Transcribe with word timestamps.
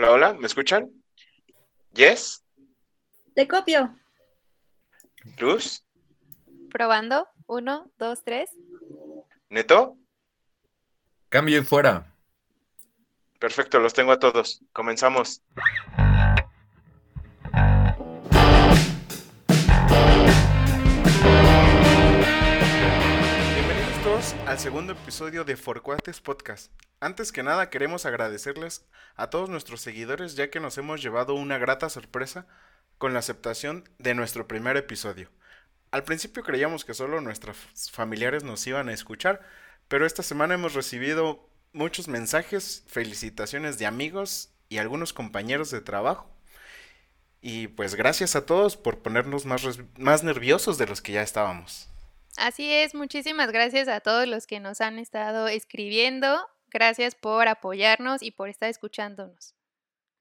Hola, 0.00 0.12
hola, 0.12 0.32
¿me 0.32 0.46
escuchan? 0.46 0.90
Yes, 1.92 2.42
Te 3.34 3.46
copio. 3.46 3.98
Luz, 5.38 5.84
Probando. 6.70 7.28
Uno, 7.46 7.92
dos, 7.98 8.24
tres. 8.24 8.48
Neto. 9.50 9.98
Cambio 11.28 11.58
y 11.58 11.64
fuera. 11.64 12.14
Perfecto, 13.38 13.78
los 13.78 13.92
tengo 13.92 14.12
a 14.12 14.18
todos. 14.18 14.62
Comenzamos. 14.72 15.42
Bienvenidos 23.54 24.02
todos 24.02 24.34
al 24.46 24.58
segundo 24.58 24.94
episodio 24.94 25.44
de 25.44 25.58
Forcuates 25.58 26.22
Podcast. 26.22 26.72
Antes 27.02 27.32
que 27.32 27.42
nada 27.42 27.70
queremos 27.70 28.04
agradecerles 28.04 28.84
a 29.16 29.30
todos 29.30 29.48
nuestros 29.48 29.80
seguidores 29.80 30.36
ya 30.36 30.50
que 30.50 30.60
nos 30.60 30.76
hemos 30.76 31.00
llevado 31.00 31.34
una 31.34 31.56
grata 31.56 31.88
sorpresa 31.88 32.46
con 32.98 33.14
la 33.14 33.20
aceptación 33.20 33.88
de 33.98 34.12
nuestro 34.12 34.46
primer 34.46 34.76
episodio. 34.76 35.30
Al 35.92 36.04
principio 36.04 36.42
creíamos 36.42 36.84
que 36.84 36.92
solo 36.92 37.22
nuestros 37.22 37.56
familiares 37.90 38.44
nos 38.44 38.66
iban 38.66 38.90
a 38.90 38.92
escuchar, 38.92 39.40
pero 39.88 40.04
esta 40.04 40.22
semana 40.22 40.54
hemos 40.54 40.74
recibido 40.74 41.48
muchos 41.72 42.06
mensajes, 42.06 42.84
felicitaciones 42.86 43.78
de 43.78 43.86
amigos 43.86 44.52
y 44.68 44.76
algunos 44.76 45.14
compañeros 45.14 45.70
de 45.70 45.80
trabajo. 45.80 46.30
Y 47.40 47.68
pues 47.68 47.94
gracias 47.94 48.36
a 48.36 48.44
todos 48.44 48.76
por 48.76 48.98
ponernos 48.98 49.46
más, 49.46 49.62
más 49.96 50.22
nerviosos 50.22 50.76
de 50.76 50.86
los 50.86 51.00
que 51.00 51.12
ya 51.12 51.22
estábamos. 51.22 51.88
Así 52.36 52.70
es, 52.70 52.94
muchísimas 52.94 53.50
gracias 53.50 53.88
a 53.88 54.00
todos 54.00 54.28
los 54.28 54.46
que 54.46 54.60
nos 54.60 54.82
han 54.82 54.98
estado 54.98 55.48
escribiendo. 55.48 56.46
Gracias 56.72 57.14
por 57.14 57.48
apoyarnos 57.48 58.22
y 58.22 58.30
por 58.30 58.48
estar 58.48 58.68
escuchándonos. 58.68 59.54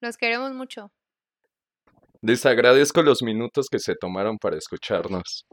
Los 0.01 0.17
queremos 0.17 0.53
mucho. 0.53 0.91
Les 2.21 2.45
agradezco 2.45 3.01
los 3.01 3.21
minutos 3.21 3.67
que 3.69 3.79
se 3.79 3.95
tomaron 3.95 4.37
para 4.37 4.57
escucharnos. 4.57 5.45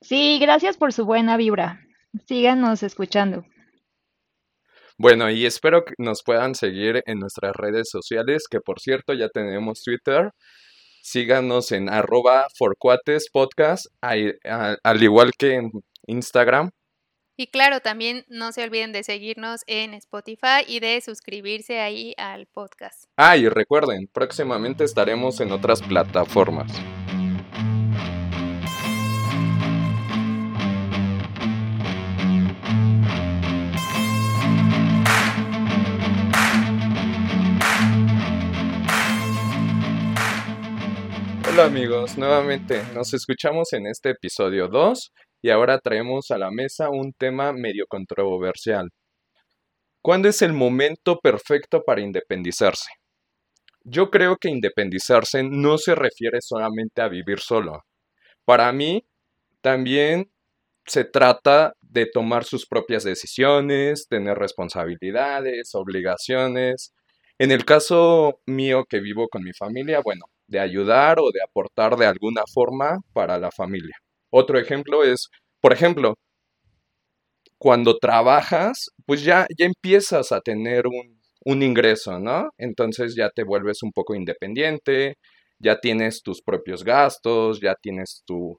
Sí, 0.00 0.38
gracias 0.40 0.76
por 0.76 0.92
su 0.92 1.04
buena 1.04 1.36
vibra. 1.36 1.80
Síganos 2.26 2.82
escuchando. 2.82 3.44
Bueno, 4.98 5.30
y 5.30 5.46
espero 5.46 5.84
que 5.84 5.94
nos 5.98 6.22
puedan 6.22 6.54
seguir 6.54 7.02
en 7.06 7.18
nuestras 7.18 7.54
redes 7.56 7.88
sociales, 7.90 8.44
que 8.48 8.60
por 8.60 8.80
cierto 8.80 9.14
ya 9.14 9.28
tenemos 9.28 9.82
Twitter. 9.82 10.30
Síganos 11.02 11.72
en 11.72 11.88
arroba 11.88 12.46
forcuatespodcast, 12.56 13.86
al 14.00 15.02
igual 15.02 15.32
que 15.36 15.54
en 15.54 15.70
Instagram. 16.06 16.70
Y 17.34 17.46
claro, 17.46 17.80
también 17.80 18.26
no 18.28 18.52
se 18.52 18.62
olviden 18.62 18.92
de 18.92 19.02
seguirnos 19.02 19.62
en 19.66 19.94
Spotify 19.94 20.66
y 20.66 20.80
de 20.80 21.00
suscribirse 21.00 21.80
ahí 21.80 22.12
al 22.18 22.46
podcast. 22.46 23.04
Ah, 23.16 23.38
y 23.38 23.48
recuerden, 23.48 24.06
próximamente 24.12 24.84
estaremos 24.84 25.40
en 25.40 25.50
otras 25.50 25.80
plataformas. 25.80 26.70
Hola 41.50 41.64
amigos, 41.64 42.18
nuevamente 42.18 42.82
nos 42.94 43.14
escuchamos 43.14 43.72
en 43.72 43.86
este 43.86 44.10
episodio 44.10 44.68
2 44.68 45.12
y 45.42 45.50
ahora 45.50 45.78
traemos 45.80 46.30
a 46.30 46.38
la 46.38 46.50
mesa 46.50 46.88
un 46.88 47.12
tema 47.12 47.52
medio 47.52 47.86
controversial. 47.88 48.90
¿Cuándo 50.00 50.28
es 50.28 50.42
el 50.42 50.52
momento 50.52 51.18
perfecto 51.20 51.82
para 51.84 52.00
independizarse? 52.00 52.90
Yo 53.84 54.10
creo 54.10 54.36
que 54.36 54.48
independizarse 54.48 55.42
no 55.42 55.78
se 55.78 55.94
refiere 55.94 56.40
solamente 56.40 57.02
a 57.02 57.08
vivir 57.08 57.40
solo. 57.40 57.82
Para 58.44 58.72
mí, 58.72 59.04
también 59.60 60.30
se 60.86 61.04
trata 61.04 61.74
de 61.80 62.06
tomar 62.06 62.44
sus 62.44 62.66
propias 62.66 63.04
decisiones, 63.04 64.08
tener 64.08 64.38
responsabilidades, 64.38 65.74
obligaciones. 65.74 66.94
En 67.38 67.52
el 67.52 67.64
caso 67.64 68.40
mío 68.46 68.84
que 68.88 69.00
vivo 69.00 69.28
con 69.28 69.42
mi 69.44 69.52
familia, 69.52 70.00
bueno, 70.04 70.26
de 70.48 70.60
ayudar 70.60 71.18
o 71.20 71.30
de 71.32 71.42
aportar 71.42 71.96
de 71.96 72.06
alguna 72.06 72.42
forma 72.52 72.98
para 73.12 73.38
la 73.38 73.50
familia. 73.52 74.01
Otro 74.32 74.58
ejemplo 74.58 75.04
es, 75.04 75.28
por 75.60 75.72
ejemplo, 75.72 76.14
cuando 77.58 77.98
trabajas, 77.98 78.90
pues 79.06 79.22
ya, 79.24 79.46
ya 79.58 79.66
empiezas 79.66 80.32
a 80.32 80.40
tener 80.40 80.86
un, 80.86 81.20
un 81.44 81.62
ingreso, 81.62 82.18
¿no? 82.18 82.50
Entonces 82.58 83.14
ya 83.16 83.30
te 83.30 83.44
vuelves 83.44 83.82
un 83.82 83.92
poco 83.92 84.14
independiente, 84.14 85.16
ya 85.58 85.78
tienes 85.80 86.22
tus 86.22 86.42
propios 86.42 86.82
gastos, 86.84 87.60
ya 87.60 87.74
tienes 87.80 88.22
tu... 88.26 88.58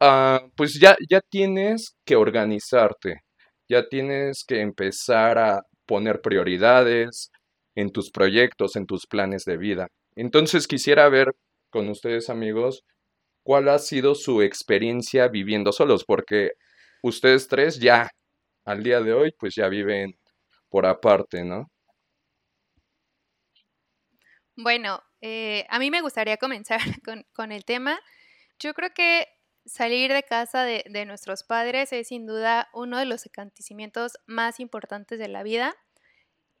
ah, 0.00 0.42
pues 0.56 0.78
ya, 0.80 0.96
ya 1.10 1.20
tienes 1.30 1.96
que 2.06 2.16
organizarte, 2.16 3.22
ya 3.68 3.88
tienes 3.88 4.44
que 4.46 4.60
empezar 4.62 5.38
a 5.38 5.62
poner 5.86 6.20
prioridades 6.22 7.30
en 7.76 7.90
tus 7.92 8.10
proyectos, 8.10 8.76
en 8.76 8.86
tus 8.86 9.06
planes 9.06 9.44
de 9.44 9.56
vida. 9.58 9.88
Entonces 10.16 10.66
quisiera 10.68 11.08
ver 11.10 11.32
con 11.70 11.88
ustedes, 11.90 12.30
amigos, 12.30 12.82
cuál 13.46 13.68
ha 13.68 13.78
sido 13.78 14.16
su 14.16 14.42
experiencia 14.42 15.28
viviendo 15.28 15.70
solos, 15.70 16.04
porque 16.04 16.54
ustedes 17.00 17.46
tres 17.46 17.78
ya, 17.78 18.10
al 18.64 18.82
día 18.82 19.00
de 19.00 19.12
hoy, 19.12 19.32
pues 19.38 19.54
ya 19.54 19.68
viven 19.68 20.18
por 20.68 20.84
aparte, 20.84 21.44
¿no? 21.44 21.70
Bueno, 24.56 25.00
eh, 25.20 25.64
a 25.68 25.78
mí 25.78 25.92
me 25.92 26.00
gustaría 26.00 26.36
comenzar 26.38 26.80
con, 27.04 27.24
con 27.32 27.52
el 27.52 27.64
tema. 27.64 28.00
Yo 28.58 28.74
creo 28.74 28.90
que 28.92 29.28
salir 29.64 30.12
de 30.12 30.24
casa 30.24 30.64
de, 30.64 30.84
de 30.90 31.06
nuestros 31.06 31.44
padres 31.44 31.92
es 31.92 32.08
sin 32.08 32.26
duda 32.26 32.68
uno 32.74 32.98
de 32.98 33.04
los 33.04 33.26
acontecimientos 33.26 34.14
más 34.26 34.58
importantes 34.58 35.20
de 35.20 35.28
la 35.28 35.44
vida 35.44 35.76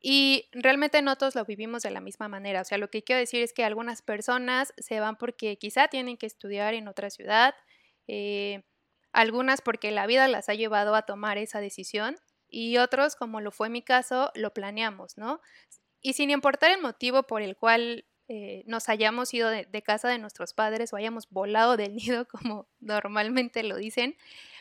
y 0.00 0.48
realmente 0.52 1.02
no 1.02 1.16
todos 1.16 1.34
lo 1.34 1.44
vivimos 1.44 1.82
de 1.82 1.90
la 1.90 2.00
misma 2.00 2.28
manera. 2.28 2.60
O 2.60 2.64
sea, 2.64 2.78
lo 2.78 2.90
que 2.90 3.02
quiero 3.02 3.20
decir 3.20 3.42
es 3.42 3.52
que 3.52 3.64
algunas 3.64 4.02
personas 4.02 4.72
se 4.78 5.00
van 5.00 5.16
porque 5.16 5.58
quizá 5.58 5.88
tienen 5.88 6.16
que 6.16 6.26
estudiar 6.26 6.74
en 6.74 6.88
otra 6.88 7.10
ciudad, 7.10 7.54
eh, 8.06 8.62
algunas 9.12 9.60
porque 9.62 9.90
la 9.90 10.06
vida 10.06 10.28
las 10.28 10.48
ha 10.48 10.54
llevado 10.54 10.94
a 10.94 11.02
tomar 11.02 11.38
esa 11.38 11.60
decisión 11.60 12.16
y 12.48 12.76
otros, 12.78 13.16
como 13.16 13.40
lo 13.40 13.50
fue 13.50 13.70
mi 13.70 13.82
caso, 13.82 14.30
lo 14.34 14.52
planeamos, 14.52 15.16
¿no? 15.16 15.40
Y 16.02 16.12
sin 16.12 16.30
importar 16.30 16.70
el 16.70 16.82
motivo 16.82 17.24
por 17.24 17.42
el 17.42 17.56
cual 17.56 18.06
eh, 18.28 18.62
nos 18.66 18.88
hayamos 18.88 19.32
ido 19.34 19.48
de, 19.50 19.64
de 19.66 19.82
casa 19.82 20.08
de 20.08 20.18
nuestros 20.18 20.52
padres 20.52 20.92
o 20.92 20.96
hayamos 20.96 21.28
volado 21.30 21.76
del 21.76 21.94
nido, 21.96 22.26
como 22.28 22.68
normalmente 22.80 23.62
lo 23.62 23.76
dicen, 23.76 24.16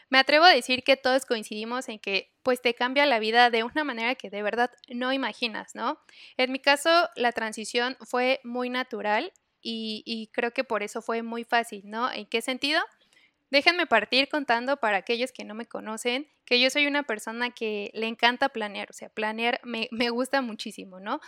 me 0.09 0.19
atrevo 0.19 0.45
a 0.45 0.53
decir 0.53 0.83
que 0.83 0.97
todos 0.97 1.25
coincidimos 1.25 1.89
en 1.89 1.99
que 1.99 2.31
pues 2.43 2.61
te 2.61 2.73
cambia 2.75 3.05
la 3.05 3.19
vida 3.19 3.49
de 3.49 3.63
una 3.63 3.83
manera 3.83 4.15
que 4.15 4.29
de 4.29 4.43
verdad 4.43 4.71
no 4.89 5.11
imaginas, 5.13 5.75
¿no? 5.75 5.99
En 6.37 6.51
mi 6.51 6.59
caso, 6.59 7.09
la 7.15 7.31
transición 7.31 7.97
fue 8.01 8.39
muy 8.43 8.69
natural 8.69 9.33
y, 9.61 10.03
y 10.05 10.27
creo 10.27 10.51
que 10.51 10.63
por 10.63 10.83
eso 10.83 11.01
fue 11.01 11.23
muy 11.23 11.43
fácil, 11.43 11.81
¿no? 11.85 12.11
¿En 12.11 12.27
qué 12.27 12.41
sentido? 12.41 12.81
Déjenme 13.51 13.87
partir 13.87 14.27
contando 14.29 14.77
para 14.77 14.97
aquellos 14.97 15.31
que 15.31 15.45
no 15.45 15.55
me 15.55 15.65
conocen 15.65 16.27
que 16.45 16.59
yo 16.59 16.69
soy 16.69 16.87
una 16.87 17.03
persona 17.03 17.51
que 17.51 17.91
le 17.93 18.07
encanta 18.07 18.49
planear, 18.49 18.89
o 18.89 18.93
sea, 18.93 19.09
planear 19.09 19.59
me, 19.63 19.87
me 19.91 20.09
gusta 20.09 20.41
muchísimo, 20.41 20.99
¿no? 20.99 21.19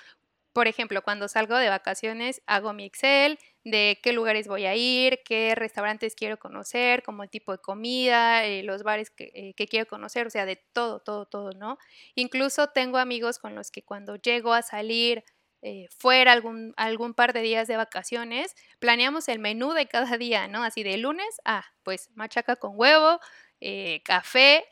Por 0.57 0.67
ejemplo, 0.67 1.03
cuando 1.03 1.27
salgo 1.27 1.55
de 1.55 1.69
vacaciones, 1.69 2.41
hago 2.47 2.73
mi 2.73 2.85
Excel 2.85 3.37
de 3.63 3.99
qué 4.01 4.11
lugares 4.11 4.47
voy 4.47 4.65
a 4.65 4.75
ir, 4.75 5.19
qué 5.23 5.53
restaurantes 5.53 6.15
quiero 6.15 6.39
conocer, 6.39 7.03
como 7.03 7.21
el 7.21 7.29
tipo 7.29 7.51
de 7.51 7.59
comida, 7.59 8.43
eh, 8.43 8.63
los 8.63 8.81
bares 8.81 9.11
que, 9.11 9.29
eh, 9.35 9.67
quiero 9.67 9.85
conocer, 9.85 10.25
o 10.25 10.31
sea, 10.31 10.47
de 10.47 10.55
todo, 10.73 10.99
todo, 10.99 11.27
todo, 11.27 11.51
¿no? 11.51 11.77
Incluso 12.15 12.69
tengo 12.69 12.97
amigos 12.97 13.37
con 13.37 13.53
los 13.53 13.69
que 13.69 13.83
cuando 13.83 14.15
llego 14.15 14.51
a 14.51 14.63
salir 14.63 15.23
eh, 15.61 15.85
fuera 15.91 16.31
algún, 16.31 16.73
algún 16.75 17.13
par 17.13 17.33
de 17.33 17.43
días 17.43 17.67
de 17.67 17.77
vacaciones, 17.77 18.55
planeamos 18.79 19.27
el 19.29 19.37
menú 19.37 19.73
de 19.73 19.85
cada 19.85 20.17
día, 20.17 20.47
¿no? 20.47 20.63
Así 20.63 20.81
de 20.81 20.97
lunes, 20.97 21.39
ah, 21.45 21.65
pues 21.83 22.09
machaca 22.15 22.55
con 22.55 22.71
huevo, 22.73 23.19
eh, 23.61 24.01
café, 24.03 24.65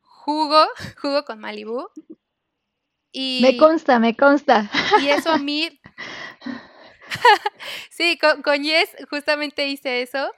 jugo, 0.00 0.64
jugo 1.02 1.22
con 1.26 1.38
Malibú. 1.38 1.86
Y, 3.18 3.40
me 3.40 3.56
consta, 3.56 3.98
me 3.98 4.14
consta. 4.14 4.70
Y 5.00 5.08
eso 5.08 5.30
a 5.30 5.38
mí. 5.38 5.80
sí, 7.90 8.18
con, 8.18 8.42
con, 8.42 8.62
Yes 8.62 8.94
justamente 9.08 9.66
hice 9.68 10.02
eso. 10.02 10.30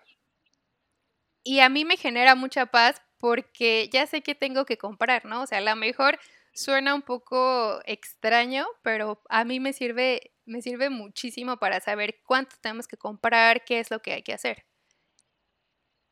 Y 1.43 1.59
a 1.59 1.69
mí 1.71 1.85
me 1.85 1.97
genera 1.97 2.37
mucha 2.37 2.67
paz 2.67 3.03
porque 3.19 3.91
ya 3.93 4.07
sé 4.07 4.23
que 4.23 4.37
tengo 4.37 4.65
que 4.65 4.79
comprar, 4.79 5.25
¿no? 5.25 5.43
O 5.43 5.47
sea, 5.49 5.59
a 5.59 5.63
lo 5.63 5.75
mejor 5.75 6.21
suena 6.55 6.95
un 6.95 7.03
poco 7.03 7.81
extraño, 7.85 8.65
pero 8.83 9.23
a 9.29 9.43
mí 9.43 9.59
me 9.59 9.73
sirve, 9.73 10.31
me 10.47 10.63
sirve 10.63 10.89
muchísimo 10.89 11.57
para 11.57 11.81
saber 11.81 12.21
cuánto 12.25 12.55
tenemos 12.61 12.87
que 12.87 12.97
comprar, 12.97 13.65
qué 13.65 13.81
es 13.81 13.91
lo 13.91 13.99
que 13.99 14.13
hay 14.13 14.23
que 14.23 14.35
hacer. 14.35 14.67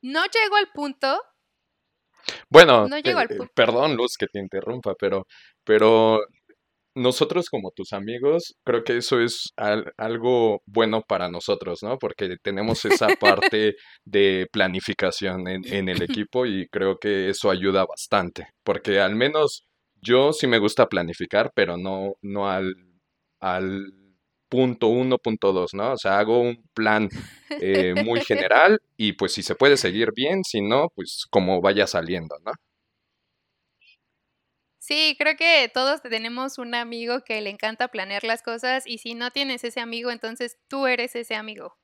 No 0.02 0.24
llego 0.24 0.56
al 0.56 0.72
punto. 0.72 1.22
Bueno, 2.48 2.88
no 2.88 2.98
llego 2.98 3.20
eh, 3.20 3.22
al 3.22 3.28
punto. 3.28 3.52
perdón, 3.54 3.94
Luz, 3.94 4.16
que 4.18 4.26
te 4.26 4.40
interrumpa, 4.40 4.94
pero, 4.98 5.28
pero 5.62 6.26
nosotros 6.96 7.48
como 7.50 7.70
tus 7.72 7.92
amigos, 7.92 8.54
creo 8.64 8.84
que 8.84 8.96
eso 8.98 9.20
es 9.20 9.52
al- 9.56 9.92
algo 9.98 10.62
bueno 10.66 11.02
para 11.02 11.28
nosotros, 11.30 11.82
¿no? 11.82 11.98
Porque 11.98 12.36
tenemos 12.42 12.84
esa 12.84 13.12
parte 13.12 13.76
de 14.04 14.48
planificación 14.52 15.48
en, 15.48 15.62
en 15.72 15.88
el 15.88 16.02
equipo 16.02 16.46
y 16.46 16.66
creo 16.68 16.98
que 16.98 17.28
eso 17.30 17.50
ayuda 17.50 17.86
bastante, 17.86 18.48
porque 18.64 19.00
al 19.00 19.14
menos 19.16 19.66
yo 20.02 20.32
sí 20.32 20.46
me 20.48 20.58
gusta 20.58 20.86
planificar, 20.88 21.50
pero 21.54 21.76
no, 21.76 22.14
no 22.22 22.48
al, 22.50 22.74
al 23.40 23.86
punto 24.48 24.88
uno, 24.88 25.18
punto 25.18 25.52
dos, 25.52 25.74
¿no? 25.74 25.92
O 25.92 25.96
sea, 25.98 26.18
hago 26.18 26.40
un 26.40 26.62
plan 26.74 27.08
eh, 27.58 27.94
muy 27.96 28.20
general 28.26 28.78
y 28.96 29.12
pues 29.14 29.32
si 29.32 29.42
se 29.42 29.54
puede 29.54 29.76
seguir 29.76 30.10
bien, 30.14 30.44
si 30.44 30.60
no, 30.62 30.88
pues 30.94 31.24
como 31.30 31.60
vaya 31.60 31.86
saliendo, 31.86 32.36
¿no? 32.44 32.52
Sí, 34.88 35.16
creo 35.18 35.36
que 35.36 35.68
todos 35.74 36.00
tenemos 36.00 36.58
un 36.58 36.74
amigo 36.76 37.22
que 37.24 37.40
le 37.40 37.50
encanta 37.50 37.88
planear 37.88 38.22
las 38.22 38.42
cosas 38.42 38.86
y 38.86 38.98
si 38.98 39.14
no 39.14 39.32
tienes 39.32 39.64
ese 39.64 39.80
amigo, 39.80 40.12
entonces 40.12 40.58
tú 40.68 40.86
eres 40.86 41.16
ese 41.16 41.34
amigo. 41.34 41.76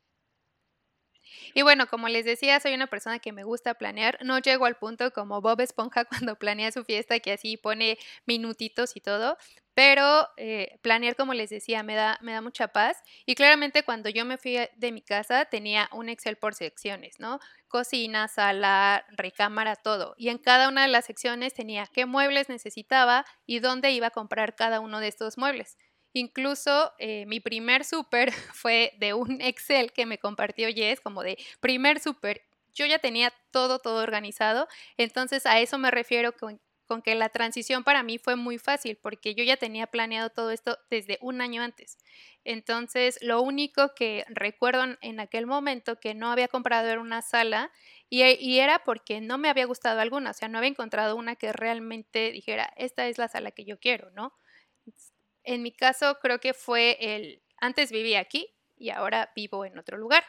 Y 1.55 1.63
bueno, 1.63 1.87
como 1.87 2.09
les 2.09 2.25
decía, 2.25 2.61
soy 2.61 2.75
una 2.75 2.87
persona 2.87 3.19
que 3.19 3.33
me 3.33 3.45
gusta 3.45 3.75
planear. 3.75 4.19
No 4.25 4.39
llego 4.39 4.67
al 4.67 4.77
punto 4.77 5.13
como 5.13 5.41
Bob 5.41 5.61
Esponja 5.61 6.05
cuando 6.31 6.37
planea 6.37 6.73
su 6.73 6.85
fiesta, 6.85 7.21
que 7.21 7.33
así 7.33 7.57
pone 7.57 7.99
minutitos 8.27 8.97
y 8.97 9.01
todo. 9.01 9.37
Pero 9.75 10.29
eh, 10.37 10.79
planear, 10.83 11.17
como 11.17 11.33
les 11.33 11.49
decía, 11.49 11.83
me 11.83 11.95
da, 11.95 12.19
me 12.21 12.33
da 12.33 12.43
mucha 12.43 12.69
paz. 12.69 13.03
Y 13.25 13.35
claramente 13.35 13.85
cuando 13.85 14.11
yo 14.11 14.25
me 14.25 14.37
fui 14.37 14.59
de 14.77 14.93
mi 14.93 15.01
casa 15.01 15.47
tenía 15.47 15.89
un 15.93 16.09
Excel 16.11 16.37
por 16.37 16.55
secciones, 16.55 17.19
¿no? 17.19 17.41
Cocina, 17.69 18.29
sala, 18.29 19.07
recámara, 19.13 19.77
todo. 19.77 20.15
Y 20.19 20.29
en 20.29 20.39
cada 20.39 20.69
una 20.69 20.83
de 20.83 20.89
las 20.89 21.07
secciones 21.07 21.55
tenía 21.55 21.87
qué 21.87 22.05
muebles 22.05 22.51
necesitaba 22.51 23.25
y 23.47 23.61
dónde 23.61 23.91
iba 23.93 24.09
a 24.09 24.11
comprar 24.11 24.55
cada 24.55 24.81
uno 24.81 25.01
de 25.01 25.09
estos 25.09 25.39
muebles. 25.39 25.79
Incluso 26.15 26.93
eh, 26.99 27.25
mi 27.27 27.41
primer 27.41 27.85
súper 27.85 28.33
fue 28.55 28.93
de 28.99 29.15
un 29.15 29.41
Excel 29.41 29.93
que 29.93 30.07
me 30.07 30.19
compartió 30.19 30.69
Jess, 30.75 31.01
como 31.01 31.23
de 31.23 31.39
primer 31.61 32.01
súper. 32.01 32.43
Yo 32.75 32.87
ya 32.87 32.99
tenía 32.99 33.33
todo, 33.51 33.79
todo 33.81 34.03
organizado. 34.03 34.67
Entonces 34.97 35.47
a 35.47 35.61
eso 35.61 35.79
me 35.79 35.91
refiero 35.91 36.33
con, 36.37 36.61
que 37.05 37.15
la 37.15 37.31
transición 37.31 37.85
para 37.85 38.03
mí 38.03 38.19
fue 38.19 38.37
muy 38.37 38.59
fácil, 38.59 38.99
porque 39.01 39.35
yo 39.35 39.43
ya 39.45 39.57
tenía 39.57 39.87
planeado 39.87 40.29
todo 40.29 40.51
esto 40.51 40.79
desde 40.91 41.19
un 41.23 41.41
año 41.41 41.63
antes. 41.63 41.97
Entonces, 42.45 43.19
lo 43.23 43.41
único 43.41 43.95
que 43.95 44.25
recuerdo 44.29 44.85
en- 44.85 44.99
en 45.01 45.21
aquel 45.21 45.47
momento 45.47 45.99
que 46.01 46.13
no 46.15 46.31
había 46.31 46.49
comprado 46.49 46.89
era 46.89 47.01
una 47.01 47.23
sala 47.23 47.71
y, 48.11 48.23
y 48.25 48.59
era 48.61 48.81
porque 48.85 49.21
no 49.23 49.39
me 49.39 49.49
había 49.49 49.65
gustado 49.67 50.01
alguna, 50.01 50.31
o 50.31 50.35
sea, 50.35 50.49
no 50.49 50.59
había 50.59 50.71
encontrado 50.71 51.17
una 51.17 51.37
que 51.37 51.53
realmente 51.53 52.31
dijera, 52.33 52.73
esta 52.77 53.07
es 53.09 53.17
la 53.19 53.29
sala 53.29 53.53
que 53.53 53.65
yo 53.65 53.79
quiero, 53.79 54.11
¿no? 54.11 54.35
En 55.45 55.63
mi 55.63 55.73
caso, 55.73 56.19
creo 56.21 56.41
que 56.41 56.55
fue 56.55 56.97
el, 57.01 57.43
antes 57.59 57.91
vivía 57.93 58.21
aquí 58.21 58.49
y 58.77 58.91
ahora 58.91 59.33
vivo 59.35 59.65
en 59.65 59.79
otro 59.79 59.97
lugar. 59.99 60.25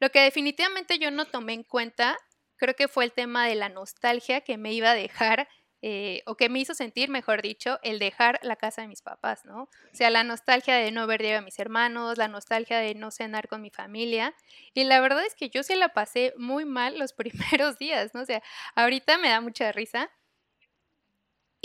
Lo 0.00 0.10
que 0.10 0.20
definitivamente 0.20 0.98
yo 0.98 1.10
no 1.10 1.26
tomé 1.26 1.52
en 1.52 1.62
cuenta, 1.62 2.18
creo 2.56 2.74
que 2.74 2.88
fue 2.88 3.04
el 3.04 3.12
tema 3.12 3.46
de 3.46 3.54
la 3.54 3.68
nostalgia 3.68 4.40
que 4.40 4.58
me 4.58 4.72
iba 4.72 4.90
a 4.90 4.94
dejar, 4.94 5.48
eh, 5.84 6.22
o 6.26 6.36
que 6.36 6.48
me 6.48 6.60
hizo 6.60 6.74
sentir, 6.74 7.08
mejor 7.08 7.42
dicho, 7.42 7.80
el 7.82 7.98
dejar 7.98 8.38
la 8.42 8.54
casa 8.54 8.82
de 8.82 8.88
mis 8.88 9.02
papás, 9.02 9.44
¿no? 9.44 9.62
O 9.62 9.94
sea, 9.94 10.10
la 10.10 10.22
nostalgia 10.22 10.76
de 10.76 10.92
no 10.92 11.08
ver 11.08 11.34
a 11.34 11.40
mis 11.40 11.58
hermanos, 11.58 12.18
la 12.18 12.28
nostalgia 12.28 12.78
de 12.78 12.94
no 12.94 13.10
cenar 13.10 13.48
con 13.48 13.60
mi 13.62 13.70
familia. 13.70 14.32
Y 14.74 14.84
la 14.84 15.00
verdad 15.00 15.26
es 15.26 15.34
que 15.34 15.50
yo 15.50 15.64
sí 15.64 15.74
la 15.74 15.88
pasé 15.88 16.34
muy 16.36 16.64
mal 16.64 16.98
los 16.98 17.12
primeros 17.64 17.78
días, 17.78 18.14
¿no? 18.14 18.22
O 18.22 18.24
sea, 18.24 18.42
ahorita 18.76 19.18
me 19.18 19.28
da 19.28 19.40
mucha 19.40 19.72
risa 19.72 20.10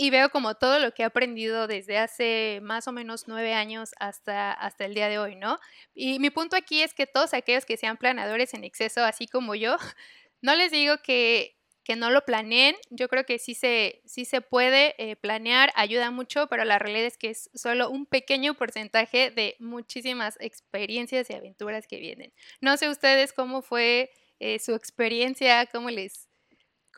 y 0.00 0.10
veo 0.10 0.30
como 0.30 0.54
todo 0.54 0.78
lo 0.78 0.94
que 0.94 1.02
he 1.02 1.04
aprendido 1.04 1.66
desde 1.66 1.98
hace 1.98 2.60
más 2.62 2.86
o 2.86 2.92
menos 2.92 3.24
nueve 3.26 3.52
años 3.52 3.90
hasta, 3.98 4.52
hasta 4.52 4.84
el 4.84 4.94
día 4.94 5.08
de 5.08 5.18
hoy, 5.18 5.34
¿no? 5.34 5.58
Y 5.92 6.20
mi 6.20 6.30
punto 6.30 6.56
aquí 6.56 6.82
es 6.82 6.94
que 6.94 7.08
todos 7.08 7.34
aquellos 7.34 7.66
que 7.66 7.76
sean 7.76 7.96
planeadores 7.96 8.54
en 8.54 8.62
exceso, 8.62 9.02
así 9.02 9.26
como 9.26 9.56
yo, 9.56 9.76
no 10.40 10.54
les 10.54 10.70
digo 10.70 10.98
que, 11.02 11.56
que 11.82 11.96
no 11.96 12.10
lo 12.10 12.24
planeen, 12.24 12.76
yo 12.90 13.08
creo 13.08 13.24
que 13.24 13.40
sí 13.40 13.54
se, 13.54 14.00
sí 14.06 14.24
se 14.24 14.40
puede 14.40 14.94
eh, 14.98 15.16
planear, 15.16 15.72
ayuda 15.74 16.12
mucho, 16.12 16.46
pero 16.46 16.64
la 16.64 16.78
realidad 16.78 17.06
es 17.06 17.18
que 17.18 17.30
es 17.30 17.50
solo 17.52 17.90
un 17.90 18.06
pequeño 18.06 18.54
porcentaje 18.54 19.32
de 19.32 19.56
muchísimas 19.58 20.36
experiencias 20.38 21.28
y 21.28 21.34
aventuras 21.34 21.88
que 21.88 21.98
vienen. 21.98 22.32
No 22.60 22.76
sé 22.76 22.88
ustedes 22.88 23.32
cómo 23.32 23.62
fue 23.62 24.12
eh, 24.38 24.60
su 24.60 24.74
experiencia, 24.74 25.66
cómo 25.66 25.90
les, 25.90 26.27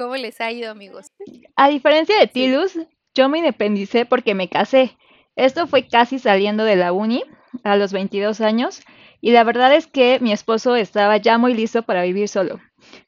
cómo 0.00 0.16
les 0.16 0.40
ha 0.40 0.50
ido, 0.50 0.70
amigos. 0.70 1.08
A 1.56 1.68
diferencia 1.68 2.18
de 2.18 2.26
ti, 2.26 2.46
Sí. 2.46 2.48
Luz, 2.48 2.78
yo 3.14 3.28
me 3.28 3.38
independicé 3.38 4.06
porque 4.06 4.34
me 4.34 4.48
casé. 4.48 4.96
Esto 5.36 5.66
fue 5.66 5.86
casi 5.86 6.18
saliendo 6.18 6.64
de 6.64 6.76
la 6.76 6.92
uni, 6.92 7.22
a 7.64 7.76
los 7.76 7.92
22 7.92 8.40
años, 8.40 8.80
y 9.20 9.32
la 9.32 9.44
verdad 9.44 9.74
es 9.74 9.86
que 9.86 10.18
mi 10.20 10.32
esposo 10.32 10.74
estaba 10.74 11.18
ya 11.18 11.36
muy 11.36 11.52
listo 11.52 11.82
para 11.82 12.02
vivir 12.02 12.28
solo, 12.28 12.60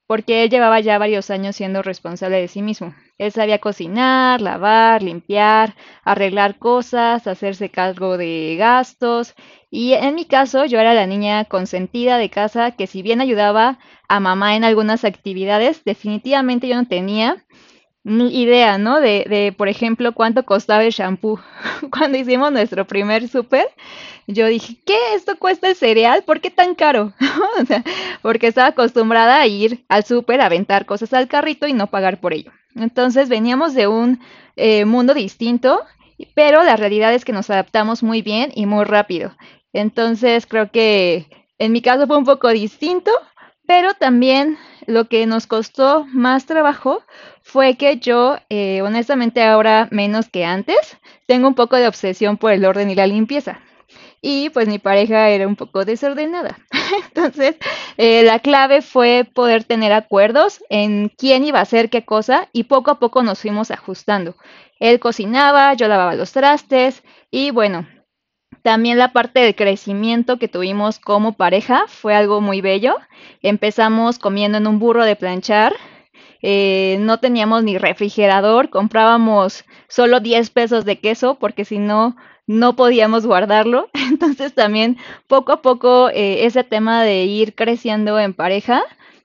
porque 0.07 0.45
él 0.45 0.51
llevaba 0.51 0.81
ya 0.81 0.99
varios 0.99 1.31
años 1.31 1.57
siendo 1.57 1.83
responsable 1.83 2.41
de 2.41 2.49
sí 2.49 2.63
mismo. 2.63 2.95
Él 3.19 3.33
sabía 3.33 3.59
cocinar, 3.59 4.41
lavar, 4.41 5.03
limpiar, 5.03 5.75
arreglar 6.05 6.59
cosas, 6.59 7.27
hacerse 7.27 7.71
cargo 7.71 8.19
de 8.19 8.57
gastos, 8.59 9.35
y 9.71 9.95
en 9.95 10.15
mi 10.15 10.27
caso 10.27 10.67
yo 10.67 10.79
era 10.79 10.93
la 10.93 11.07
niña 11.07 11.47
consentida 11.47 12.19
de 12.19 12.29
casa 12.31 12.73
que 12.73 12.87
si 12.87 13.03
bien 13.03 13.21
ayudaba 13.21 13.79
a 14.09 14.21
mamá 14.21 14.55
en 14.57 14.65
algunas 14.65 15.05
actividades, 15.05 15.85
definitivamente 15.85 16.69
yo 16.69 16.77
no 16.77 16.87
tenía 16.87 17.45
idea, 18.05 18.79
¿no? 18.79 19.01
De, 19.01 19.25
de, 19.29 19.55
por 19.57 19.69
ejemplo, 19.69 20.13
cuánto 20.13 20.45
costaba 20.45 20.85
el 20.85 20.93
shampoo. 20.93 21.41
Cuando 21.91 22.19
hicimos 22.19 22.53
nuestro 22.53 22.87
primer 22.87 23.29
súper, 23.29 23.67
yo 24.27 24.47
dije, 24.47 24.77
¿qué? 24.85 24.97
¿Esto 25.15 25.37
cuesta 25.39 25.69
el 25.69 25.77
cereal? 25.77 26.23
¿Por 26.25 26.41
qué 26.41 26.51
tan 26.51 26.75
caro? 26.75 27.13
O 27.61 27.65
sea, 27.67 27.85
porque 28.23 28.47
estaba 28.47 28.69
acostumbrada 28.69 29.41
a 29.41 29.47
ir 29.47 29.85
al 29.89 30.05
súper 30.05 30.41
a 30.41 30.47
aventar 30.47 30.87
cosas 30.87 31.13
al 31.13 31.29
carrito 31.29 31.67
y 31.67 31.73
no 31.73 31.89
pagar 31.89 32.21
por 32.21 32.33
ello. 32.33 32.51
Entonces 32.75 33.29
veníamos 33.29 33.75
de 33.75 33.87
un 33.87 34.21
eh, 34.57 34.85
mundo 34.85 35.15
distinto, 35.15 35.81
pero 36.35 36.63
la 36.63 36.77
realidad 36.77 37.13
es 37.15 37.25
que 37.25 37.33
nos 37.33 37.51
adaptamos 37.51 38.03
muy 38.03 38.23
bien 38.23 38.51
y 38.55 38.67
muy 38.67 38.85
rápido. 38.85 39.37
Entonces 39.73 40.47
creo 40.47 40.71
que 40.71 41.27
en 41.59 41.73
mi 41.73 41.83
caso 41.83 42.07
fue 42.07 42.17
un 42.17 42.25
poco 42.25 42.49
distinto, 42.49 43.11
pero 43.67 43.95
también 43.95 44.59
lo 44.87 45.09
que 45.09 45.27
nos 45.27 45.47
costó 45.47 46.07
más 46.13 46.47
trabajo 46.47 47.03
fue 47.53 47.75
que 47.75 47.99
yo, 47.99 48.39
eh, 48.49 48.81
honestamente 48.81 49.43
ahora 49.43 49.87
menos 49.91 50.31
que 50.31 50.47
antes, 50.47 50.97
tengo 51.27 51.47
un 51.47 51.55
poco 51.55 51.77
de 51.77 51.87
obsesión 51.87 52.39
por 52.39 52.51
el 52.51 52.65
orden 52.65 52.89
y 52.89 52.95
la 52.95 53.07
limpieza. 53.07 53.61
Y 54.23 54.49
pues 54.51 54.69
mi 54.69 54.79
pareja 54.79 55.29
era 55.29 55.47
un 55.47 55.57
poco 55.57 55.85
desordenada. 55.85 56.57
Entonces, 57.09 57.57
eh, 57.99 58.23
la 58.23 58.39
clave 58.39 58.81
fue 58.81 59.29
poder 59.35 59.65
tener 59.65 59.93
acuerdos 59.93 60.65
en 60.71 61.11
quién 61.11 61.45
iba 61.45 61.59
a 61.59 61.63
hacer 61.63 61.91
qué 61.91 62.07
cosa 62.07 62.49
y 62.55 62.65
poco 62.65 62.91
a 62.91 62.99
poco 62.99 63.23
nos 63.23 63.41
fuimos 63.41 63.71
ajustando. 63.71 64.35
Él 64.81 64.99
cocinaba, 64.99 65.75
yo 65.75 65.89
lavaba 65.89 66.15
los 66.15 66.33
trastes 66.33 67.03
y 67.31 67.51
bueno, 67.51 67.87
también 68.63 68.97
la 68.97 69.13
parte 69.13 69.41
del 69.41 69.55
crecimiento 69.55 70.39
que 70.39 70.49
tuvimos 70.49 70.99
como 70.99 71.35
pareja 71.35 71.85
fue 71.87 72.15
algo 72.15 72.41
muy 72.41 72.63
bello. 72.63 72.97
Empezamos 73.43 74.19
comiendo 74.19 74.57
en 74.57 74.67
un 74.67 74.79
burro 74.79 75.05
de 75.05 75.17
planchar. 75.17 75.75
Eh, 76.43 76.97
no 77.01 77.19
teníamos 77.19 77.63
ni 77.65 77.79
refrigerador, 77.79 78.69
comprábamos 78.71 79.65
solo 79.89 80.21
10 80.21 80.51
pesos 80.51 80.85
de 80.85 80.99
queso 80.99 81.37
porque 81.37 81.65
si 81.65 81.79
no, 81.79 82.17
no 82.47 82.77
podíamos 82.77 83.27
guardarlo. 83.27 83.89
Entonces 84.11 84.55
también 84.55 84.99
poco 85.29 85.53
a 85.53 85.63
poco 85.63 86.11
eh, 86.11 86.45
ese 86.45 86.65
tema 86.65 87.05
de 87.05 87.25
ir 87.25 87.55
creciendo 87.55 88.19
en 88.19 88.35
pareja 88.35 88.83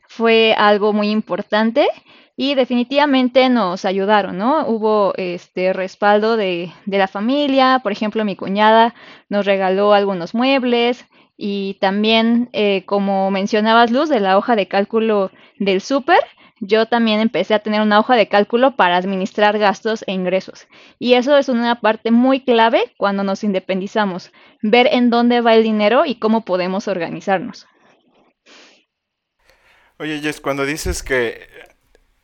fue 0.08 0.54
algo 0.58 0.94
muy 0.94 1.10
importante 1.10 1.88
y 2.36 2.54
definitivamente 2.54 3.50
nos 3.50 3.84
ayudaron, 3.84 4.38
¿no? 4.38 4.68
Hubo 4.68 5.14
este 5.18 5.74
respaldo 5.74 6.38
de, 6.38 6.72
de 6.86 6.98
la 7.00 7.08
familia, 7.08 7.80
por 7.82 7.92
ejemplo, 7.92 8.24
mi 8.24 8.36
cuñada 8.36 8.94
nos 9.28 9.46
regaló 9.46 9.94
algunos 9.94 10.36
muebles 10.36 11.06
y 11.36 11.76
también, 11.76 12.50
eh, 12.54 12.84
como 12.86 13.30
mencionabas, 13.32 13.92
Luz, 13.92 14.10
de 14.10 14.20
la 14.20 14.38
hoja 14.38 14.56
de 14.56 14.68
cálculo 14.68 15.32
del 15.60 15.82
súper, 15.82 16.20
yo 16.60 16.88
también 16.88 17.20
empecé 17.20 17.54
a 17.54 17.60
tener 17.60 17.82
una 17.82 18.00
hoja 18.00 18.16
de 18.16 18.28
cálculo 18.28 18.76
para 18.76 18.98
administrar 18.98 19.58
gastos 19.60 20.04
e 20.08 20.12
ingresos. 20.12 20.68
Y 21.00 21.14
eso 21.14 21.38
es 21.38 21.50
una 21.50 21.80
parte 21.82 22.12
muy 22.12 22.44
clave 22.44 22.94
cuando 22.98 23.24
nos 23.24 23.44
independizamos, 23.44 24.32
ver 24.62 24.88
en 24.92 25.10
dónde 25.10 25.42
va 25.42 25.56
el 25.56 25.64
dinero 25.64 26.06
y 26.06 26.16
cómo 26.16 26.46
podemos 26.46 26.88
organizarnos. 26.88 27.68
Oye, 30.00 30.20
Jess, 30.20 30.42
cuando 30.42 30.66
dices 30.66 31.02
que 31.02 31.48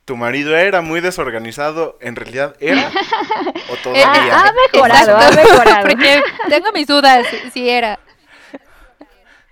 tu 0.05 0.15
marido 0.15 0.55
era 0.55 0.81
muy 0.81 0.99
desorganizado, 0.99 1.97
¿en 2.01 2.15
realidad 2.15 2.55
era 2.59 2.91
o 3.71 3.75
todavía? 3.77 4.05
Ha, 4.05 4.49
ha 4.49 4.53
mejorado, 4.71 5.17
ha 5.17 5.31
mejorado. 5.31 5.87
Porque 5.87 6.21
tengo 6.49 6.71
mis 6.71 6.87
dudas 6.87 7.25
si 7.51 7.69
era. 7.69 7.99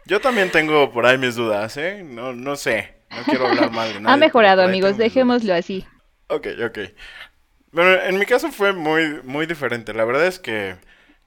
Yo 0.05 0.19
también 0.19 0.51
tengo 0.51 0.91
por 0.91 1.05
ahí 1.05 1.17
mis 1.17 1.35
dudas, 1.35 1.77
¿eh? 1.77 2.03
No, 2.03 2.33
no 2.33 2.55
sé, 2.57 3.00
no 3.11 3.23
quiero 3.23 3.47
hablar 3.47 3.71
mal 3.71 3.93
de 3.93 3.99
nadie. 3.99 4.13
Ha 4.13 4.17
mejorado, 4.17 4.61
amigos, 4.61 4.97
dejémoslo 4.97 5.53
así. 5.53 5.85
Ok, 6.27 6.47
ok. 6.65 6.79
Bueno, 7.71 8.01
en 8.03 8.19
mi 8.19 8.25
caso 8.25 8.51
fue 8.51 8.73
muy, 8.73 9.21
muy 9.23 9.45
diferente. 9.45 9.93
La 9.93 10.05
verdad 10.05 10.27
es 10.27 10.39
que 10.39 10.75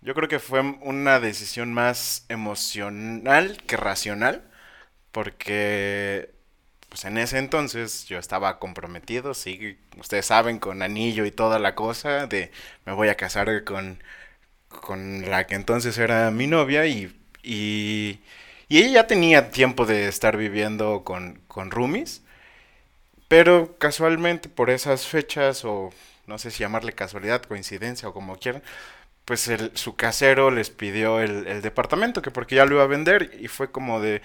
yo 0.02 0.14
creo 0.14 0.28
que 0.28 0.38
fue 0.38 0.60
una 0.60 1.20
decisión 1.20 1.72
más 1.72 2.26
emocional 2.28 3.58
que 3.66 3.76
racional, 3.76 4.42
porque 5.12 6.30
pues 6.88 7.04
en 7.06 7.18
ese 7.18 7.38
entonces 7.38 8.06
yo 8.06 8.18
estaba 8.18 8.58
comprometido, 8.60 9.34
sí, 9.34 9.78
ustedes 9.98 10.26
saben, 10.26 10.58
con 10.60 10.82
anillo 10.82 11.24
y 11.26 11.32
toda 11.32 11.58
la 11.58 11.74
cosa, 11.74 12.26
de 12.28 12.52
me 12.86 12.92
voy 12.92 13.08
a 13.08 13.16
casar 13.16 13.64
con, 13.64 14.02
con 14.68 15.28
la 15.30 15.46
que 15.46 15.56
entonces 15.56 15.98
era 15.98 16.30
mi 16.30 16.46
novia 16.46 16.86
y, 16.86 17.14
y, 17.42 18.20
y 18.68 18.78
ella 18.78 18.90
ya 18.90 19.06
tenía 19.06 19.50
tiempo 19.50 19.86
de 19.86 20.08
estar 20.08 20.36
viviendo 20.36 21.04
con, 21.04 21.40
con 21.48 21.70
roomies, 21.70 22.22
pero 23.28 23.76
casualmente 23.78 24.48
por 24.48 24.70
esas 24.70 25.06
fechas 25.06 25.64
o 25.64 25.90
no 26.26 26.38
sé 26.38 26.50
si 26.50 26.60
llamarle 26.60 26.92
casualidad, 26.92 27.42
coincidencia 27.42 28.08
o 28.08 28.14
como 28.14 28.36
quieran, 28.36 28.62
pues 29.24 29.48
el, 29.48 29.76
su 29.76 29.96
casero 29.96 30.50
les 30.50 30.70
pidió 30.70 31.20
el, 31.20 31.46
el 31.48 31.62
departamento, 31.62 32.22
que 32.22 32.30
porque 32.30 32.56
ya 32.56 32.66
lo 32.66 32.76
iba 32.76 32.84
a 32.84 32.88
vender 32.88 33.36
y 33.40 33.48
fue 33.48 33.70
como 33.72 34.00
de, 34.00 34.22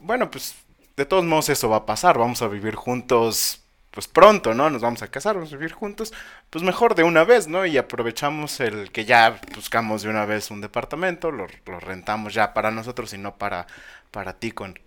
bueno, 0.00 0.30
pues 0.30 0.56
de 0.96 1.06
todos 1.06 1.24
modos 1.24 1.50
eso 1.50 1.70
va 1.70 1.78
a 1.78 1.86
pasar, 1.86 2.18
vamos 2.18 2.42
a 2.42 2.48
vivir 2.48 2.76
juntos 2.76 3.65
pues 3.96 4.08
pronto, 4.08 4.52
¿no? 4.52 4.68
Nos 4.68 4.82
vamos 4.82 5.00
a 5.00 5.08
casar, 5.08 5.36
vamos 5.36 5.50
a 5.54 5.56
vivir 5.56 5.72
juntos, 5.72 6.12
pues 6.50 6.62
mejor 6.62 6.94
de 6.94 7.02
una 7.02 7.24
vez, 7.24 7.48
¿no? 7.48 7.64
Y 7.64 7.78
aprovechamos 7.78 8.60
el 8.60 8.92
que 8.92 9.06
ya 9.06 9.40
buscamos 9.54 10.02
de 10.02 10.10
una 10.10 10.26
vez 10.26 10.50
un 10.50 10.60
departamento, 10.60 11.30
lo, 11.30 11.46
lo 11.64 11.80
rentamos 11.80 12.34
ya 12.34 12.52
para 12.52 12.70
nosotros 12.70 13.14
y 13.14 13.16
no 13.16 13.38
para, 13.38 13.66
para 14.10 14.34
ti 14.34 14.52
con, 14.52 14.78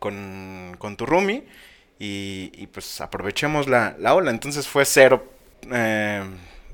con, 0.00 0.74
con 0.80 0.96
tu 0.96 1.06
roomie. 1.06 1.46
Y, 2.00 2.50
y, 2.56 2.66
pues 2.66 3.00
aprovechemos 3.00 3.68
la, 3.68 3.94
la, 4.00 4.14
ola. 4.14 4.32
Entonces 4.32 4.66
fue 4.66 4.84
cero, 4.84 5.32
eh, 5.70 6.24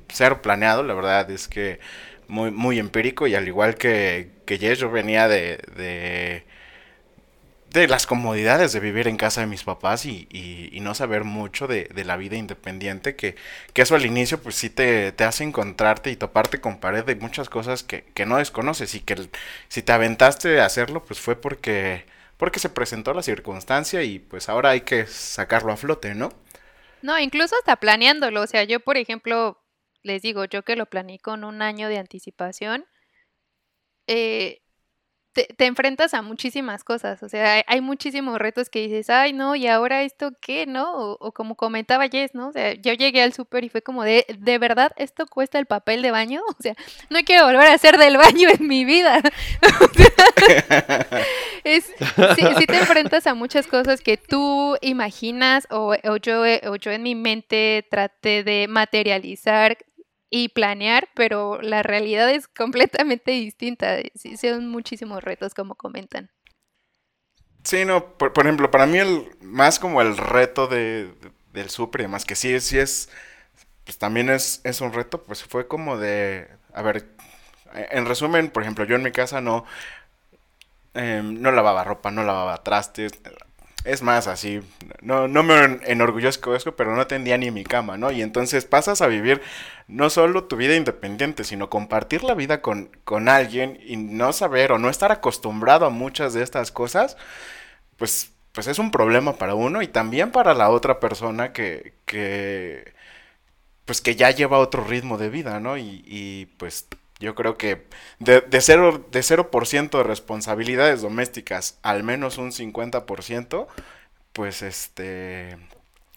cero 0.09 0.41
planeado, 0.41 0.83
la 0.83 0.95
verdad 0.95 1.31
es 1.31 1.47
que 1.47 1.79
muy, 2.27 2.51
muy 2.51 2.79
empírico 2.79 3.27
y 3.27 3.35
al 3.35 3.47
igual 3.47 3.75
que, 3.75 4.31
que 4.47 4.57
yo 4.57 4.91
venía 4.91 5.29
de 5.29 6.47
de 7.73 7.89
las 7.89 8.07
comodidades 8.07 8.73
de 8.73 8.81
vivir 8.81 9.09
en 9.09 9.17
casa 9.17 9.41
de 9.41 9.47
mis 9.47 9.65
papás 9.65 10.05
y, 10.05 10.29
y, 10.31 10.81
no 10.81 10.95
saber 10.95 11.25
mucho 11.25 11.67
de, 11.67 11.85
de, 11.85 12.05
la 12.05 12.17
vida 12.17 12.37
independiente, 12.37 13.17
que, 13.17 13.37
que 13.73 13.83
eso 13.83 13.95
al 13.95 14.05
inicio 14.05 14.43
pues 14.43 14.57
sí 14.57 14.69
te, 14.69 15.13
te, 15.13 15.25
hace 15.25 15.45
encontrarte 15.45 16.11
y 16.11 16.17
toparte 16.17 16.61
con 16.61 16.81
pared 16.81 17.05
de 17.05 17.17
muchas 17.17 17.49
cosas 17.49 17.83
que, 17.83 18.05
que 18.15 18.27
no 18.27 18.39
desconoces 18.39 18.95
y 18.95 19.01
que 19.01 19.15
el, 19.15 19.31
si 19.69 19.83
te 19.83 19.93
aventaste 19.93 20.61
a 20.61 20.67
hacerlo 20.67 21.05
pues 21.05 21.21
fue 21.21 21.37
porque, 21.37 22.05
porque 22.37 22.59
se 22.59 22.69
presentó 22.69 23.15
la 23.15 23.23
circunstancia 23.23 24.03
y 24.03 24.19
pues 24.19 24.49
ahora 24.49 24.71
hay 24.71 24.83
que 24.83 25.07
sacarlo 25.07 25.73
a 25.73 25.77
flote, 25.77 26.15
¿no? 26.15 26.33
No, 27.01 27.19
incluso 27.19 27.55
hasta 27.57 27.77
planeándolo, 27.77 28.43
o 28.43 28.47
sea, 28.47 28.65
yo 28.65 28.81
por 28.81 28.97
ejemplo, 28.97 29.63
les 30.03 30.23
digo, 30.23 30.45
yo 30.45 30.63
que 30.63 30.77
lo 30.77 30.87
planeé 30.87 31.19
con 31.21 31.45
un 31.45 31.63
año 31.63 31.89
de 31.89 31.99
anticipación, 31.99 32.85
eh, 34.07 34.62
te, 35.33 35.45
te, 35.45 35.67
enfrentas 35.67 36.15
a 36.15 36.23
muchísimas 36.23 36.85
cosas, 36.85 37.23
o 37.23 37.29
sea, 37.29 37.55
hay, 37.55 37.63
hay, 37.67 37.81
muchísimos 37.81 38.39
retos 38.39 38.69
que 38.69 38.81
dices, 38.81 39.11
ay, 39.11 39.33
no, 39.33 39.55
y 39.55 39.67
ahora 39.67 40.03
esto 40.03 40.33
qué, 40.41 40.67
¿no? 40.67 40.93
O, 40.95 41.17
o 41.21 41.33
como 41.33 41.57
comentaba 41.57 42.09
Jess, 42.09 42.35
¿no? 42.35 42.49
O 42.49 42.53
sea, 42.53 42.75
yo 42.75 42.93
llegué 42.93 43.23
al 43.23 43.33
súper 43.33 43.65
y 43.65 43.69
fue 43.69 43.83
como 43.83 44.05
de, 44.05 44.27
¿de 44.39 44.59
verdad 44.59 44.93
esto 44.97 45.27
cuesta 45.27 45.59
el 45.59 45.67
papel 45.67 46.03
de 46.03 46.11
baño? 46.11 46.43
O 46.59 46.63
sea, 46.63 46.75
no 47.11 47.19
quiero 47.25 47.47
volver 47.47 47.67
a 47.67 47.75
hacer 47.75 47.99
del 47.99 48.19
baño 48.19 48.49
en 48.49 48.69
mi 48.69 48.85
vida. 48.85 49.21
es, 51.65 51.85
sí, 51.87 52.45
sí, 52.59 52.67
te 52.67 52.77
enfrentas 52.77 53.27
a 53.27 53.35
muchas 53.35 53.67
cosas 53.67 54.01
que 54.01 54.17
tú 54.17 54.77
imaginas 54.81 55.67
o, 55.71 55.95
o, 56.05 56.17
yo, 56.17 56.43
o 56.67 56.77
yo 56.77 56.91
en 56.91 57.03
mi 57.03 57.15
mente 57.15 57.87
traté 57.91 58.45
de 58.45 58.67
materializar 58.69 59.79
y 60.33 60.49
planear, 60.51 61.11
pero 61.15 61.61
la 61.63 61.85
realidad 61.85 62.31
es 62.31 62.49
completamente 62.49 63.33
distinta. 63.33 63.99
Sí, 64.17 64.37
son 64.39 64.69
muchísimos 64.71 65.23
retos, 65.25 65.55
como 65.55 65.77
comentan. 65.77 66.31
Sí, 67.65 67.85
no, 67.85 68.17
por, 68.19 68.33
por 68.33 68.47
ejemplo, 68.47 68.71
para 68.71 68.87
mí 68.87 68.99
el 68.99 69.31
más 69.41 69.79
como 69.79 70.03
el 70.03 70.17
reto 70.17 70.67
de, 70.67 71.07
de 71.21 71.33
del 71.53 71.71
súper 71.71 72.03
y 72.03 72.05
demás, 72.05 72.25
que 72.25 72.35
sí, 72.35 72.59
sí 72.61 72.79
es, 72.79 73.11
pues 73.85 73.99
también 73.99 74.31
es, 74.31 74.61
es 74.65 74.81
un 74.83 74.93
reto, 74.93 75.23
pues 75.25 75.45
fue 75.45 75.69
como 75.69 75.99
de, 75.99 76.49
a 76.75 76.83
ver, 76.83 77.07
en 77.75 78.07
resumen, 78.07 78.51
por 78.51 78.63
ejemplo, 78.65 78.85
yo 78.87 78.97
en 78.97 79.03
mi 79.05 79.13
casa 79.13 79.41
no, 79.43 79.67
eh, 80.95 81.23
no 81.25 81.53
lavaba 81.53 81.85
ropa, 81.85 82.11
no 82.11 82.23
lavaba 82.25 82.63
trastes, 82.63 83.13
es 83.85 84.03
más, 84.03 84.29
así, 84.29 84.61
no, 85.01 85.27
no 85.27 85.43
me 85.43 85.81
enorgullezco 85.85 86.55
eso, 86.55 86.77
pero 86.77 86.95
no 86.95 87.07
tendía 87.07 87.37
ni 87.37 87.51
mi 87.51 87.65
cama, 87.65 87.97
¿no? 87.97 88.13
Y 88.13 88.23
entonces 88.23 88.65
pasas 88.65 89.03
a 89.03 89.09
vivir 89.09 89.43
no 89.89 90.09
solo 90.11 90.45
tu 90.45 90.57
vida 90.57 90.77
independiente, 90.77 91.45
sino 91.45 91.69
compartir 91.71 92.23
la 92.23 92.35
vida 92.35 92.63
con, 92.63 92.91
con 93.05 93.29
alguien 93.29 93.79
y 93.85 93.97
no 93.97 94.33
saber 94.33 94.73
o 94.73 94.79
no 94.79 94.89
estar 94.89 95.11
acostumbrado 95.13 95.87
a 95.87 95.91
muchas 95.91 96.33
de 96.35 96.43
estas 96.43 96.71
cosas, 96.71 97.17
pues, 97.97 98.33
pues 98.53 98.67
es 98.69 98.79
un 98.79 98.91
problema 98.91 99.35
para 99.37 99.55
uno 99.55 99.83
y 99.83 99.89
también 99.89 100.31
para 100.33 100.55
la 100.55 100.71
otra 100.71 101.01
persona 101.01 101.53
que, 101.53 101.95
que 102.07 102.93
pues 103.85 104.01
que 104.01 104.17
ya 104.17 104.31
lleva 104.31 104.59
otro 104.59 104.85
ritmo 104.85 105.19
de 105.19 105.29
vida, 105.31 105.61
¿no? 105.61 105.77
Y, 105.77 106.03
y 106.07 106.47
pues 106.59 106.87
yo 107.23 107.35
creo 107.35 107.57
que 107.57 107.87
de, 108.19 108.43
de, 108.43 108.61
cero, 108.61 109.07
de 109.11 109.21
0% 109.21 109.91
de 109.99 110.03
responsabilidades 110.05 111.03
domésticas, 111.03 111.79
al 111.83 112.03
menos 112.05 112.39
un 112.39 112.53
50%, 112.53 113.67
pues 114.33 114.63
este, 114.63 115.57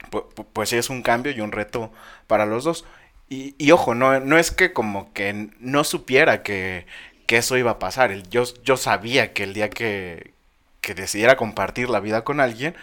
pues, 0.09 0.25
pues 0.53 0.73
es 0.73 0.89
un 0.89 1.01
cambio 1.01 1.31
y 1.31 1.41
un 1.41 1.51
reto 1.51 1.91
para 2.27 2.45
los 2.45 2.63
dos. 2.63 2.85
Y, 3.29 3.55
y 3.57 3.71
ojo, 3.71 3.95
no, 3.95 4.19
no 4.19 4.37
es 4.37 4.51
que 4.51 4.73
como 4.73 5.11
que 5.13 5.49
no 5.59 5.83
supiera 5.83 6.43
que, 6.43 6.85
que 7.27 7.37
eso 7.37 7.57
iba 7.57 7.71
a 7.71 7.79
pasar. 7.79 8.13
Yo, 8.29 8.43
yo 8.63 8.77
sabía 8.77 9.33
que 9.33 9.43
el 9.43 9.53
día 9.53 9.69
que, 9.69 10.33
que 10.81 10.95
decidiera 10.95 11.37
compartir 11.37 11.89
la 11.89 11.99
vida 11.99 12.23
con 12.23 12.39
alguien, 12.39 12.75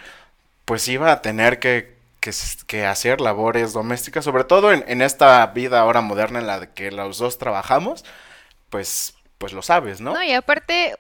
pues 0.65 0.87
iba 0.89 1.13
a 1.13 1.23
tener 1.23 1.59
que, 1.59 1.92
que, 2.23 2.31
que, 2.69 2.87
hacer 2.87 3.21
labores 3.21 3.73
domésticas, 3.73 4.25
sobre 4.25 4.45
todo 4.45 4.73
en, 4.73 4.85
en, 4.87 5.03
esta 5.03 5.45
vida 5.49 5.81
ahora 5.81 6.01
moderna 6.01 6.39
en 6.39 6.47
la 6.47 6.73
que 6.73 6.93
los 6.93 7.19
dos 7.19 7.37
trabajamos, 7.37 8.05
pues, 8.71 9.17
pues 9.39 9.53
lo 9.53 9.61
sabes, 9.61 10.01
¿no? 10.01 10.15
No, 10.15 10.23
y 10.23 10.33
aparte, 10.33 10.95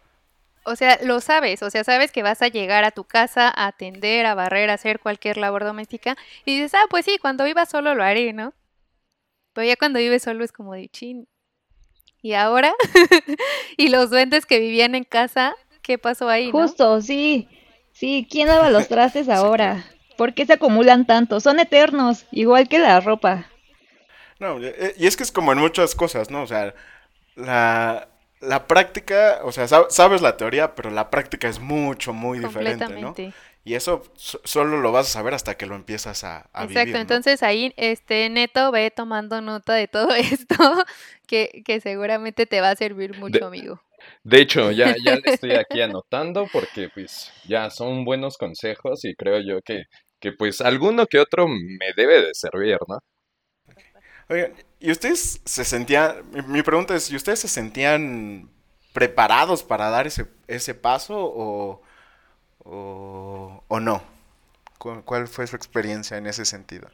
o 0.64 0.74
sea, 0.74 0.98
lo 1.04 1.20
sabes, 1.20 1.62
o 1.62 1.70
sea, 1.70 1.84
sabes 1.84 2.10
que 2.10 2.24
vas 2.24 2.42
a 2.42 2.48
llegar 2.48 2.82
a 2.84 2.90
tu 2.90 3.04
casa 3.04 3.48
a 3.48 3.68
atender, 3.68 4.26
a 4.26 4.34
barrer, 4.34 4.68
a 4.68 4.74
hacer 4.74 4.98
cualquier 4.98 5.36
labor 5.36 5.64
doméstica, 5.64 6.16
y 6.44 6.56
dices, 6.56 6.74
ah, 6.74 6.86
pues 6.90 7.04
sí, 7.04 7.18
cuando 7.18 7.44
viva 7.44 7.66
solo 7.66 7.94
lo 7.94 8.02
haré, 8.02 8.32
¿no? 8.32 8.52
Pero 9.52 9.68
ya 9.68 9.76
cuando 9.76 10.00
vives 10.00 10.24
solo 10.24 10.44
es 10.44 10.50
como 10.50 10.74
de 10.74 10.88
chin. 10.88 11.28
¿Y 12.20 12.34
ahora? 12.34 12.74
y 13.76 13.88
los 13.88 14.10
duendes 14.10 14.44
que 14.44 14.58
vivían 14.58 14.96
en 14.96 15.04
casa, 15.04 15.54
¿qué 15.82 15.98
pasó 15.98 16.28
ahí? 16.28 16.50
Justo, 16.50 16.96
¿no? 16.96 17.00
sí. 17.00 17.48
Sí, 17.92 18.26
¿quién 18.28 18.48
lava 18.48 18.70
los 18.70 18.88
trastes 18.88 19.28
ahora? 19.28 19.84
¿Por 20.16 20.34
qué 20.34 20.46
se 20.46 20.54
acumulan 20.54 21.06
tanto? 21.06 21.40
Son 21.40 21.58
eternos, 21.60 22.26
igual 22.30 22.68
que 22.68 22.78
la 22.78 23.00
ropa. 23.00 23.46
No, 24.38 24.58
y 24.60 25.06
es 25.06 25.16
que 25.16 25.22
es 25.22 25.32
como 25.32 25.52
en 25.52 25.58
muchas 25.58 25.94
cosas, 25.94 26.30
¿no? 26.30 26.42
O 26.42 26.46
sea, 26.46 26.74
la, 27.36 28.08
la 28.40 28.66
práctica, 28.66 29.40
o 29.44 29.52
sea, 29.52 29.68
sabes 29.68 30.20
la 30.20 30.36
teoría, 30.36 30.74
pero 30.74 30.90
la 30.90 31.10
práctica 31.10 31.48
es 31.48 31.60
mucho, 31.60 32.12
muy 32.12 32.40
diferente, 32.40 32.88
¿no? 33.00 33.14
Y 33.64 33.74
eso 33.74 34.02
solo 34.16 34.78
lo 34.78 34.90
vas 34.90 35.06
a 35.06 35.10
saber 35.10 35.34
hasta 35.34 35.56
que 35.56 35.66
lo 35.66 35.76
empiezas 35.76 36.24
a, 36.24 36.48
a 36.52 36.64
Exacto, 36.64 36.78
vivir, 36.80 36.94
¿no? 36.94 37.00
entonces 37.00 37.44
ahí 37.44 37.72
este 37.76 38.28
Neto 38.28 38.72
ve 38.72 38.90
tomando 38.90 39.40
nota 39.40 39.74
de 39.74 39.86
todo 39.86 40.10
esto 40.16 40.56
que, 41.28 41.62
que 41.64 41.80
seguramente 41.80 42.46
te 42.46 42.60
va 42.60 42.70
a 42.70 42.76
servir 42.76 43.16
mucho, 43.16 43.38
de, 43.38 43.44
amigo. 43.44 43.80
De 44.24 44.40
hecho, 44.40 44.70
ya, 44.70 44.94
ya 45.04 45.16
le 45.16 45.32
estoy 45.32 45.52
aquí 45.52 45.80
anotando 45.82 46.46
porque 46.52 46.88
pues 46.92 47.32
ya 47.46 47.70
son 47.70 48.04
buenos 48.04 48.38
consejos 48.38 49.04
y 49.04 49.14
creo 49.14 49.40
yo 49.40 49.60
que, 49.62 49.84
que 50.20 50.32
pues 50.32 50.60
alguno 50.60 51.06
que 51.06 51.18
otro 51.18 51.48
me 51.48 51.92
debe 51.96 52.22
de 52.22 52.34
servir, 52.34 52.78
¿no? 52.88 52.98
Oigan, 54.28 54.54
¿y 54.80 54.90
ustedes 54.90 55.40
se 55.44 55.64
sentían, 55.64 56.22
mi, 56.46 56.62
pregunta 56.62 56.94
es, 56.94 57.10
¿y 57.10 57.16
ustedes 57.16 57.40
se 57.40 57.48
sentían 57.48 58.50
preparados 58.92 59.62
para 59.62 59.90
dar 59.90 60.06
ese, 60.06 60.26
ese 60.46 60.74
paso 60.74 61.18
o, 61.18 61.82
o, 62.60 63.64
o 63.66 63.80
no? 63.80 64.02
¿Cuál 64.78 65.28
fue 65.28 65.46
su 65.46 65.54
experiencia 65.54 66.16
en 66.16 66.26
ese 66.26 66.44
sentido? 66.44 66.88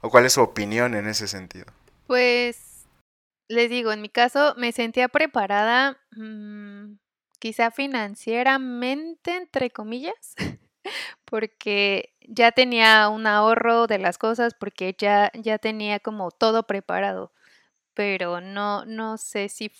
¿O 0.00 0.10
cuál 0.10 0.26
es 0.26 0.32
su 0.32 0.42
opinión 0.42 0.94
en 0.94 1.06
ese 1.06 1.28
sentido? 1.28 1.66
Pues, 2.06 2.73
les 3.48 3.70
digo, 3.70 3.92
en 3.92 4.02
mi 4.02 4.08
caso 4.08 4.54
me 4.56 4.72
sentía 4.72 5.08
preparada, 5.08 5.98
mmm, 6.12 6.94
quizá 7.38 7.70
financieramente, 7.70 9.36
entre 9.36 9.70
comillas, 9.70 10.34
porque 11.24 12.14
ya 12.28 12.52
tenía 12.52 13.08
un 13.08 13.26
ahorro 13.26 13.86
de 13.86 13.98
las 13.98 14.18
cosas, 14.18 14.54
porque 14.58 14.94
ya, 14.98 15.30
ya 15.34 15.58
tenía 15.58 16.00
como 16.00 16.30
todo 16.32 16.64
preparado, 16.66 17.32
pero 17.94 18.40
no, 18.40 18.84
no 18.86 19.18
sé 19.18 19.48
si, 19.50 19.72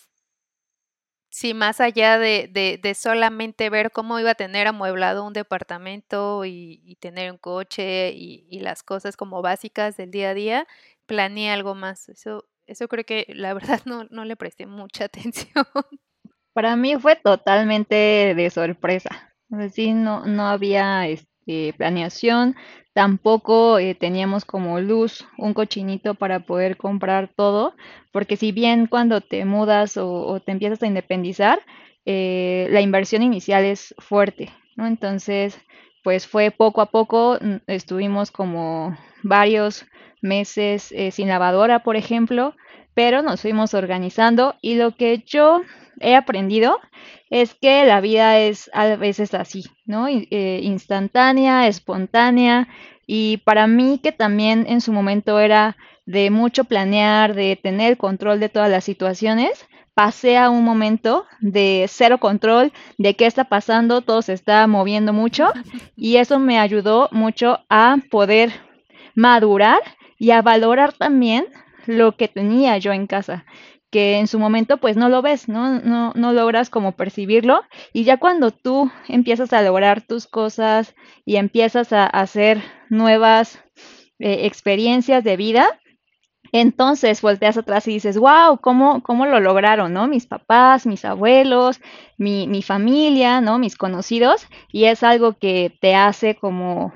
si 1.31 1.53
más 1.55 1.81
allá 1.81 2.19
de, 2.19 2.49
de, 2.53 2.79
de 2.81 2.95
solamente 2.95 3.69
ver 3.71 3.91
cómo 3.93 4.21
iba 4.21 4.31
a 4.33 4.35
tener 4.37 4.67
amueblado 4.69 5.25
un 5.27 5.33
departamento 5.33 6.45
y, 6.45 6.81
y 6.85 6.97
tener 6.97 7.31
un 7.33 7.39
coche 7.39 8.13
y, 8.13 8.47
y, 8.49 8.61
las 8.61 8.83
cosas 8.85 9.17
como 9.17 9.43
básicas 9.43 9.97
del 9.97 10.11
día 10.13 10.31
a 10.31 10.35
día, 10.35 10.67
planeé 11.07 11.51
algo 11.51 11.75
más. 11.75 12.09
Eso, 12.09 12.47
eso 12.67 12.89
creo 12.89 13.05
que 13.05 13.27
la 13.29 13.55
verdad 13.55 13.81
no, 13.87 14.05
no 14.11 14.25
le 14.25 14.37
presté 14.37 14.67
mucha 14.67 15.05
atención. 15.07 15.65
Para 16.53 16.77
mí 16.77 16.97
fue 16.97 17.17
totalmente 17.17 18.35
de 18.37 18.51
sorpresa. 18.51 19.35
Así 19.51 19.93
no, 19.93 20.25
no 20.27 20.47
había 20.47 21.07
este, 21.09 21.75
planeación, 21.77 22.57
tampoco 22.93 23.79
eh, 23.79 23.95
teníamos 23.95 24.45
como 24.45 24.81
luz 24.81 25.27
un 25.37 25.53
cochinito 25.53 26.15
para 26.15 26.41
poder 26.41 26.77
comprar 26.77 27.31
todo, 27.37 27.75
porque 28.13 28.37
si 28.37 28.53
bien 28.53 28.87
cuando 28.87 29.21
te 29.21 29.45
mudas 29.45 29.97
o, 29.97 30.41
te 30.41 30.53
empiezas 30.53 30.83
a 30.83 30.87
independizar, 30.87 31.61
eh, 32.07 32.69
la 32.71 32.81
inversión 32.81 33.23
inicial 33.23 33.65
es 33.65 33.95
fuerte, 33.99 34.51
¿no? 34.77 34.87
Entonces, 34.87 35.59
pues 36.05 36.29
fue 36.29 36.53
poco 36.53 36.83
a 36.83 36.87
poco, 36.87 37.39
mm, 37.41 37.57
estuvimos 37.67 38.31
como 38.31 38.97
varios 39.25 39.87
meses 40.23 40.93
eh, 40.93 41.11
sin 41.11 41.29
lavadora, 41.29 41.81
por 41.83 41.97
ejemplo, 41.97 42.55
pero 42.95 43.23
nos 43.23 43.41
fuimos 43.41 43.75
organizando 43.75 44.55
y 44.63 44.77
lo 44.77 44.95
que 44.95 45.25
yo 45.27 45.63
he 46.01 46.15
aprendido 46.15 46.79
es 47.31 47.55
que 47.55 47.85
la 47.87 48.01
vida 48.01 48.39
es 48.39 48.71
a 48.75 48.97
veces 48.97 49.35
así, 49.35 49.65
¿no? 49.87 50.07
Eh, 50.09 50.61
instantánea, 50.63 51.67
espontánea 51.67 52.69
y 53.07 53.39
para 53.39 53.67
mí 53.67 53.99
que 54.03 54.13
también 54.13 54.67
en 54.69 54.81
su 54.81 54.93
momento 54.93 55.41
era 55.41 55.77
de 56.07 56.31
mucho 56.31 56.65
planear, 56.65 57.35
de 57.35 57.57
tener 57.57 57.97
control 57.97 58.41
de 58.41 58.51
todas 58.51 58.71
las 58.71 58.85
situaciones, 58.85 59.67
pasé 59.95 60.37
a 60.37 60.51
un 60.51 60.65
momento 60.65 61.27
de 61.41 61.87
cero 61.89 62.19
control, 62.19 62.73
de 62.99 63.15
qué 63.15 63.27
está 63.27 63.45
pasando, 63.45 64.03
todo 64.03 64.23
se 64.23 64.33
está 64.33 64.67
moviendo 64.67 65.13
mucho 65.13 65.53
y 65.97 66.17
eso 66.17 66.39
me 66.39 66.59
ayudó 66.59 67.09
mucho 67.13 67.61
a 67.69 67.97
poder 68.11 68.53
madurar 69.15 69.81
y 70.19 70.31
a 70.31 70.43
valorar 70.43 70.93
también 70.93 71.47
lo 71.87 72.17
que 72.17 72.29
tenía 72.29 72.79
yo 72.79 72.93
en 72.93 73.07
casa 73.07 73.45
que 73.91 74.19
en 74.19 74.27
su 74.27 74.41
momento 74.41 74.79
pues 74.79 74.97
no 74.97 75.09
lo 75.09 75.23
ves, 75.23 75.49
¿no? 75.49 75.79
No, 75.79 76.13
no 76.17 76.33
logras 76.33 76.69
como 76.69 76.97
percibirlo 76.97 77.63
y 77.93 78.03
ya 78.03 78.17
cuando 78.17 78.51
tú 78.51 78.91
empiezas 79.07 79.53
a 79.53 79.63
lograr 79.63 80.03
tus 80.03 80.27
cosas 80.27 80.97
y 81.25 81.37
empiezas 81.37 81.93
a 81.93 82.05
hacer 82.07 82.61
nuevas 82.89 83.63
eh, 84.19 84.47
experiencias 84.47 85.23
de 85.23 85.37
vida, 85.37 85.81
entonces 86.57 87.21
volteas 87.21 87.57
atrás 87.57 87.89
y 87.89 87.95
dices, 87.95 88.17
wow, 88.17 88.61
¿cómo, 88.61 89.03
cómo 89.03 89.27
lo 89.27 89.41
lograron, 89.41 89.93
¿no? 89.93 90.07
Mis 90.07 90.25
papás, 90.25 90.87
mis 90.87 91.05
abuelos, 91.05 91.81
mi, 92.17 92.47
mi 92.47 92.63
familia, 92.63 93.41
¿no? 93.41 93.59
Mis 93.59 93.77
conocidos, 93.77 94.47
y 94.71 94.85
es 94.85 95.03
algo 95.03 95.37
que 95.37 95.77
te 95.81 95.97
hace 95.97 96.37
como, 96.37 96.95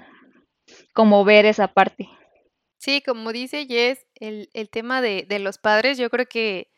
como 0.94 1.24
ver 1.24 1.44
esa 1.44 1.66
parte. 1.66 2.08
Sí, 2.76 3.02
como 3.04 3.32
dice 3.32 3.66
Jess, 3.66 4.06
el, 4.14 4.48
el 4.52 4.70
tema 4.70 5.02
de, 5.02 5.26
de 5.28 5.40
los 5.40 5.58
padres, 5.58 5.98
yo 5.98 6.08
creo 6.08 6.26
que 6.26 6.68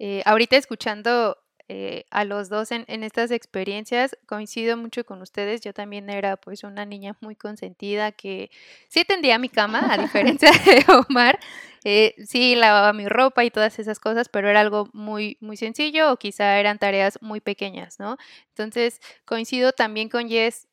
eh, 0.00 0.22
ahorita 0.24 0.56
escuchando 0.56 1.36
eh, 1.68 2.04
a 2.10 2.24
los 2.24 2.48
dos 2.50 2.70
en, 2.72 2.84
estas 3.02 3.30
experiencias, 3.30 4.16
coincido 4.26 4.76
mucho 4.76 5.04
con 5.04 5.22
ustedes. 5.22 5.62
Yo 5.62 5.72
también 5.72 6.10
era 6.10 6.36
pues 6.36 6.62
una 6.64 6.84
niña 6.84 7.16
muy 7.20 7.36
consentida 7.36 8.12
que 8.12 8.50
sí 8.88 9.04
tendía 9.04 9.38
mi 9.38 9.48
cama, 9.48 9.92
a 9.92 9.98
diferencia 9.98 10.50
de 10.66 10.84
Omar. 11.08 11.38
Eh, 11.84 12.14
sí 12.26 12.54
lavaba 12.54 12.92
mi 12.92 13.08
ropa 13.08 13.44
y 13.44 13.50
todas 13.50 13.78
esas 13.78 13.98
cosas, 13.98 14.28
pero 14.28 14.48
era 14.48 14.60
algo 14.60 14.88
muy, 14.92 15.36
muy 15.40 15.56
sencillo 15.56 16.12
o 16.12 16.16
quizá 16.16 16.58
eran 16.58 16.78
tareas 16.78 17.18
muy 17.20 17.40
pequeñas, 17.40 17.98
¿no? 17.98 18.16
Entonces 18.48 19.00
coincido 19.24 19.72
también 19.72 20.08
con 20.08 20.28
Jess 20.28 20.66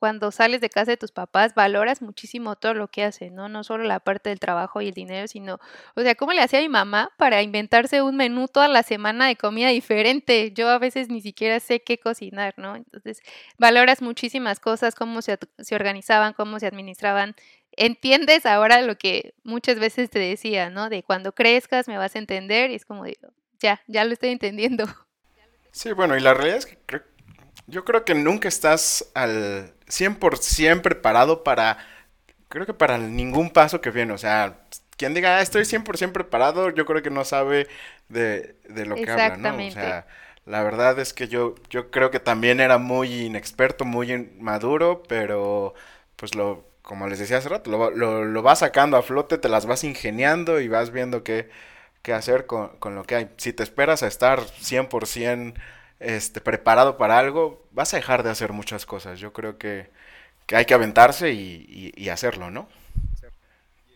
cuando 0.00 0.32
sales 0.32 0.62
de 0.62 0.70
casa 0.70 0.92
de 0.92 0.96
tus 0.96 1.12
papás, 1.12 1.54
valoras 1.54 2.00
muchísimo 2.00 2.56
todo 2.56 2.72
lo 2.72 2.88
que 2.88 3.04
hacen, 3.04 3.34
¿no? 3.34 3.50
No 3.50 3.62
solo 3.64 3.84
la 3.84 4.00
parte 4.00 4.30
del 4.30 4.40
trabajo 4.40 4.80
y 4.80 4.88
el 4.88 4.94
dinero, 4.94 5.28
sino, 5.28 5.60
o 5.94 6.00
sea, 6.00 6.14
¿cómo 6.14 6.32
le 6.32 6.40
hacía 6.40 6.58
mi 6.60 6.70
mamá 6.70 7.12
para 7.18 7.42
inventarse 7.42 8.00
un 8.00 8.16
menú 8.16 8.48
toda 8.48 8.66
la 8.66 8.82
semana 8.82 9.26
de 9.26 9.36
comida 9.36 9.68
diferente? 9.68 10.52
Yo 10.52 10.70
a 10.70 10.78
veces 10.78 11.10
ni 11.10 11.20
siquiera 11.20 11.60
sé 11.60 11.82
qué 11.82 11.98
cocinar, 11.98 12.54
¿no? 12.56 12.76
Entonces, 12.76 13.20
valoras 13.58 14.00
muchísimas 14.00 14.58
cosas, 14.58 14.94
cómo 14.94 15.20
se, 15.20 15.38
se 15.58 15.74
organizaban, 15.74 16.32
cómo 16.32 16.58
se 16.58 16.66
administraban. 16.66 17.36
Entiendes 17.72 18.46
ahora 18.46 18.80
lo 18.80 18.96
que 18.96 19.34
muchas 19.44 19.78
veces 19.78 20.08
te 20.08 20.18
decía, 20.18 20.70
¿no? 20.70 20.88
De 20.88 21.02
cuando 21.02 21.32
crezcas 21.32 21.88
me 21.88 21.98
vas 21.98 22.16
a 22.16 22.20
entender 22.20 22.70
y 22.70 22.76
es 22.76 22.86
como, 22.86 23.04
digo, 23.04 23.28
ya, 23.60 23.82
ya 23.86 24.04
lo 24.04 24.14
estoy 24.14 24.30
entendiendo. 24.30 24.86
Sí, 25.72 25.92
bueno, 25.92 26.16
y 26.16 26.20
la 26.20 26.32
realidad 26.32 26.56
es 26.56 26.66
que 26.66 26.78
creo, 26.86 27.02
yo 27.66 27.84
creo 27.84 28.04
que 28.04 28.14
nunca 28.14 28.48
estás 28.48 29.10
al 29.14 29.74
100% 29.90 30.82
preparado 30.82 31.44
para, 31.44 31.78
creo 32.48 32.66
que 32.66 32.74
para 32.74 32.98
ningún 32.98 33.50
paso 33.50 33.80
que 33.80 33.90
viene. 33.90 34.12
O 34.12 34.18
sea, 34.18 34.60
quien 34.96 35.14
diga, 35.14 35.38
ah, 35.38 35.42
estoy 35.42 35.62
100% 35.62 36.12
preparado, 36.12 36.70
yo 36.70 36.86
creo 36.86 37.02
que 37.02 37.10
no 37.10 37.24
sabe 37.24 37.68
de, 38.08 38.56
lo 38.68 38.96
que 38.96 39.10
habla, 39.10 39.36
¿no? 39.36 39.66
O 39.66 39.70
sea, 39.70 40.06
la 40.46 40.62
verdad 40.62 40.98
es 40.98 41.12
que 41.12 41.28
yo, 41.28 41.54
yo 41.68 41.90
creo 41.90 42.10
que 42.10 42.20
también 42.20 42.60
era 42.60 42.78
muy 42.78 43.26
inexperto, 43.26 43.84
muy 43.84 44.12
inmaduro, 44.12 45.02
pero 45.08 45.74
pues 46.16 46.34
lo, 46.34 46.64
como 46.82 47.06
les 47.06 47.18
decía 47.18 47.38
hace 47.38 47.48
rato, 47.48 47.70
lo, 47.70 47.90
lo, 47.90 48.24
lo 48.24 48.42
vas 48.42 48.60
sacando 48.60 48.96
a 48.96 49.02
flote, 49.02 49.38
te 49.38 49.48
las 49.48 49.66
vas 49.66 49.84
ingeniando 49.84 50.60
y 50.60 50.68
vas 50.68 50.90
viendo 50.90 51.22
qué, 51.22 51.50
qué 52.02 52.12
hacer 52.12 52.46
con, 52.46 52.68
con 52.78 52.94
lo 52.94 53.04
que 53.04 53.14
hay. 53.14 53.30
Si 53.36 53.52
te 53.52 53.62
esperas 53.62 54.02
a 54.02 54.06
estar 54.06 54.40
100% 54.40 55.54
este, 56.00 56.40
preparado 56.40 56.96
para 56.96 57.18
algo, 57.18 57.68
vas 57.70 57.94
a 57.94 57.98
dejar 57.98 58.22
de 58.22 58.30
hacer 58.30 58.52
muchas 58.52 58.86
cosas. 58.86 59.20
Yo 59.20 59.32
creo 59.32 59.58
que, 59.58 59.90
hay 60.52 60.64
que 60.64 60.74
aventarse 60.74 61.32
y, 61.32 62.08
hacerlo, 62.08 62.50
¿no? 62.50 62.68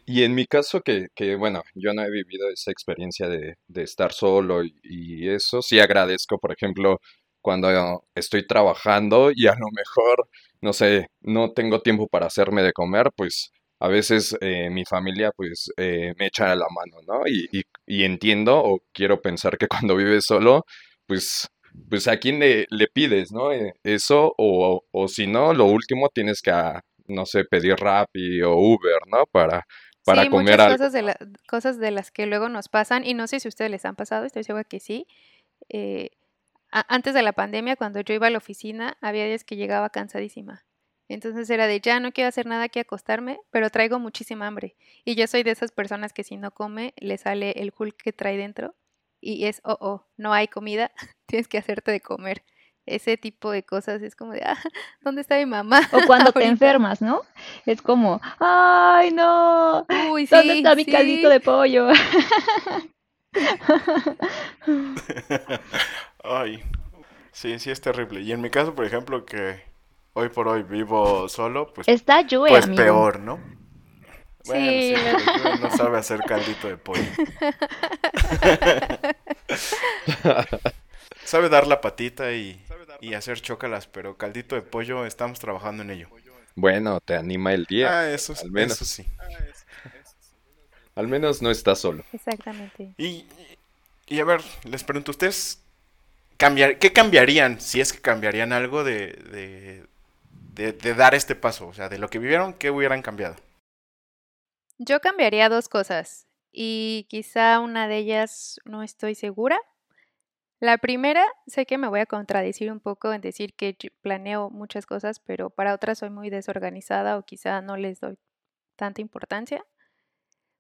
Y 0.07 0.23
en 0.23 0.35
mi 0.35 0.47
caso, 0.47 0.83
que, 0.83 1.09
que, 1.15 1.35
bueno, 1.35 1.63
yo 1.75 1.95
no 1.95 2.03
he 2.03 2.11
vivido 2.11 2.51
esa 2.51 2.71
experiencia 2.71 3.27
de, 3.29 3.57
estar 3.75 4.13
solo 4.13 4.63
y, 4.65 5.29
eso, 5.29 5.63
sí 5.63 5.81
agradezco, 5.81 6.39
por 6.39 6.53
ejemplo, 6.53 7.01
cuando 7.41 8.05
estoy 8.15 8.47
trabajando 8.47 9.31
y 9.35 9.47
a 9.47 9.55
lo 9.55 9.67
mejor, 9.73 10.29
no 10.61 10.73
sé, 10.73 11.09
no 11.23 11.53
tengo 11.53 11.81
tiempo 11.81 12.07
para 12.09 12.27
hacerme 12.27 12.63
de 12.63 12.73
comer, 12.73 13.11
pues 13.17 13.51
a 13.81 13.89
veces 13.89 14.37
eh, 14.41 14.71
mi 14.71 14.85
familia 14.85 15.31
pues 15.37 15.71
eh, 15.77 16.15
me 16.19 16.27
echa 16.27 16.55
la 16.55 16.67
mano, 16.71 17.03
¿no? 17.07 17.27
Y, 17.27 17.49
y, 17.53 17.63
y, 17.87 18.05
entiendo 18.05 18.59
o 18.59 18.81
quiero 18.93 19.21
pensar 19.21 19.59
que 19.59 19.69
cuando 19.69 19.97
vives 19.97 20.25
solo, 20.27 20.65
pues 21.07 21.49
pues 21.89 22.09
a 22.09 22.17
quién 22.19 22.39
le, 22.39 22.67
le 22.71 22.87
pides, 22.89 23.33
¿no? 23.33 23.53
Eh, 23.53 23.75
eso, 23.83 24.35
o, 24.39 24.85
o, 24.91 25.09
si 25.09 25.27
no, 25.27 25.53
lo 25.55 25.67
último 25.67 26.09
tienes 26.09 26.41
que, 26.41 26.51
ah, 26.51 26.81
no 27.07 27.27
sé, 27.27 27.45
pedir 27.45 27.77
Rappi 27.77 28.43
o 28.43 28.57
Uber, 28.57 28.99
¿no? 29.07 29.25
Para, 29.31 29.67
para 30.05 30.23
sí, 30.23 30.29
comer 30.29 30.59
muchas 30.59 30.73
Cosas 30.73 30.93
de, 30.93 31.17
cosas 31.49 31.79
de 31.79 31.91
las 31.91 32.11
que 32.11 32.27
luego 32.27 32.49
nos 32.49 32.69
pasan, 32.69 33.05
y 33.05 33.15
no 33.15 33.27
sé 33.27 33.41
si 33.41 33.49
a 33.49 33.51
ustedes 33.51 33.71
les 33.71 33.85
han 33.85 33.97
pasado, 33.97 34.25
estoy 34.25 34.45
segura 34.45 34.65
que 34.65 34.81
sí. 34.81 35.07
Eh, 35.69 36.11
antes 36.71 37.15
de 37.15 37.23
la 37.23 37.33
pandemia, 37.33 37.77
cuando 37.77 38.01
yo 38.01 38.15
iba 38.15 38.27
a 38.27 38.31
la 38.31 38.39
oficina, 38.39 38.97
había 39.01 39.27
días 39.27 39.45
que 39.45 39.57
llegaba 39.57 39.91
cansadísima. 39.91 40.65
Entonces 41.09 41.49
era 41.51 41.67
de 41.67 41.81
ya 41.81 42.01
no 42.01 42.13
quiero 42.13 42.29
hacer 42.29 42.47
nada 42.47 42.69
que 42.69 42.81
acostarme, 42.81 43.39
pero 43.51 43.71
traigo 43.71 43.99
muchísima 43.99 44.47
hambre. 44.47 44.75
Y 45.05 45.15
yo 45.15 45.27
soy 45.27 45.43
de 45.43 45.51
esas 45.51 45.71
personas 45.71 46.13
que 46.13 46.25
si 46.25 46.37
no 46.37 46.51
come, 46.51 46.95
le 46.97 47.19
sale 47.19 47.53
el 47.57 47.73
Hulk 47.77 47.97
que 48.03 48.13
trae 48.13 48.37
dentro 48.37 48.75
y 49.25 49.47
es, 49.47 49.61
oh, 49.65 49.79
oh, 49.81 50.07
no 50.17 50.33
hay 50.33 50.49
comida, 50.49 50.91
tienes 51.27 51.49
que 51.49 51.59
hacerte 51.59 51.91
de 51.91 52.01
comer. 52.01 52.43
Ese 52.87 53.17
tipo 53.17 53.51
de 53.51 53.63
cosas 53.63 54.03
es 54.03 54.15
como 54.15 54.33
de, 54.33 54.43
ah, 54.45 54.59
¿dónde 55.01 55.23
está 55.23 55.39
mi 55.39 55.47
mamá? 55.47 55.81
O 55.93 56.01
cuando 56.07 56.33
te 56.33 56.45
enfermas, 56.45 57.01
¿no? 57.01 57.23
Es 57.65 57.81
como, 57.81 58.21
ay, 58.39 59.11
no, 59.13 59.87
Uy, 60.13 60.27
¿dónde 60.27 60.59
está 60.59 60.75
mi 60.75 60.85
caldito 60.85 61.31
de 61.31 61.41
pollo? 61.41 61.89
ay, 66.23 66.63
sí, 67.33 67.59
sí 67.59 67.71
es 67.71 67.81
terrible. 67.81 68.21
Y 68.21 68.33
en 68.33 68.43
mi 68.43 68.51
caso, 68.51 68.75
por 68.75 68.85
ejemplo, 68.85 69.25
que 69.25 69.63
hoy 70.13 70.29
por 70.29 70.47
hoy 70.49 70.63
vivo 70.63 71.27
solo, 71.31 71.73
pues, 71.73 71.89
está 71.89 72.21
yo, 72.21 72.45
pues 72.47 72.69
peor, 72.69 73.19
¿no? 73.19 73.41
Sí. 74.45 74.95
no 75.61 75.77
sabe 75.77 75.99
hacer 75.99 76.21
caldito 76.21 76.69
de 76.69 76.77
pollo. 76.77 77.05
sabe 81.25 81.49
dar 81.49 81.67
la 81.67 81.81
patita 81.81 82.33
y, 82.33 82.61
hacer 83.17 83.41
chócalas, 83.41 83.87
pero 83.87 84.17
caldito 84.17 84.55
de 84.55 84.63
pollo 84.63 85.07
estamos 85.07 85.41
trabajando 85.41 85.83
en 85.83 85.91
ello. 85.91 86.09
Bueno, 86.55 87.01
te 87.01 87.17
anima 87.17 87.53
el 87.53 87.65
día. 87.65 88.01
Ah, 88.01 88.11
eso, 88.11 88.35
al 88.41 88.51
menos. 88.51 88.79
sí. 88.79 89.05
Al 90.95 91.09
menos 91.09 91.43
no 91.43 91.51
estás 91.51 91.81
solo. 91.81 92.05
Exactamente. 92.13 92.93
Y, 92.99 93.27
y 94.07 94.21
a 94.21 94.25
ver, 94.25 94.41
les 94.63 94.85
pregunto, 94.85 95.11
¿ustedes 95.11 95.59
cambiar, 96.37 96.79
qué 96.79 96.93
cambiarían, 96.93 97.61
si 97.61 97.81
es 97.81 97.93
que 97.93 98.01
cambiarían 98.01 98.53
algo 98.53 98.85
de, 98.85 99.85
de, 100.55 100.73
de 100.73 100.95
dar 100.95 101.17
este 101.17 101.35
paso? 101.35 101.67
O 101.67 101.75
sea, 101.75 101.89
de 101.89 101.99
lo 101.99 102.09
que 102.09 102.21
vivieron, 102.21 102.55
¿qué 102.55 102.71
hubieran 102.71 103.03
cambiado? 103.03 103.35
Yo 104.79 105.01
cambiaría 105.01 105.49
dos 105.49 105.69
cosas 105.69 106.27
y 106.51 107.07
quizá 107.09 107.61
una 107.61 107.87
de 107.89 107.99
ellas 107.99 108.61
no 108.65 108.83
estoy 108.83 109.15
segura. 109.15 109.59
La 110.61 110.79
primera, 110.79 111.25
sé 111.47 111.67
que 111.67 111.79
me 111.79 111.89
voy 111.89 112.01
a 112.01 112.07
contradecir 112.07 112.73
un 112.73 112.81
poco 112.81 113.13
en 113.13 113.21
decir 113.21 113.55
que 113.55 113.77
planeo 114.03 114.51
muchas 114.51 114.87
cosas, 114.87 115.21
pero 115.21 115.51
para 115.51 115.75
otras 115.75 115.99
soy 115.99 116.11
muy 116.11 116.31
desorganizada 116.31 117.19
o 117.19 117.25
quizá 117.25 117.61
no 117.61 117.77
les 117.77 118.01
doy 118.01 118.17
tanta 118.77 119.01
importancia. 119.01 119.65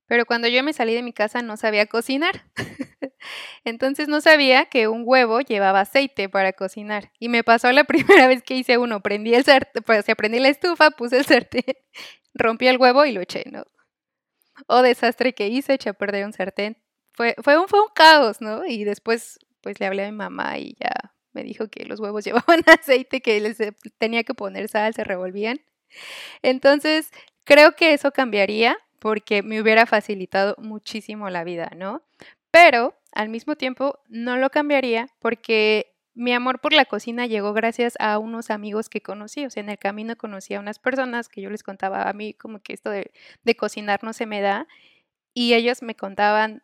Pero 0.07 0.27
cuando 0.27 0.48
yo 0.48 0.62
me 0.62 0.72
salí 0.74 0.94
de 0.94 1.03
mi 1.03 1.12
casa 1.12 1.42
no 1.42 1.57
sabía 1.57 1.87
cocinar. 1.87 2.44
Entonces 3.64 4.09
no 4.09 4.20
sabía 4.20 4.66
que 4.66 4.88
un 4.88 5.03
huevo 5.07 5.40
llevaba 5.40 5.81
aceite 5.81 6.29
para 6.29 6.53
cocinar. 6.53 7.11
Y 7.18 7.29
me 7.29 7.42
pasó 7.42 7.72
la 7.72 7.85
primera 7.85 8.27
vez 8.29 8.42
que 8.42 8.55
hice 8.55 8.79
uno. 8.79 9.00
Prendí 9.00 9.35
el 9.35 9.44
sartén, 9.44 9.83
pues 9.83 10.05
prendí 10.16 10.38
la 10.40 10.48
estufa, 10.50 10.90
puse 10.90 11.18
el 11.18 11.24
sartén, 11.24 11.64
rompí 12.35 12.68
el 12.68 12.77
huevo 12.79 13.05
y 13.07 13.12
lo 13.12 13.22
eché, 13.22 13.44
¿no? 13.50 13.64
O 14.67 14.83
desastre 14.83 15.35
que 15.35 15.49
hice, 15.49 15.75
eché 15.75 15.90
a 15.90 15.95
perder 15.95 16.25
un 16.25 16.33
sartén. 16.33 16.77
Fue, 17.12 17.35
fue, 17.43 17.59
un, 17.59 17.69
fue 17.69 17.81
un 17.81 17.88
caos, 17.95 18.40
¿no? 18.40 18.64
Y 18.67 18.85
después 18.85 19.38
pues 19.64 19.81
le 19.81 19.87
hablé 19.87 20.05
a 20.05 20.11
mi 20.11 20.17
mamá 20.17 20.59
y 20.59 20.77
ya 20.79 20.93
me 21.33 21.43
dijo 21.43 21.69
que 21.69 21.87
los 21.87 21.99
huevos 21.99 22.25
llevaban 22.25 22.61
aceite, 22.67 23.21
que 23.21 23.40
les 23.40 23.59
tenía 23.99 24.23
que 24.25 24.35
poner 24.35 24.69
sal, 24.69 24.95
se 24.95 25.05
revolvían. 25.05 25.61
Entonces, 26.43 27.11
creo 27.45 27.75
que 27.77 27.95
eso 27.95 28.12
cambiaría 28.12 28.77
porque 28.99 29.43
me 29.43 29.61
hubiera 29.61 29.87
facilitado 29.87 30.55
muchísimo 30.59 31.29
la 31.31 31.45
vida, 31.45 31.71
¿no? 31.77 32.03
Pero 32.51 32.95
al 33.12 33.29
mismo 33.29 33.57
tiempo 33.57 33.99
no 34.09 34.37
lo 34.37 34.51
cambiaría 34.51 35.09
porque 35.19 35.93
mi 36.14 36.33
amor 36.33 36.61
por 36.61 36.72
la 36.72 36.85
cocina 36.85 37.27
llegó 37.27 37.53
gracias 37.53 37.94
a 37.98 38.18
unos 38.18 38.50
amigos 38.50 38.88
que 38.88 39.00
conocí. 39.03 39.44
O 39.44 39.50
sea, 39.50 39.62
en 39.62 39.70
el 39.70 39.79
camino 39.79 40.16
conocí 40.16 40.55
a 40.55 40.61
unas 40.61 40.79
personas 40.79 41.29
que 41.29 41.40
yo 41.42 41.50
les 41.50 41.62
contaba 41.62 42.09
a 42.09 42.12
mí 42.12 42.35
como 42.35 42.61
que 42.61 42.72
esto 42.72 42.90
de, 42.90 43.11
cocinar 43.57 44.05
no 44.05 44.12
se 44.12 44.27
me 44.27 44.40
da. 44.40 44.66
Y 45.35 45.55
ellos 45.55 45.83
me 45.83 45.96
contaban 45.96 46.62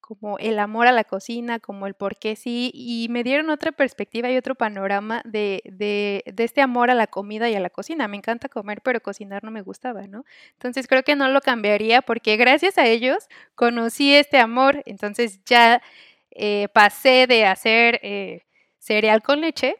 como 0.00 0.38
el 0.38 0.60
amor 0.60 0.86
a 0.86 0.92
la 0.92 1.02
cocina, 1.04 1.58
como 1.58 1.88
el 1.88 1.94
por 1.94 2.16
qué 2.16 2.36
sí, 2.36 2.70
y 2.72 3.08
me 3.10 3.24
dieron 3.24 3.50
otra 3.50 3.72
perspectiva 3.72 4.30
y 4.30 4.36
otro 4.36 4.54
panorama 4.54 5.20
de, 5.24 5.62
de, 5.64 6.22
de, 6.32 6.44
este 6.44 6.60
amor 6.60 6.90
a 6.90 6.94
la 6.94 7.08
comida 7.08 7.50
y 7.50 7.56
a 7.56 7.60
la 7.60 7.70
cocina. 7.70 8.06
Me 8.06 8.16
encanta 8.16 8.48
comer, 8.48 8.82
pero 8.82 9.00
cocinar 9.00 9.42
no 9.42 9.50
me 9.50 9.62
gustaba, 9.62 10.06
¿no? 10.06 10.24
Entonces 10.52 10.86
creo 10.86 11.02
que 11.02 11.16
no 11.16 11.28
lo 11.28 11.40
cambiaría 11.40 12.02
porque 12.02 12.36
gracias 12.36 12.78
a 12.78 12.86
ellos 12.86 13.26
conocí 13.56 14.14
este 14.14 14.38
amor, 14.38 14.82
entonces 14.86 15.42
ya 15.44 15.82
eh, 16.30 16.68
pasé 16.72 17.26
de 17.26 17.46
hacer 17.46 17.98
eh, 18.02 18.45
cereal 18.86 19.22
con 19.22 19.40
leche 19.40 19.76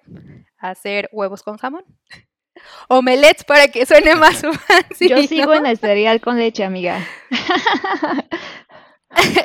hacer 0.59 1.09
huevos 1.13 1.43
con 1.43 1.57
jamón. 1.57 1.85
Omelets 2.89 3.45
para 3.45 3.69
que 3.69 3.87
suene 3.87 4.17
más 4.17 4.41
fancy. 4.41 5.09
Yo 5.09 5.23
sigo 5.23 5.55
en 5.55 5.67
el 5.67 5.79
cereal 5.79 6.21
con 6.21 6.39
leche, 6.39 6.65
amiga. 6.65 7.07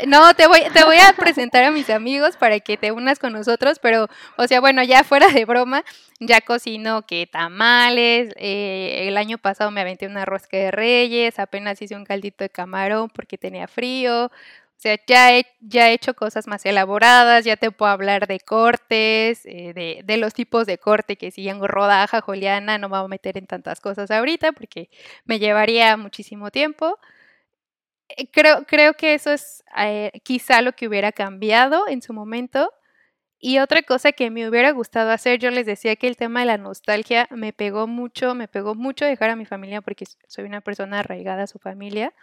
no, 0.07 0.33
te 0.33 0.47
voy, 0.47 0.61
te 0.73 0.83
voy 0.83 0.97
a 0.97 1.13
presentar 1.13 1.65
a 1.65 1.71
mis 1.71 1.89
amigos 1.89 2.37
para 2.37 2.59
que 2.59 2.77
te 2.77 2.91
unas 2.91 3.19
con 3.19 3.33
nosotros, 3.33 3.79
pero, 3.79 4.07
o 4.37 4.47
sea, 4.47 4.59
bueno, 4.59 4.83
ya 4.83 5.03
fuera 5.03 5.27
de 5.27 5.45
broma, 5.45 5.83
ya 6.19 6.41
cocino 6.41 7.05
que 7.05 7.27
tamales, 7.27 8.33
eh, 8.37 9.07
el 9.07 9.17
año 9.17 9.37
pasado 9.37 9.71
me 9.71 9.81
aventé 9.81 10.07
una 10.07 10.25
rosca 10.25 10.57
de 10.57 10.71
reyes, 10.71 11.39
apenas 11.39 11.81
hice 11.81 11.95
un 11.95 12.05
caldito 12.05 12.43
de 12.43 12.49
camarón 12.49 13.09
porque 13.09 13.37
tenía 13.37 13.67
frío, 13.67 14.31
o 14.81 14.83
sea, 14.83 14.97
ya 15.05 15.37
he, 15.37 15.45
ya 15.59 15.89
he 15.89 15.93
hecho 15.93 16.15
cosas 16.15 16.47
más 16.47 16.65
elaboradas, 16.65 17.45
ya 17.45 17.55
te 17.55 17.69
puedo 17.69 17.91
hablar 17.91 18.25
de 18.25 18.39
cortes, 18.39 19.45
eh, 19.45 19.73
de, 19.75 20.01
de, 20.03 20.17
los 20.17 20.33
tipos 20.33 20.65
de 20.65 20.79
corte 20.79 21.17
que 21.17 21.29
si 21.29 21.47
en 21.47 21.61
rodaja, 21.61 22.19
juliana, 22.21 22.79
no 22.79 22.89
me 22.89 22.97
voy 22.97 23.05
a 23.05 23.07
meter 23.07 23.37
en 23.37 23.45
tantas 23.45 23.79
cosas 23.79 24.09
ahorita 24.09 24.53
porque 24.53 24.89
me 25.25 25.37
llevaría 25.37 25.97
muchísimo 25.97 26.49
tiempo. 26.49 26.97
Eh, 28.09 28.27
creo, 28.31 28.65
creo 28.65 28.95
que 28.95 29.13
eso 29.13 29.31
es 29.31 29.63
eh, 29.77 30.11
quizá 30.23 30.63
lo 30.63 30.71
que 30.73 30.87
hubiera 30.87 31.11
cambiado 31.11 31.87
en 31.87 32.01
su 32.01 32.11
momento. 32.13 32.73
Y 33.39 33.59
otra 33.59 33.83
cosa 33.83 34.13
que 34.13 34.31
me 34.31 34.49
hubiera 34.49 34.71
gustado 34.71 35.11
hacer, 35.11 35.37
yo 35.39 35.51
les 35.51 35.67
decía 35.67 35.95
que 35.95 36.07
el 36.07 36.17
tema 36.17 36.39
de 36.39 36.47
la 36.47 36.57
nostalgia 36.57 37.27
me 37.29 37.53
pegó 37.53 37.85
mucho, 37.85 38.33
me 38.33 38.47
pegó 38.47 38.73
mucho 38.73 39.05
dejar 39.05 39.29
a 39.29 39.35
mi 39.35 39.45
familia 39.45 39.81
porque 39.81 40.05
soy 40.27 40.45
una 40.45 40.61
persona 40.61 41.01
arraigada 41.01 41.43
a 41.43 41.47
su 41.47 41.59
familia. 41.59 42.15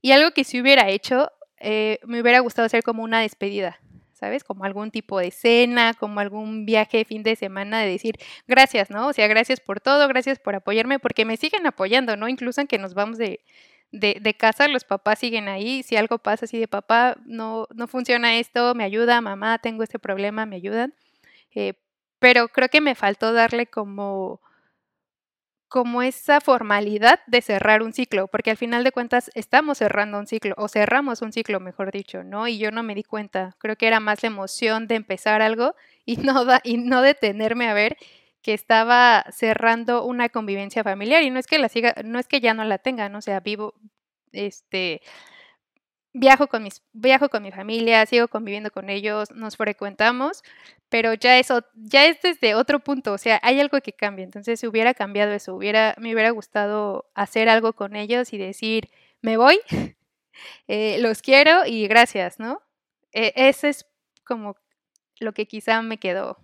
Y 0.00 0.12
algo 0.12 0.30
que 0.32 0.44
si 0.44 0.60
hubiera 0.60 0.88
hecho, 0.90 1.32
eh, 1.60 1.98
me 2.06 2.20
hubiera 2.20 2.40
gustado 2.40 2.66
hacer 2.66 2.82
como 2.82 3.02
una 3.02 3.20
despedida, 3.20 3.80
¿sabes? 4.12 4.44
Como 4.44 4.64
algún 4.64 4.90
tipo 4.90 5.18
de 5.18 5.30
cena, 5.30 5.94
como 5.94 6.20
algún 6.20 6.66
viaje 6.66 6.98
de 6.98 7.04
fin 7.04 7.22
de 7.22 7.36
semana 7.36 7.80
de 7.80 7.90
decir 7.90 8.16
gracias, 8.46 8.90
¿no? 8.90 9.08
O 9.08 9.12
sea, 9.12 9.26
gracias 9.28 9.60
por 9.60 9.80
todo, 9.80 10.06
gracias 10.08 10.38
por 10.38 10.54
apoyarme, 10.54 10.98
porque 10.98 11.24
me 11.24 11.36
siguen 11.36 11.66
apoyando, 11.66 12.16
¿no? 12.16 12.28
Incluso 12.28 12.60
en 12.60 12.66
que 12.66 12.78
nos 12.78 12.94
vamos 12.94 13.18
de, 13.18 13.40
de, 13.92 14.18
de, 14.20 14.34
casa, 14.34 14.68
los 14.68 14.84
papás 14.84 15.18
siguen 15.20 15.48
ahí. 15.48 15.82
Si 15.82 15.96
algo 15.96 16.18
pasa 16.18 16.44
así 16.46 16.58
de 16.58 16.68
papá, 16.68 17.16
no, 17.24 17.66
no 17.74 17.88
funciona 17.88 18.38
esto, 18.38 18.74
me 18.74 18.84
ayuda, 18.84 19.20
mamá, 19.20 19.58
tengo 19.58 19.82
este 19.82 19.98
problema, 19.98 20.46
me 20.46 20.56
ayudan. 20.56 20.94
Eh, 21.54 21.74
pero 22.18 22.48
creo 22.48 22.68
que 22.68 22.80
me 22.80 22.94
faltó 22.94 23.32
darle 23.32 23.66
como, 23.66 24.40
como 25.68 26.02
esa 26.02 26.40
formalidad 26.40 27.20
de 27.26 27.42
cerrar 27.42 27.82
un 27.82 27.92
ciclo, 27.92 28.28
porque 28.28 28.50
al 28.50 28.56
final 28.56 28.84
de 28.84 28.92
cuentas 28.92 29.30
estamos 29.34 29.78
cerrando 29.78 30.18
un 30.18 30.26
ciclo, 30.26 30.54
o 30.56 30.68
cerramos 30.68 31.22
un 31.22 31.32
ciclo, 31.32 31.60
mejor 31.60 31.92
dicho, 31.92 32.24
¿no? 32.24 32.48
Y 32.48 32.58
yo 32.58 32.70
no 32.70 32.82
me 32.82 32.94
di 32.94 33.04
cuenta. 33.04 33.54
Creo 33.58 33.76
que 33.76 33.86
era 33.86 34.00
más 34.00 34.22
la 34.22 34.28
emoción 34.28 34.86
de 34.86 34.96
empezar 34.96 35.42
algo 35.42 35.74
y 36.06 36.16
no, 36.16 36.44
da, 36.44 36.60
y 36.64 36.78
no 36.78 37.02
detenerme 37.02 37.68
a 37.68 37.74
ver 37.74 37.96
que 38.42 38.54
estaba 38.54 39.24
cerrando 39.30 40.04
una 40.04 40.28
convivencia 40.28 40.82
familiar 40.84 41.22
y 41.22 41.30
no 41.30 41.38
es 41.38 41.46
que 41.46 41.58
la 41.58 41.68
siga, 41.68 41.94
no 42.04 42.18
es 42.18 42.28
que 42.28 42.40
ya 42.40 42.54
no 42.54 42.64
la 42.64 42.78
tengan, 42.78 43.14
o 43.14 43.20
sea, 43.20 43.40
vivo, 43.40 43.74
este, 44.32 45.02
viajo 46.12 46.48
con 46.48 46.62
mis, 46.62 46.82
viajo 46.92 47.28
con 47.28 47.42
mi 47.42 47.52
familia, 47.52 48.06
sigo 48.06 48.28
conviviendo 48.28 48.70
con 48.70 48.90
ellos, 48.90 49.30
nos 49.32 49.56
frecuentamos, 49.56 50.42
pero 50.88 51.14
ya 51.14 51.38
eso, 51.38 51.64
ya 51.74 52.06
es 52.06 52.20
desde 52.22 52.54
otro 52.54 52.80
punto, 52.80 53.12
o 53.12 53.18
sea, 53.18 53.40
hay 53.42 53.60
algo 53.60 53.80
que 53.80 53.92
cambia, 53.92 54.24
entonces 54.24 54.60
si 54.60 54.66
hubiera 54.66 54.94
cambiado 54.94 55.32
eso, 55.32 55.54
hubiera, 55.54 55.94
me 55.98 56.12
hubiera 56.14 56.30
gustado 56.30 57.10
hacer 57.14 57.48
algo 57.48 57.74
con 57.74 57.96
ellos 57.96 58.32
y 58.32 58.38
decir, 58.38 58.90
me 59.20 59.36
voy, 59.36 59.58
eh, 60.68 60.98
los 61.00 61.22
quiero 61.22 61.66
y 61.66 61.86
gracias, 61.88 62.38
¿no? 62.38 62.62
E, 63.12 63.32
ese 63.36 63.70
es 63.70 63.86
como 64.24 64.56
lo 65.20 65.32
que 65.32 65.46
quizá 65.46 65.82
me 65.82 65.98
quedó, 65.98 66.38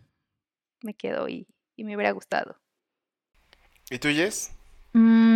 me 0.83 0.95
quedó 0.95 1.29
y, 1.29 1.47
y 1.77 1.85
me 1.85 1.95
hubiera 1.97 2.13
gustado. 2.13 2.57
¿Y 3.91 3.99
tú, 3.99 4.09
Jess? 4.09 4.51
Mm, 4.93 5.34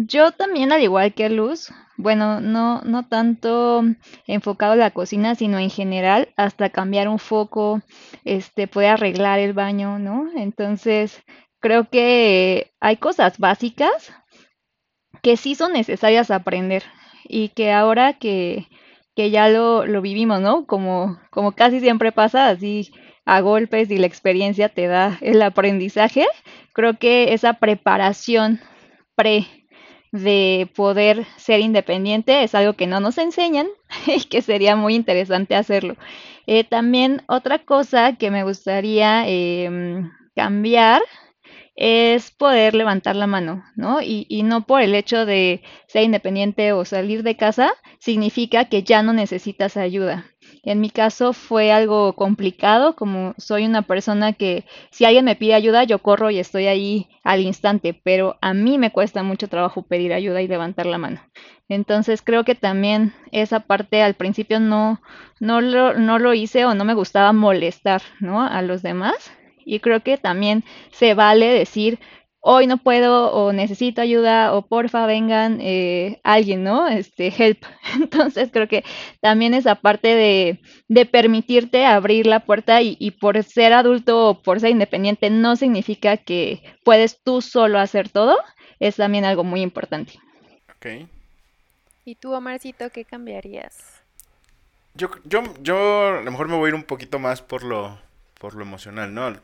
yo 0.00 0.30
también, 0.30 0.70
al 0.70 0.80
igual 0.80 1.12
que 1.12 1.28
Luz, 1.28 1.72
bueno, 1.96 2.40
no, 2.40 2.82
no 2.82 3.08
tanto 3.08 3.82
enfocado 4.28 4.74
en 4.74 4.78
la 4.78 4.92
cocina, 4.92 5.34
sino 5.34 5.58
en 5.58 5.70
general, 5.70 6.28
hasta 6.36 6.70
cambiar 6.70 7.08
un 7.08 7.18
foco, 7.18 7.82
este, 8.24 8.68
puede 8.68 8.86
arreglar 8.86 9.40
el 9.40 9.54
baño, 9.54 9.98
¿no? 9.98 10.30
Entonces, 10.36 11.20
creo 11.58 11.90
que 11.90 12.70
hay 12.78 12.98
cosas 12.98 13.38
básicas 13.38 14.12
que 15.20 15.36
sí 15.36 15.56
son 15.56 15.72
necesarias 15.72 16.30
aprender 16.30 16.84
y 17.24 17.48
que 17.48 17.72
ahora 17.72 18.12
que, 18.12 18.68
que 19.16 19.30
ya 19.32 19.48
lo, 19.48 19.84
lo 19.84 20.00
vivimos, 20.00 20.40
¿no? 20.40 20.64
Como, 20.64 21.18
como 21.30 21.52
casi 21.52 21.80
siempre 21.80 22.12
pasa, 22.12 22.48
así 22.50 22.92
a 23.24 23.40
golpes 23.40 23.90
y 23.90 23.98
la 23.98 24.06
experiencia 24.06 24.68
te 24.68 24.86
da 24.86 25.18
el 25.20 25.42
aprendizaje, 25.42 26.24
creo 26.72 27.00
que 27.00 27.34
esa 27.34 27.54
preparación 27.54 28.60
pre 29.16 29.46
de 30.12 30.70
poder 30.74 31.26
ser 31.36 31.60
independiente 31.60 32.42
es 32.42 32.54
algo 32.54 32.74
que 32.74 32.86
no 32.86 33.00
nos 33.00 33.18
enseñan 33.18 33.68
y 34.06 34.24
que 34.24 34.42
sería 34.42 34.76
muy 34.76 34.94
interesante 34.94 35.54
hacerlo. 35.54 35.96
Eh, 36.46 36.64
también 36.64 37.22
otra 37.28 37.58
cosa 37.58 38.16
que 38.16 38.30
me 38.30 38.44
gustaría 38.44 39.24
eh, 39.26 40.02
cambiar 40.34 41.02
es 41.76 42.32
poder 42.32 42.74
levantar 42.74 43.14
la 43.14 43.28
mano, 43.28 43.64
¿no? 43.76 44.02
Y, 44.02 44.26
y, 44.28 44.42
no 44.42 44.66
por 44.66 44.82
el 44.82 44.96
hecho 44.96 45.24
de 45.26 45.62
ser 45.86 46.02
independiente 46.02 46.72
o 46.72 46.84
salir 46.84 47.22
de 47.22 47.36
casa 47.36 47.72
significa 48.00 48.64
que 48.64 48.82
ya 48.82 49.02
no 49.02 49.12
necesitas 49.12 49.76
ayuda. 49.76 50.26
En 50.62 50.80
mi 50.80 50.90
caso 50.90 51.32
fue 51.32 51.72
algo 51.72 52.14
complicado, 52.14 52.94
como 52.96 53.34
soy 53.38 53.64
una 53.64 53.82
persona 53.82 54.32
que 54.32 54.64
si 54.90 55.04
alguien 55.04 55.24
me 55.24 55.36
pide 55.36 55.54
ayuda, 55.54 55.84
yo 55.84 56.00
corro 56.00 56.30
y 56.30 56.38
estoy 56.38 56.66
ahí 56.66 57.08
al 57.22 57.40
instante, 57.40 57.94
pero 57.94 58.36
a 58.40 58.54
mí 58.54 58.78
me 58.78 58.90
cuesta 58.90 59.22
mucho 59.22 59.48
trabajo 59.48 59.82
pedir 59.82 60.12
ayuda 60.12 60.42
y 60.42 60.48
levantar 60.48 60.86
la 60.86 60.98
mano. 60.98 61.20
Entonces 61.68 62.22
creo 62.22 62.44
que 62.44 62.54
también 62.54 63.12
esa 63.30 63.60
parte 63.60 64.02
al 64.02 64.14
principio 64.14 64.58
no, 64.58 65.00
no, 65.38 65.60
lo, 65.60 65.94
no 65.94 66.18
lo 66.18 66.34
hice 66.34 66.64
o 66.64 66.74
no 66.74 66.84
me 66.84 66.94
gustaba 66.94 67.32
molestar 67.32 68.02
¿no? 68.20 68.42
a 68.42 68.62
los 68.62 68.82
demás. 68.82 69.32
Y 69.64 69.80
creo 69.80 70.00
que 70.00 70.16
también 70.16 70.64
se 70.92 71.12
vale 71.12 71.46
decir, 71.46 71.98
hoy 72.40 72.66
no 72.66 72.78
puedo 72.78 73.32
o 73.32 73.52
necesito 73.52 74.00
ayuda 74.00 74.54
o 74.54 74.62
porfa 74.62 75.06
vengan 75.06 75.58
eh, 75.60 76.20
alguien, 76.24 76.64
¿no? 76.64 76.86
Este, 76.88 77.32
help. 77.36 77.64
Entonces 77.94 78.50
creo 78.52 78.68
que 78.68 78.84
también 79.20 79.54
esa 79.54 79.76
parte 79.76 80.14
de, 80.14 80.60
de 80.88 81.06
permitirte 81.06 81.84
abrir 81.84 82.26
la 82.26 82.40
puerta 82.40 82.80
y, 82.82 82.96
y, 83.00 83.12
por 83.12 83.42
ser 83.42 83.72
adulto 83.72 84.28
o 84.28 84.42
por 84.42 84.60
ser 84.60 84.70
independiente 84.70 85.30
no 85.30 85.56
significa 85.56 86.16
que 86.16 86.62
puedes 86.84 87.22
tú 87.22 87.42
solo 87.42 87.78
hacer 87.78 88.08
todo, 88.08 88.36
es 88.80 88.96
también 88.96 89.24
algo 89.24 89.44
muy 89.44 89.62
importante. 89.62 90.14
Ok. 90.76 91.08
¿Y 92.04 92.14
tú, 92.14 92.32
Omarcito, 92.32 92.90
qué 92.90 93.04
cambiarías? 93.04 94.00
Yo, 94.94 95.10
yo, 95.24 95.42
yo 95.62 96.18
a 96.18 96.22
lo 96.22 96.30
mejor 96.30 96.48
me 96.48 96.56
voy 96.56 96.66
a 96.66 96.68
ir 96.70 96.74
un 96.74 96.84
poquito 96.84 97.18
más 97.18 97.42
por 97.42 97.62
lo, 97.62 97.98
por 98.40 98.54
lo 98.54 98.62
emocional, 98.62 99.12
¿no? 99.12 99.36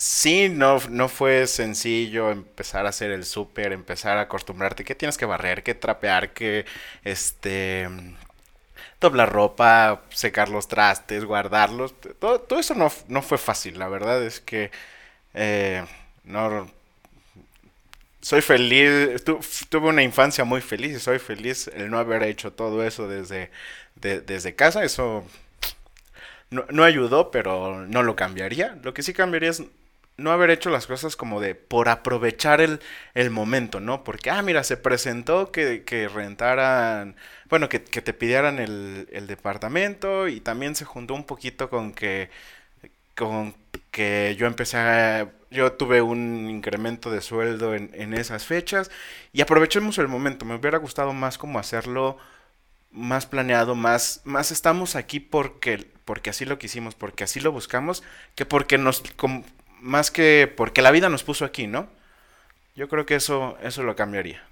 Sí, 0.00 0.48
no, 0.48 0.78
no 0.90 1.08
fue 1.08 1.46
sencillo 1.46 2.30
empezar 2.30 2.86
a 2.86 2.90
hacer 2.90 3.10
el 3.10 3.24
súper, 3.26 3.72
empezar 3.72 4.18
a 4.18 4.22
acostumbrarte 4.22 4.84
que 4.84 4.94
tienes 4.94 5.18
que 5.18 5.26
barrer, 5.26 5.62
que 5.62 5.74
trapear, 5.74 6.32
que 6.32 6.64
este 7.04 7.88
doblar 9.00 9.32
ropa, 9.32 10.02
secar 10.10 10.48
los 10.48 10.68
trastes, 10.68 11.24
guardarlos. 11.24 11.94
Todo, 12.18 12.40
todo 12.40 12.58
eso 12.60 12.74
no, 12.74 12.90
no 13.08 13.22
fue 13.22 13.38
fácil, 13.38 13.78
la 13.78 13.88
verdad 13.88 14.22
es 14.24 14.40
que 14.40 14.70
eh, 15.34 15.84
no 16.24 16.70
soy 18.20 18.42
feliz, 18.42 19.24
tuve 19.24 19.88
una 19.88 20.02
infancia 20.02 20.44
muy 20.44 20.60
feliz 20.60 20.96
y 20.96 21.00
soy 21.00 21.18
feliz 21.18 21.68
el 21.74 21.90
no 21.90 21.98
haber 21.98 22.22
hecho 22.22 22.52
todo 22.52 22.84
eso 22.84 23.08
desde, 23.08 23.50
desde 23.96 24.54
casa. 24.54 24.84
Eso 24.84 25.24
no, 26.50 26.64
no, 26.70 26.84
ayudó, 26.84 27.30
pero 27.30 27.86
no 27.86 28.02
lo 28.02 28.16
cambiaría. 28.16 28.78
Lo 28.82 28.94
que 28.94 29.02
sí 29.02 29.12
cambiaría 29.14 29.50
es 29.50 29.62
no 30.20 30.32
haber 30.32 30.50
hecho 30.50 30.70
las 30.70 30.86
cosas 30.86 31.16
como 31.16 31.40
de 31.40 31.54
por 31.54 31.88
aprovechar 31.88 32.60
el, 32.60 32.80
el 33.14 33.30
momento, 33.30 33.80
¿no? 33.80 34.04
Porque, 34.04 34.30
ah, 34.30 34.42
mira, 34.42 34.64
se 34.64 34.76
presentó 34.76 35.50
que, 35.52 35.84
que 35.84 36.08
rentaran, 36.08 37.16
bueno, 37.48 37.68
que, 37.68 37.82
que 37.82 38.02
te 38.02 38.12
pidieran 38.14 38.58
el, 38.58 39.08
el, 39.12 39.26
departamento 39.26 40.28
y 40.28 40.40
también 40.40 40.74
se 40.76 40.84
juntó 40.84 41.14
un 41.14 41.24
poquito 41.24 41.70
con 41.70 41.92
que, 41.92 42.30
con 43.16 43.54
que 43.90 44.36
yo 44.38 44.46
empecé 44.46 44.76
a, 44.78 45.30
yo 45.50 45.72
tuve 45.72 46.02
un 46.02 46.48
incremento 46.50 47.10
de 47.10 47.20
sueldo 47.20 47.74
en, 47.74 47.90
en 47.94 48.14
esas 48.14 48.46
fechas 48.46 48.90
y 49.32 49.40
aprovechemos 49.42 49.98
el 49.98 50.08
momento, 50.08 50.44
me 50.44 50.54
hubiera 50.54 50.78
gustado 50.78 51.12
más 51.12 51.38
como 51.38 51.58
hacerlo 51.58 52.18
más 52.90 53.26
planeado, 53.26 53.74
más, 53.74 54.20
más 54.24 54.50
estamos 54.50 54.96
aquí 54.96 55.20
porque, 55.20 55.86
porque 56.04 56.30
así 56.30 56.44
lo 56.44 56.58
quisimos, 56.58 56.94
porque 56.94 57.24
así 57.24 57.40
lo 57.40 57.52
buscamos, 57.52 58.02
que 58.34 58.46
porque 58.46 58.78
nos, 58.78 59.02
más 59.80 60.10
que 60.10 60.52
porque 60.56 60.82
la 60.82 60.90
vida 60.90 61.08
nos 61.08 61.24
puso 61.24 61.44
aquí, 61.44 61.66
¿no? 61.66 61.88
Yo 62.74 62.88
creo 62.88 63.06
que 63.06 63.16
eso, 63.16 63.58
eso 63.62 63.82
lo 63.82 63.96
cambiaría. 63.96 64.42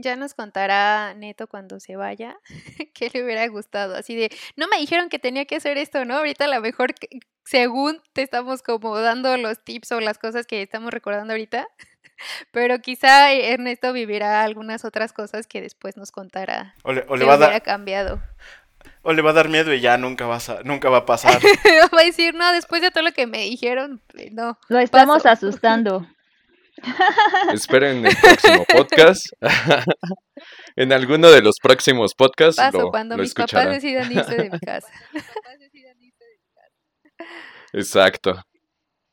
Ya 0.00 0.14
nos 0.14 0.32
contará 0.32 1.12
Neto 1.14 1.48
cuando 1.48 1.80
se 1.80 1.96
vaya 1.96 2.38
que 2.94 3.10
le 3.12 3.24
hubiera 3.24 3.46
gustado. 3.48 3.96
Así 3.96 4.14
de, 4.14 4.30
no 4.56 4.68
me 4.68 4.78
dijeron 4.78 5.08
que 5.08 5.18
tenía 5.18 5.44
que 5.44 5.56
hacer 5.56 5.76
esto, 5.76 6.04
¿no? 6.04 6.18
Ahorita 6.18 6.44
a 6.44 6.48
lo 6.48 6.60
mejor, 6.60 6.94
según 7.44 8.00
te 8.12 8.22
estamos 8.22 8.62
como 8.62 8.96
dando 8.98 9.36
los 9.36 9.62
tips 9.64 9.90
o 9.92 10.00
las 10.00 10.18
cosas 10.18 10.46
que 10.46 10.62
estamos 10.62 10.92
recordando 10.92 11.32
ahorita, 11.32 11.66
pero 12.52 12.78
quizá 12.78 13.32
Ernesto 13.32 13.92
vivirá 13.92 14.44
algunas 14.44 14.84
otras 14.84 15.12
cosas 15.12 15.48
que 15.48 15.60
después 15.60 15.96
nos 15.96 16.12
contará. 16.12 16.76
O 16.84 16.92
le, 16.92 17.02
que 17.02 17.24
va 17.24 17.36
hubiera 17.36 17.56
a 17.56 17.60
cambiado. 17.60 18.22
O 19.08 19.14
le 19.14 19.22
va 19.22 19.30
a 19.30 19.32
dar 19.32 19.48
miedo 19.48 19.72
y 19.72 19.80
ya 19.80 19.96
nunca 19.96 20.26
va 20.26 20.36
a, 20.36 20.62
nunca 20.64 20.90
va 20.90 20.98
a 20.98 21.06
pasar. 21.06 21.40
va 21.94 22.00
a 22.02 22.04
decir, 22.04 22.34
no, 22.34 22.52
después 22.52 22.82
de 22.82 22.90
todo 22.90 23.02
lo 23.02 23.12
que 23.12 23.26
me 23.26 23.38
dijeron, 23.38 24.02
eh, 24.18 24.28
no. 24.32 24.58
Lo 24.68 24.78
estamos 24.80 25.24
asustando. 25.24 26.06
Esperen 27.54 28.04
el 28.04 28.14
próximo 28.14 28.66
podcast. 28.70 29.24
en 30.76 30.92
alguno 30.92 31.30
de 31.30 31.40
los 31.40 31.54
próximos 31.58 32.12
podcasts. 32.14 32.60
Paso, 32.60 32.80
lo, 32.82 32.90
cuando 32.90 33.16
lo 33.16 33.22
mis 33.22 33.30
escucharán. 33.30 33.68
papás 33.68 33.82
decidan 33.82 34.12
irse 34.12 34.34
de 34.36 34.50
mi 34.50 34.60
casa. 34.60 34.88
Exacto. 37.72 38.42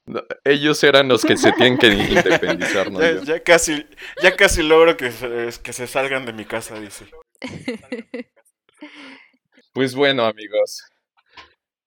No, 0.08 0.22
ellos 0.44 0.84
eran 0.84 1.08
los 1.08 1.24
que 1.24 1.38
se 1.38 1.54
tienen 1.54 1.78
que 1.78 1.88
independizar, 1.88 2.92
¿no? 2.92 3.00
ya, 3.24 3.40
casi, 3.40 3.88
ya 4.22 4.36
casi 4.36 4.62
logro 4.62 4.98
que 4.98 5.14
se, 5.14 5.52
que 5.64 5.72
se 5.72 5.88
salgan 5.88 6.26
de 6.26 6.34
mi 6.34 6.44
casa, 6.44 6.78
dice. 6.82 7.06
Pues 9.76 9.94
bueno, 9.94 10.24
amigos. 10.26 10.82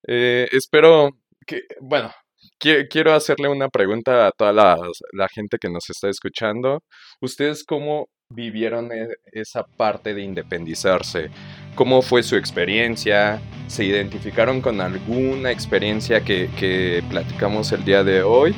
Eh, 0.07 0.47
espero 0.53 1.11
que, 1.47 1.63
bueno, 1.81 2.13
qui- 2.61 2.87
quiero 2.91 3.15
hacerle 3.15 3.49
una 3.49 3.69
pregunta 3.71 4.27
a 4.27 4.33
toda 4.33 4.53
la, 4.53 4.77
la 5.13 5.29
gente 5.29 5.57
que 5.59 5.71
nos 5.71 5.89
está 5.89 6.11
escuchando. 6.11 6.83
¿Ustedes 7.23 7.65
cómo 7.65 8.09
vivieron 8.29 8.93
e- 8.93 9.09
esa 9.33 9.65
parte 9.65 10.13
de 10.13 10.21
independizarse? 10.23 11.31
¿Cómo 11.75 12.03
fue 12.03 12.23
su 12.23 12.37
experiencia? 12.37 13.41
¿Se 13.69 13.85
identificaron 13.85 14.61
con 14.61 14.83
alguna 14.83 15.51
experiencia 15.51 16.23
que, 16.23 16.51
que 16.59 17.03
platicamos 17.09 17.73
el 17.73 17.87
día 17.87 18.05
de 18.05 18.23
hoy? 18.23 18.55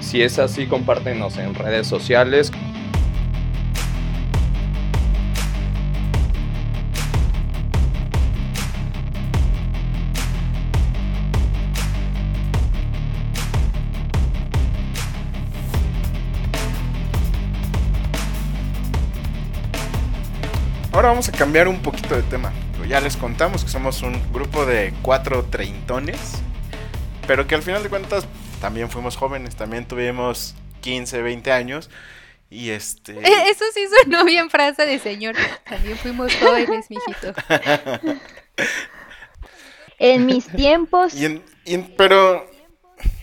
Si 0.00 0.22
es 0.22 0.40
así, 0.40 0.66
compártenos 0.66 1.38
en 1.38 1.54
redes 1.54 1.86
sociales. 1.86 2.50
Ahora 21.00 21.12
vamos 21.12 21.30
a 21.30 21.32
cambiar 21.32 21.66
un 21.66 21.80
poquito 21.80 22.14
de 22.14 22.20
tema. 22.24 22.52
Ya 22.86 23.00
les 23.00 23.16
contamos 23.16 23.64
que 23.64 23.70
somos 23.70 24.02
un 24.02 24.20
grupo 24.34 24.66
de 24.66 24.92
cuatro 25.00 25.44
treintones, 25.44 26.18
pero 27.26 27.46
que 27.46 27.54
al 27.54 27.62
final 27.62 27.82
de 27.82 27.88
cuentas 27.88 28.26
también 28.60 28.90
fuimos 28.90 29.16
jóvenes, 29.16 29.56
también 29.56 29.88
tuvimos 29.88 30.54
15, 30.82 31.22
20 31.22 31.52
años. 31.52 31.88
Y 32.50 32.68
este. 32.68 33.12
Eso 33.50 33.64
sí 33.72 33.80
sonó 34.02 34.26
bien 34.26 34.50
frase 34.50 34.84
de 34.84 34.98
señor. 34.98 35.36
También 35.66 35.96
fuimos 35.96 36.34
jóvenes, 36.36 36.90
mijito. 36.90 37.32
En 39.98 40.26
mis 40.26 40.48
tiempos, 40.48 41.14
Y 41.14 41.24
en, 41.24 41.42
y 41.64 41.76
en- 41.76 41.94
pero 41.96 42.46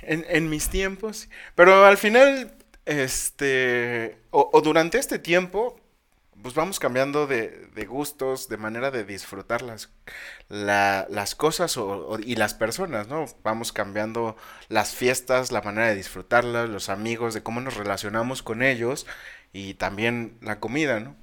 en, 0.01 0.25
en 0.29 0.49
mis 0.49 0.67
tiempos, 0.69 1.29
pero 1.53 1.85
al 1.85 1.97
final, 1.97 2.55
este, 2.85 4.17
o, 4.31 4.49
o 4.51 4.61
durante 4.61 4.97
este 4.97 5.19
tiempo, 5.19 5.79
pues 6.41 6.53
vamos 6.55 6.79
cambiando 6.79 7.27
de, 7.27 7.67
de 7.75 7.85
gustos, 7.85 8.47
de 8.49 8.57
manera 8.57 8.91
de 8.91 9.03
disfrutar 9.03 9.61
las, 9.61 9.89
la- 10.49 11.07
las 11.09 11.35
cosas 11.35 11.77
o- 11.77 12.17
y 12.19 12.35
las 12.35 12.53
personas, 12.53 13.07
¿no? 13.07 13.25
Vamos 13.43 13.71
cambiando 13.73 14.35
las 14.69 14.95
fiestas, 14.95 15.51
la 15.51 15.61
manera 15.61 15.87
de 15.89 15.95
disfrutarlas, 15.95 16.69
los 16.69 16.89
amigos, 16.89 17.33
de 17.33 17.43
cómo 17.43 17.61
nos 17.61 17.75
relacionamos 17.77 18.43
con 18.43 18.61
ellos 18.63 19.07
y 19.53 19.75
también 19.75 20.37
la 20.41 20.59
comida, 20.59 20.99
¿no? 20.99 21.15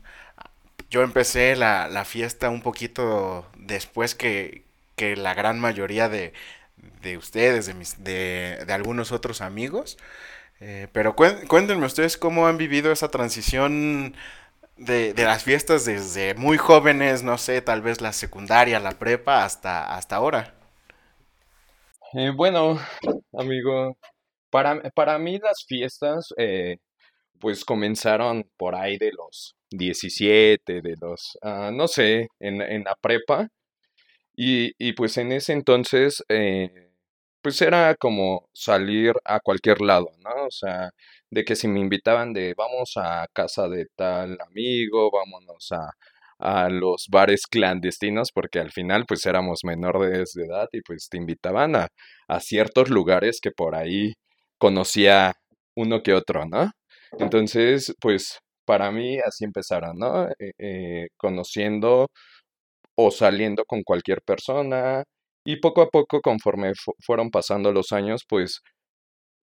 Yo 0.90 1.02
empecé 1.02 1.56
la, 1.56 1.88
la 1.88 2.04
fiesta 2.04 2.50
un 2.50 2.62
poquito 2.62 3.46
después 3.56 4.14
que, 4.14 4.64
que 4.96 5.16
la 5.16 5.34
gran 5.34 5.58
mayoría 5.60 6.08
de, 6.08 6.32
de 7.02 7.16
ustedes, 7.16 7.66
de, 7.66 7.74
mis, 7.74 8.04
de, 8.04 8.62
de 8.66 8.72
algunos 8.72 9.10
otros 9.12 9.40
amigos. 9.40 9.98
Eh, 10.60 10.88
pero 10.92 11.16
cuéntenme 11.16 11.86
ustedes 11.86 12.16
cómo 12.18 12.46
han 12.48 12.58
vivido 12.58 12.92
esa 12.92 13.10
transición 13.10 14.16
de, 14.76 15.14
de 15.14 15.24
las 15.24 15.42
fiestas 15.44 15.84
desde 15.84 16.34
muy 16.34 16.58
jóvenes, 16.58 17.22
no 17.22 17.38
sé, 17.38 17.62
tal 17.62 17.82
vez 17.82 18.00
la 18.00 18.12
secundaria, 18.12 18.80
la 18.80 18.92
prepa, 18.98 19.44
hasta, 19.44 19.94
hasta 19.96 20.16
ahora. 20.16 20.54
Eh, 22.14 22.30
bueno, 22.34 22.78
amigo, 23.32 23.96
para, 24.50 24.80
para 24.94 25.18
mí 25.18 25.38
las 25.38 25.64
fiestas, 25.66 26.28
eh, 26.38 26.78
pues 27.40 27.64
comenzaron 27.64 28.44
por 28.56 28.74
ahí 28.76 28.98
de 28.98 29.12
los 29.12 29.56
17, 29.70 30.82
de 30.82 30.96
los, 31.00 31.38
ah, 31.42 31.70
no 31.72 31.88
sé, 31.88 32.28
en, 32.40 32.62
en 32.62 32.84
la 32.84 32.96
prepa. 33.00 33.48
Y, 34.36 34.72
y 34.78 34.92
pues 34.94 35.16
en 35.18 35.32
ese 35.32 35.52
entonces, 35.54 36.24
eh, 36.28 36.90
pues 37.42 37.60
era 37.62 37.94
como 37.96 38.48
salir 38.54 39.14
a 39.24 39.40
cualquier 39.40 39.80
lado, 39.82 40.10
¿no? 40.24 40.46
O 40.46 40.50
sea, 40.50 40.90
de 41.30 41.44
que 41.44 41.56
si 41.56 41.68
me 41.68 41.80
invitaban 41.80 42.32
de 42.32 42.54
vamos 42.56 42.92
a 42.96 43.26
casa 43.32 43.68
de 43.68 43.86
tal 43.96 44.38
amigo, 44.48 45.10
vámonos 45.10 45.72
a, 45.72 45.90
a 46.38 46.68
los 46.68 47.06
bares 47.10 47.46
clandestinos, 47.46 48.30
porque 48.32 48.58
al 48.60 48.70
final 48.72 49.04
pues 49.06 49.26
éramos 49.26 49.60
menores 49.64 50.32
de 50.34 50.44
edad 50.46 50.68
y 50.72 50.80
pues 50.82 51.08
te 51.08 51.16
invitaban 51.18 51.76
a, 51.76 51.88
a 52.28 52.40
ciertos 52.40 52.90
lugares 52.90 53.40
que 53.40 53.50
por 53.50 53.74
ahí 53.74 54.14
conocía 54.58 55.34
uno 55.76 56.02
que 56.02 56.14
otro, 56.14 56.44
¿no? 56.46 56.70
Entonces, 57.18 57.94
pues 58.00 58.38
para 58.64 58.90
mí 58.92 59.18
así 59.20 59.44
empezaron, 59.44 59.98
¿no? 59.98 60.28
Eh, 60.38 60.52
eh, 60.58 61.06
conociendo 61.16 62.08
o 62.96 63.10
saliendo 63.10 63.64
con 63.64 63.82
cualquier 63.82 64.22
persona 64.22 65.04
y 65.44 65.56
poco 65.56 65.82
a 65.82 65.88
poco 65.90 66.20
conforme 66.20 66.72
fu- 66.74 66.94
fueron 67.00 67.30
pasando 67.30 67.72
los 67.72 67.92
años, 67.92 68.22
pues 68.28 68.60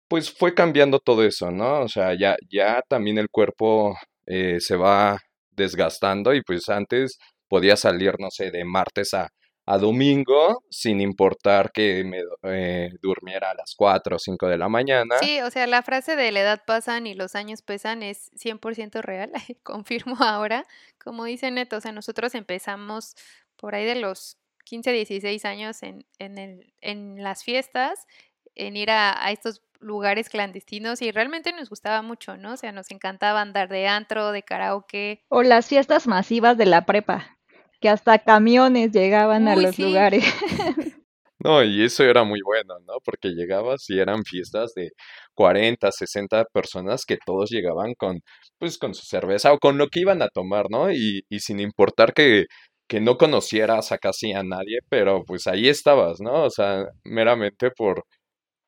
pues 0.09 0.31
fue 0.33 0.55
cambiando 0.55 0.99
todo 1.01 1.25
eso, 1.25 1.51
¿no? 1.51 1.83
O 1.83 1.89
sea, 1.89 2.15
ya 2.19 2.37
ya 2.51 2.83
también 2.89 3.19
el 3.19 3.29
cuerpo 3.31 3.97
eh, 4.27 4.61
se 4.61 4.77
va 4.77 5.19
desgastando 5.51 6.35
y 6.35 6.43
pues 6.43 6.69
antes 6.69 7.19
podía 7.49 7.77
salir, 7.77 8.15
no 8.19 8.31
sé, 8.31 8.51
de 8.51 8.65
martes 8.65 9.15
a, 9.15 9.29
a 9.67 9.79
domingo 9.79 10.63
sin 10.71 11.01
importar 11.01 11.71
que 11.73 12.05
me 12.05 12.23
eh, 12.43 12.91
durmiera 13.01 13.51
a 13.51 13.55
las 13.55 13.75
4 13.77 14.17
o 14.17 14.19
5 14.19 14.49
de 14.49 14.59
la 14.59 14.69
mañana. 14.69 15.17
Sí, 15.21 15.41
o 15.41 15.51
sea, 15.51 15.67
la 15.67 15.83
frase 15.83 16.17
de 16.17 16.33
la 16.33 16.41
edad 16.41 16.63
pasan 16.67 17.07
y 17.07 17.15
los 17.15 17.35
años 17.35 17.63
pesan 17.63 18.03
es 18.03 18.31
100% 18.35 19.01
real, 19.03 19.33
confirmo 19.63 20.17
ahora. 20.21 20.67
Como 21.03 21.25
dice 21.25 21.51
Neto, 21.51 21.77
o 21.77 21.81
sea, 21.81 21.93
nosotros 21.93 22.35
empezamos 22.35 23.15
por 23.57 23.75
ahí 23.75 23.85
de 23.85 23.97
los 23.97 24.37
15, 24.65 24.93
16 24.93 25.45
años 25.45 25.83
en, 25.83 26.07
en, 26.19 26.39
el, 26.39 26.75
en 26.81 27.23
las 27.23 27.45
fiestas, 27.45 28.07
en 28.55 28.77
ir 28.77 28.91
a, 28.91 29.25
a 29.25 29.31
estos 29.31 29.63
lugares 29.85 30.29
clandestinos 30.29 31.03
y 31.03 31.13
realmente 31.13 31.53
nos 31.53 31.69
gustaba 31.69 32.03
mucho, 32.03 32.37
¿no? 32.37 32.55
O 32.55 32.57
sea, 32.57 32.73
nos 32.73 32.91
encantaba 32.91 33.41
andar 33.41 33.69
de 33.69 33.87
antro, 33.87 34.33
de 34.33 34.43
karaoke. 34.43 35.25
O 35.29 35.43
las 35.43 35.69
fiestas 35.69 36.07
masivas 36.07 36.59
de 36.59 36.67
la 36.67 36.87
prepa, 36.87 37.39
que 37.81 37.89
hasta 37.89 38.19
camiones 38.19 38.93
llegaban 38.93 39.47
a 39.47 39.57
los 39.57 39.77
sí. 39.77 39.83
lugares. 39.83 40.25
No, 41.41 41.63
y 41.63 41.85
eso 41.85 42.05
era 42.05 42.25
muy 42.25 42.41
bueno, 42.43 42.77
¿no? 42.87 42.95
Porque 43.05 43.29
llegabas 43.31 43.91
y 43.91 43.99
eran 43.99 44.25
fiestas 44.25 44.73
de 44.75 44.93
40, 45.35 45.91
60 45.93 46.45
personas 46.47 47.05
que 47.05 47.19
todos 47.27 47.51
llegaban 47.51 47.93
con, 47.99 48.21
pues, 48.59 48.79
con 48.79 48.95
su 48.95 49.05
cerveza 49.05 49.53
o 49.53 49.59
con 49.59 49.77
lo 49.77 49.89
que 49.89 50.01
iban 50.01 50.23
a 50.23 50.29
tomar, 50.29 50.71
¿no? 50.71 50.91
Y, 50.91 51.27
y 51.29 51.41
sin 51.41 51.61
importar 51.61 52.15
que, 52.15 52.47
que 52.89 53.01
no 53.01 53.19
conocieras 53.19 53.93
a 53.93 53.99
casi 53.99 54.33
a 54.33 54.43
nadie, 54.43 54.79
pero 54.89 55.25
pues 55.25 55.47
ahí 55.47 55.69
estabas, 55.69 56.21
¿no? 56.21 56.45
O 56.45 56.51
sea, 56.51 56.87
meramente 57.05 57.71
por, 57.71 58.05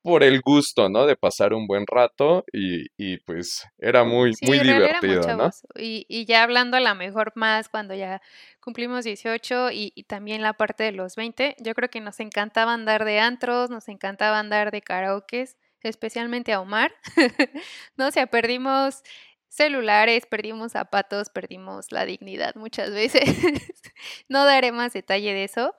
por 0.06 0.22
el 0.22 0.40
gusto, 0.40 0.88
¿no? 0.88 1.04
De 1.04 1.16
pasar 1.16 1.52
un 1.52 1.66
buen 1.66 1.84
rato 1.84 2.44
y, 2.52 2.86
y 2.96 3.16
pues 3.18 3.66
era 3.76 4.04
muy, 4.04 4.34
Sí, 4.34 4.46
muy 4.46 4.60
divertido, 4.60 5.36
¿no? 5.36 5.50
Y, 5.74 6.06
y 6.08 6.26
ya 6.26 6.44
hablando 6.44 6.76
a 6.76 6.80
la 6.80 6.94
mejor 6.94 7.32
más 7.34 7.68
cuando 7.68 7.92
ya 7.92 8.22
cumplimos 8.60 9.04
18 9.04 9.72
y, 9.72 9.92
y 9.96 10.04
también 10.04 10.42
la 10.42 10.52
parte 10.52 10.84
de 10.84 10.92
los 10.92 11.16
20, 11.16 11.56
yo 11.58 11.74
creo 11.74 11.90
que 11.90 12.00
nos 12.00 12.20
encantaba 12.20 12.72
andar 12.72 13.04
de 13.04 13.18
antros, 13.18 13.68
nos 13.68 13.88
encantaba 13.88 14.38
andar 14.38 14.70
de 14.70 14.80
karaokes, 14.80 15.56
especialmente 15.82 16.52
a 16.52 16.60
Omar. 16.60 16.94
No, 17.96 18.06
o 18.06 18.10
sea, 18.12 18.28
perdimos 18.28 19.02
celulares, 19.48 20.24
perdimos 20.26 20.70
zapatos, 20.70 21.30
perdimos 21.30 21.90
la 21.90 22.04
dignidad 22.04 22.54
muchas 22.54 22.92
veces. 22.92 23.24
No 24.28 24.44
daré 24.44 24.70
más 24.70 24.92
detalle 24.92 25.34
de 25.34 25.42
eso. 25.42 25.74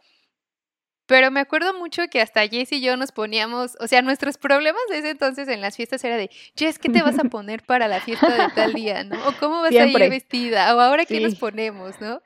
Pero 1.08 1.32
me 1.32 1.39
acuerdo 1.39 1.74
mucho 1.74 2.04
que 2.10 2.22
hasta 2.22 2.48
Jess 2.48 2.72
y 2.74 2.82
yo 2.82 2.96
nos 2.98 3.12
poníamos, 3.12 3.76
o 3.80 3.88
sea, 3.88 4.02
nuestros 4.02 4.38
problemas 4.38 4.82
de 4.89 5.00
ese 5.00 5.10
entonces 5.12 5.48
en 5.48 5.62
las 5.62 5.76
fiestas 5.76 6.04
era 6.04 6.17
de, 6.17 6.30
Jess, 6.56 6.78
¿qué 6.78 6.89
te 6.89 7.02
vas 7.02 7.17
a 7.17 7.24
poner 7.30 7.63
para 7.63 7.88
la 7.88 8.00
fiesta 8.02 8.30
de 8.30 8.54
tal 8.54 8.74
día, 8.74 9.04
no? 9.04 9.15
O 9.28 9.34
cómo 9.39 9.62
vas 9.62 9.72
a 9.72 9.88
ir 9.88 10.10
vestida, 10.10 10.76
o 10.76 10.80
ahora 10.80 11.06
qué 11.06 11.20
nos 11.22 11.36
ponemos, 11.36 12.00
¿no? 12.02 12.22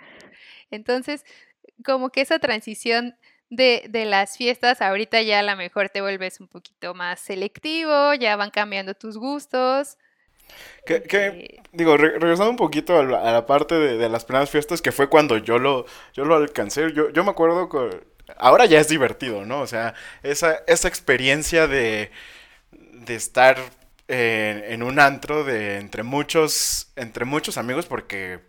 Entonces, 0.72 1.24
como 1.86 2.10
que 2.10 2.22
esa 2.22 2.40
transición 2.40 3.16
de, 3.50 3.86
de 3.90 4.06
las 4.06 4.38
fiestas, 4.38 4.82
ahorita 4.82 5.22
ya 5.22 5.40
a 5.40 5.44
lo 5.44 5.56
mejor 5.58 5.90
te 5.90 6.02
vuelves 6.02 6.40
un 6.40 6.48
poquito 6.48 6.94
más 6.94 7.20
selectivo, 7.20 8.14
ya 8.16 8.36
van 8.36 8.50
cambiando 8.50 8.94
tus 8.94 9.18
gustos. 9.18 9.98
Que, 10.86 11.04
que, 11.04 11.28
eh, 11.28 11.62
digo, 11.72 11.96
re- 11.98 12.18
regresando 12.20 12.50
un 12.50 12.58
poquito 12.58 12.98
a 13.00 13.04
la, 13.04 13.22
a 13.30 13.32
la 13.32 13.46
parte 13.46 13.76
de, 13.76 13.98
de 13.98 14.10
las 14.10 14.26
primeras 14.26 14.50
fiestas, 14.50 14.82
que 14.82 14.92
fue 14.92 15.08
cuando 15.10 15.38
yo 15.38 15.60
lo, 15.60 15.86
yo 16.14 16.26
lo 16.26 16.36
alcancé. 16.36 16.92
Yo, 16.94 17.10
yo 17.12 17.24
me 17.24 17.32
acuerdo 17.32 17.70
que 17.70 18.02
ahora 18.38 18.66
ya 18.66 18.80
es 18.80 18.88
divertido, 18.88 19.46
¿no? 19.46 19.62
O 19.62 19.68
sea, 19.68 19.94
esa, 20.24 20.60
esa 20.68 20.88
experiencia 20.88 21.68
de, 21.68 22.12
de 22.72 23.16
estar 23.16 23.58
eh, 24.08 24.68
en 24.70 24.84
un 24.84 25.00
antro 25.00 25.44
de 25.44 25.78
entre 25.78 26.04
muchos, 26.04 26.92
entre 26.96 27.26
muchos 27.26 27.58
amigos, 27.58 27.86
porque 27.86 28.40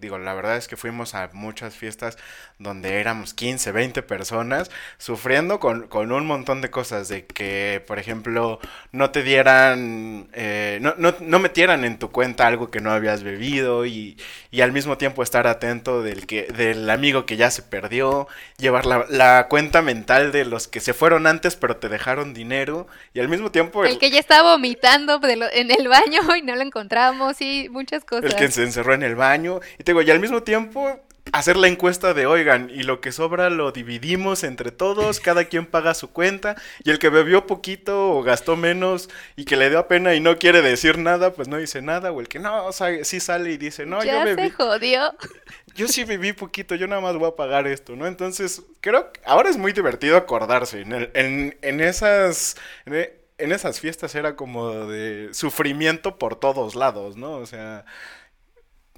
digo, 0.00 0.18
la 0.18 0.34
verdad 0.34 0.56
es 0.56 0.68
que 0.68 0.76
fuimos 0.76 1.14
a 1.14 1.30
muchas 1.32 1.74
fiestas 1.76 2.16
donde 2.58 3.00
éramos 3.00 3.34
15, 3.34 3.72
20 3.72 4.02
personas, 4.02 4.70
sufriendo 4.98 5.60
con, 5.60 5.88
con 5.88 6.12
un 6.12 6.26
montón 6.26 6.60
de 6.60 6.70
cosas, 6.70 7.08
de 7.08 7.26
que, 7.26 7.82
por 7.86 7.98
ejemplo, 7.98 8.58
no 8.92 9.10
te 9.10 9.22
dieran, 9.22 10.28
eh, 10.32 10.78
no, 10.82 10.94
no, 10.98 11.14
no 11.20 11.38
metieran 11.38 11.84
en 11.84 11.98
tu 11.98 12.10
cuenta 12.10 12.46
algo 12.46 12.70
que 12.70 12.80
no 12.80 12.90
habías 12.92 13.22
bebido 13.22 13.86
y, 13.86 14.16
y 14.50 14.60
al 14.60 14.72
mismo 14.72 14.98
tiempo 14.98 15.22
estar 15.22 15.46
atento 15.46 16.02
del, 16.02 16.26
que, 16.26 16.44
del 16.44 16.88
amigo 16.90 17.26
que 17.26 17.36
ya 17.36 17.50
se 17.50 17.62
perdió, 17.62 18.28
llevar 18.58 18.86
la, 18.86 19.06
la 19.08 19.46
cuenta 19.48 19.82
mental 19.82 20.32
de 20.32 20.44
los 20.44 20.68
que 20.68 20.80
se 20.80 20.94
fueron 20.94 21.26
antes 21.26 21.56
pero 21.56 21.76
te 21.76 21.88
dejaron 21.88 22.34
dinero 22.34 22.86
y 23.14 23.20
al 23.20 23.28
mismo 23.28 23.50
tiempo 23.50 23.84
el 23.84 23.98
que 23.98 24.10
ya 24.10 24.18
estaba 24.20 24.52
vomitando 24.52 25.18
de 25.18 25.36
lo- 25.36 25.50
en 25.52 25.70
el 25.70 25.88
baño 25.88 26.20
y 26.36 26.42
no 26.42 26.54
lo 26.56 26.62
encontramos, 26.62 27.40
y 27.40 27.68
muchas 27.70 28.02
El 28.02 28.06
cosas. 28.06 28.34
que 28.34 28.50
se 28.50 28.62
encerró 28.62 28.94
en 28.94 29.02
el 29.02 29.14
baño. 29.16 29.60
Y 29.78 29.84
te 29.84 29.89
digo, 29.90 30.02
y 30.02 30.10
al 30.10 30.20
mismo 30.20 30.42
tiempo 30.42 31.00
hacer 31.32 31.56
la 31.56 31.68
encuesta 31.68 32.12
de, 32.14 32.26
oigan, 32.26 32.70
y 32.70 32.82
lo 32.82 33.00
que 33.00 33.12
sobra 33.12 33.50
lo 33.50 33.70
dividimos 33.72 34.42
entre 34.42 34.72
todos, 34.72 35.20
cada 35.20 35.44
quien 35.44 35.66
paga 35.66 35.94
su 35.94 36.10
cuenta, 36.12 36.56
y 36.82 36.90
el 36.90 36.98
que 36.98 37.08
bebió 37.08 37.46
poquito 37.46 38.10
o 38.16 38.22
gastó 38.22 38.56
menos 38.56 39.08
y 39.36 39.44
que 39.44 39.56
le 39.56 39.70
dio 39.70 39.86
pena 39.86 40.14
y 40.14 40.20
no 40.20 40.38
quiere 40.38 40.62
decir 40.62 40.98
nada, 40.98 41.32
pues 41.32 41.46
no 41.46 41.58
dice 41.58 41.82
nada, 41.82 42.10
o 42.10 42.20
el 42.20 42.28
que 42.28 42.38
no, 42.40 42.66
o 42.66 42.72
sea, 42.72 43.04
sí 43.04 43.20
sale 43.20 43.52
y 43.52 43.58
dice, 43.58 43.86
no, 43.86 44.02
ya 44.02 44.18
yo 44.18 44.34
se 44.34 44.34
bebí, 44.34 44.50
jodió. 44.50 45.14
yo 45.74 45.86
sí 45.88 46.04
bebí 46.04 46.32
poquito, 46.32 46.74
yo 46.74 46.86
nada 46.88 47.00
más 47.02 47.16
voy 47.16 47.28
a 47.28 47.36
pagar 47.36 47.66
esto, 47.66 47.94
¿no? 47.96 48.06
Entonces, 48.06 48.62
creo 48.80 49.12
que 49.12 49.20
ahora 49.24 49.50
es 49.50 49.56
muy 49.56 49.72
divertido 49.72 50.16
acordarse, 50.16 50.80
en, 50.80 50.92
el- 50.92 51.10
en, 51.14 51.58
en 51.62 51.80
esas... 51.80 52.56
en 52.86 52.94
e- 52.94 53.20
en 53.40 53.52
esas 53.52 53.80
fiestas 53.80 54.14
era 54.14 54.36
como 54.36 54.68
de 54.86 55.30
sufrimiento 55.32 56.18
por 56.18 56.36
todos 56.38 56.74
lados, 56.74 57.16
¿no? 57.16 57.32
O 57.36 57.46
sea, 57.46 57.86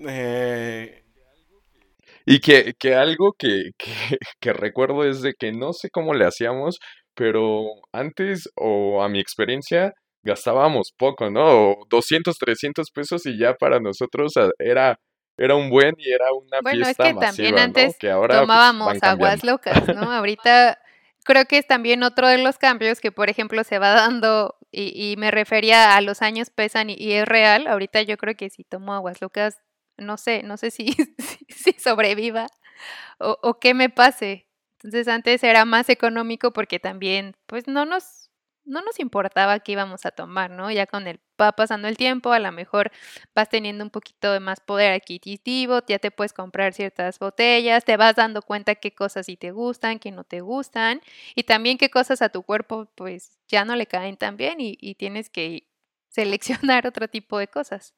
eh, 0.08 1.04
Y 2.24 2.40
que, 2.40 2.74
que 2.78 2.94
algo 2.94 3.32
que, 3.38 3.70
que, 3.78 3.92
que 4.40 4.52
recuerdo 4.52 5.04
es 5.04 5.22
de 5.22 5.34
que 5.38 5.52
no 5.52 5.72
sé 5.72 5.90
cómo 5.90 6.14
le 6.14 6.26
hacíamos, 6.26 6.78
pero 7.14 7.66
antes, 7.92 8.48
o 8.56 9.02
a 9.02 9.08
mi 9.08 9.20
experiencia, 9.20 9.92
gastábamos 10.22 10.92
poco, 10.96 11.30
¿no? 11.30 11.70
O 11.70 11.86
200, 11.90 12.36
300 12.38 12.90
pesos 12.90 13.26
y 13.26 13.38
ya 13.38 13.54
para 13.54 13.80
nosotros 13.80 14.32
ah, 14.36 14.50
era, 14.58 14.98
era 15.36 15.56
un 15.56 15.68
buen 15.70 15.94
y 15.98 16.12
era 16.12 16.32
una 16.32 16.60
Bueno, 16.62 16.82
es 16.82 16.96
fiesta 16.96 17.04
que 17.12 17.14
también 17.14 17.58
antes 17.58 17.96
Que 17.98 18.10
ahora 18.10 18.36
pues, 18.36 18.40
tomábamos 18.42 19.02
aguas 19.02 19.44
locas, 19.44 19.88
¿no? 19.88 20.10
Ahorita 20.12 20.78
creo 21.24 21.44
que 21.46 21.58
es 21.58 21.66
también 21.66 22.02
otro 22.02 22.28
de 22.28 22.38
los 22.38 22.58
cambios 22.58 23.00
que, 23.00 23.12
por 23.12 23.30
ejemplo, 23.30 23.62
se 23.64 23.78
va 23.78 23.90
dando, 23.90 24.56
y, 24.70 25.12
y 25.12 25.16
me 25.16 25.30
refería 25.30 25.96
a 25.96 26.00
los 26.00 26.22
años 26.22 26.50
pesan 26.50 26.90
y, 26.90 26.94
y 26.94 27.12
es 27.12 27.26
real. 27.26 27.66
Ahorita 27.66 28.02
yo 28.02 28.16
creo 28.16 28.34
que 28.34 28.50
si 28.50 28.64
tomo 28.64 28.94
aguas 28.94 29.20
locas, 29.20 29.58
no 29.96 30.16
sé, 30.16 30.42
no 30.42 30.56
sé 30.56 30.70
si, 30.70 30.94
sobreviva 31.78 32.46
o, 33.18 33.58
qué 33.60 33.74
me 33.74 33.90
pase. 33.90 34.48
Entonces 34.74 35.08
antes 35.08 35.44
era 35.44 35.64
más 35.64 35.88
económico 35.88 36.52
porque 36.52 36.80
también, 36.80 37.36
pues 37.46 37.68
no 37.68 37.84
nos, 37.86 38.30
no 38.64 38.82
nos 38.82 38.98
importaba 39.00 39.60
qué 39.60 39.72
íbamos 39.72 40.06
a 40.06 40.10
tomar, 40.12 40.50
¿no? 40.50 40.70
Ya 40.70 40.86
con 40.86 41.06
el 41.06 41.20
va 41.40 41.52
pasando 41.52 41.88
el 41.88 41.96
tiempo, 41.96 42.32
a 42.32 42.38
lo 42.40 42.52
mejor 42.52 42.90
vas 43.34 43.48
teniendo 43.48 43.84
un 43.84 43.90
poquito 43.90 44.32
de 44.32 44.40
más 44.40 44.60
poder 44.60 44.92
adquisitivo, 44.92 45.80
ya 45.88 45.98
te 45.98 46.10
puedes 46.10 46.32
comprar 46.32 46.72
ciertas 46.74 47.18
botellas, 47.18 47.84
te 47.84 47.96
vas 47.96 48.16
dando 48.16 48.42
cuenta 48.42 48.74
qué 48.76 48.94
cosas 48.94 49.26
sí 49.26 49.36
te 49.36 49.50
gustan, 49.52 49.98
qué 49.98 50.10
no 50.12 50.24
te 50.24 50.40
gustan, 50.40 51.00
y 51.34 51.44
también 51.44 51.78
qué 51.78 51.90
cosas 51.90 52.22
a 52.22 52.28
tu 52.30 52.42
cuerpo 52.44 52.86
pues 52.94 53.38
ya 53.48 53.64
no 53.64 53.76
le 53.76 53.86
caen 53.86 54.16
tan 54.16 54.36
bien 54.36 54.56
y 54.60 54.94
tienes 54.96 55.30
que 55.30 55.68
seleccionar 56.08 56.86
otro 56.86 57.08
tipo 57.08 57.38
de 57.38 57.48
cosas. 57.48 57.94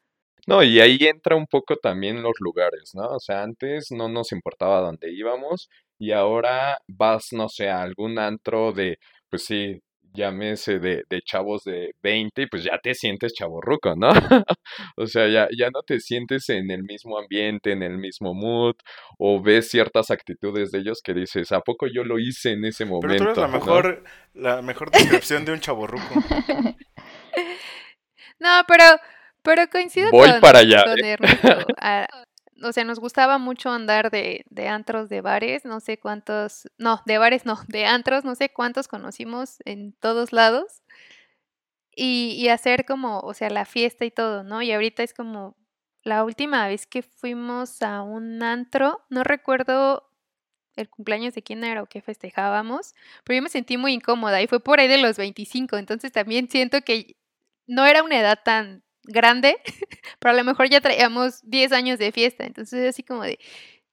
No, 0.47 0.63
y 0.63 0.81
ahí 0.81 0.99
entra 1.01 1.37
un 1.37 1.47
poco 1.47 1.77
también 1.77 2.23
los 2.23 2.35
lugares, 2.41 2.93
¿no? 2.95 3.09
O 3.09 3.21
sea, 3.21 3.43
antes 3.43 3.91
no 3.91 4.09
nos 4.09 4.33
importaba 4.33 4.81
dónde 4.81 5.13
íbamos 5.13 5.69
y 5.99 6.13
ahora 6.13 6.79
vas, 6.89 7.29
no 7.33 7.49
sé, 7.49 7.69
a 7.71 7.83
algún 7.83 8.19
antro 8.19 8.73
de, 8.73 8.99
pues 9.31 9.45
sí, 9.45 9.81
llámese 10.15 10.79
de, 10.79 11.03
de 11.11 11.23
chavos 11.23 11.65
de 11.65 11.93
20 12.03 12.43
y 12.43 12.47
pues 12.47 12.63
ya 12.65 12.79
te 12.79 12.95
sientes 12.95 13.35
chavorruco, 13.35 13.95
¿no? 13.97 14.11
O 14.97 15.07
sea, 15.07 15.29
ya, 15.29 15.49
ya 15.57 15.71
no 15.71 15.83
te 15.83 16.01
sientes 16.01 16.49
en 16.51 16.71
el 16.71 16.85
mismo 16.85 17.19
ambiente, 17.19 17.73
en 17.73 17.83
el 17.83 17.99
mismo 17.99 18.33
mood, 18.35 18.77
o 19.19 19.43
ves 19.43 19.69
ciertas 19.71 20.11
actitudes 20.11 20.71
de 20.73 20.79
ellos 20.81 21.01
que 21.03 21.15
dices, 21.15 21.53
¿a 21.53 21.61
poco 21.61 21.87
yo 21.87 22.05
lo 22.05 22.19
hice 22.19 22.53
en 22.53 22.65
ese 22.65 22.87
pero 23.01 23.17
tú 23.17 23.25
momento? 23.25 23.25
eres 23.25 23.39
la 23.39 23.49
¿no? 23.49 23.53
mejor, 23.55 24.05
la 24.35 24.63
mejor 24.63 24.91
descripción 24.91 25.45
de 25.45 25.53
un 25.53 25.61
chaborruco. 25.61 26.15
No, 28.39 28.63
pero, 28.67 28.85
pero 29.45 29.69
coincido 29.71 30.11
Voy 30.11 30.31
con, 30.31 30.41
para 30.41 30.61
allá, 30.61 30.85
con 30.85 31.05
¿eh? 31.05 31.13
Ernesto. 31.13 31.49
Ah, 31.79 32.09
o 32.63 32.73
sea, 32.73 32.85
nos 32.85 32.99
gustaba 32.99 33.37
mucho 33.39 33.71
andar 33.71 34.11
de, 34.11 34.45
de 34.49 34.69
antros, 34.69 35.09
de 35.11 35.21
bares, 35.21 35.65
no 35.65 35.81
sé 35.81 35.99
cuántos, 35.99 36.67
no, 36.79 37.03
de 37.05 37.19
bares 37.19 37.45
no, 37.45 37.59
de 37.69 37.85
antros, 37.85 38.25
no 38.25 38.35
sé 38.35 38.49
cuántos 38.49 38.89
conocimos 38.89 39.59
en 39.67 39.93
todos 39.93 40.33
lados. 40.33 40.83
Y, 41.95 42.37
y 42.39 42.49
hacer 42.49 42.87
como, 42.87 43.21
o 43.21 43.35
sea, 43.35 43.51
la 43.51 43.67
fiesta 43.67 44.05
y 44.05 44.11
todo, 44.11 44.43
¿no? 44.43 44.63
Y 44.63 44.73
ahorita 44.73 45.03
es 45.03 45.15
como 45.15 45.57
la 46.03 46.25
última 46.25 46.67
vez 46.67 46.87
que 46.87 47.03
fuimos 47.03 47.83
a 47.83 48.03
un 48.03 48.43
antro, 48.43 49.05
no 49.11 49.25
recuerdo 49.25 50.11
el 50.77 50.89
cumpleaños 50.89 51.35
de 51.35 51.43
quién 51.43 51.65
era 51.65 51.83
o 51.83 51.87
qué 51.87 52.01
festejábamos, 52.01 52.95
pero 53.25 53.37
yo 53.37 53.43
me 53.43 53.49
sentí 53.49 53.77
muy 53.77 53.93
incómoda 53.93 54.43
y 54.43 54.47
fue 54.47 54.61
por 54.61 54.81
ahí 54.81 54.89
de 54.89 54.99
los 54.99 55.17
25, 55.17 55.77
entonces 55.77 56.13
también 56.13 56.49
siento 56.51 56.81
que 56.83 57.17
no 57.67 57.87
era 57.87 58.03
una 58.03 58.19
edad 58.19 58.41
tan 58.45 58.83
grande, 59.05 59.57
pero 60.19 60.35
a 60.35 60.37
lo 60.37 60.45
mejor 60.45 60.69
ya 60.69 60.81
traíamos 60.81 61.41
10 61.43 61.73
años 61.73 61.99
de 61.99 62.13
fiesta, 62.13 62.45
entonces 62.45 62.89
así 62.89 63.03
como 63.03 63.23
de, 63.23 63.39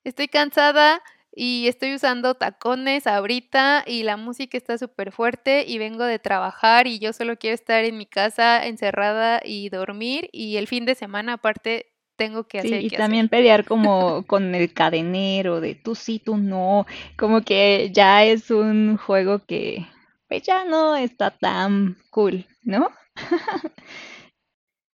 estoy 0.03 0.27
cansada 0.27 1.01
y 1.33 1.67
estoy 1.67 1.95
usando 1.95 2.35
tacones 2.35 3.07
ahorita 3.07 3.83
y 3.87 4.03
la 4.03 4.17
música 4.17 4.57
está 4.57 4.77
súper 4.77 5.11
fuerte 5.11 5.65
y 5.67 5.77
vengo 5.77 6.03
de 6.03 6.19
trabajar 6.19 6.87
y 6.87 6.99
yo 6.99 7.13
solo 7.13 7.37
quiero 7.37 7.55
estar 7.55 7.85
en 7.85 7.97
mi 7.97 8.05
casa 8.05 8.65
encerrada 8.67 9.41
y 9.43 9.69
dormir 9.69 10.29
y 10.33 10.57
el 10.57 10.67
fin 10.67 10.85
de 10.85 10.95
semana 10.95 11.33
aparte 11.33 11.87
tengo 12.17 12.47
que 12.47 12.59
Sí, 12.59 12.67
hacer 12.67 12.81
y 12.81 12.89
que 12.89 12.97
también 12.97 13.27
pelear 13.29 13.65
como 13.65 14.23
con 14.27 14.53
el 14.53 14.73
cadenero 14.73 15.59
de 15.61 15.73
tú 15.75 15.95
sí, 15.95 16.19
tú 16.19 16.37
no, 16.37 16.85
como 17.17 17.41
que 17.41 17.89
ya 17.93 18.23
es 18.23 18.51
un 18.51 18.97
juego 18.97 19.39
que 19.45 19.87
pues 20.27 20.43
ya 20.43 20.63
no 20.65 20.95
está 20.95 21.31
tan 21.31 21.97
cool, 22.11 22.45
¿no? 22.63 22.89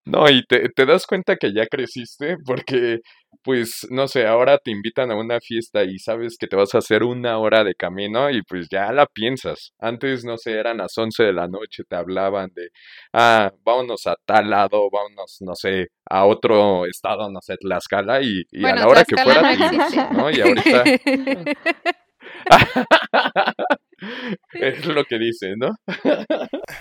No, 0.07 0.29
y 0.29 0.43
te, 0.45 0.69
te 0.69 0.85
das 0.85 1.05
cuenta 1.05 1.35
que 1.35 1.51
ya 1.53 1.67
creciste 1.67 2.37
porque, 2.45 2.99
pues, 3.43 3.85
no 3.89 4.07
sé, 4.07 4.25
ahora 4.25 4.57
te 4.57 4.71
invitan 4.71 5.11
a 5.11 5.17
una 5.17 5.41
fiesta 5.41 5.83
y 5.83 5.99
sabes 5.99 6.37
que 6.39 6.47
te 6.47 6.55
vas 6.55 6.73
a 6.75 6.77
hacer 6.77 7.03
una 7.03 7.37
hora 7.39 7.65
de 7.65 7.75
camino 7.75 8.29
y 8.29 8.41
pues 8.43 8.69
ya 8.71 8.93
la 8.93 9.05
piensas. 9.05 9.73
Antes, 9.79 10.23
no 10.23 10.37
sé, 10.37 10.53
eran 10.53 10.77
las 10.77 10.97
11 10.97 11.23
de 11.23 11.33
la 11.33 11.49
noche, 11.49 11.83
te 11.87 11.97
hablaban 11.97 12.51
de, 12.55 12.69
ah, 13.11 13.51
vámonos 13.65 14.07
a 14.07 14.15
tal 14.25 14.49
lado, 14.49 14.89
vámonos, 14.89 15.39
no 15.41 15.55
sé, 15.55 15.87
a 16.09 16.25
otro 16.25 16.85
estado, 16.85 17.29
no 17.29 17.41
sé, 17.41 17.57
Tlaxcala 17.57 18.21
y, 18.21 18.43
y 18.51 18.65
a 18.65 18.75
la 18.75 18.87
hora 18.87 19.03
que 19.03 19.17
fuera 19.17 19.41
no 19.41 19.69
te. 19.69 19.77
¿no? 20.13 20.31
Y 20.31 20.39
ahorita 20.39 20.83
es 24.53 24.85
lo 24.85 25.03
que 25.03 25.19
dice, 25.19 25.55
¿no? 25.57 25.75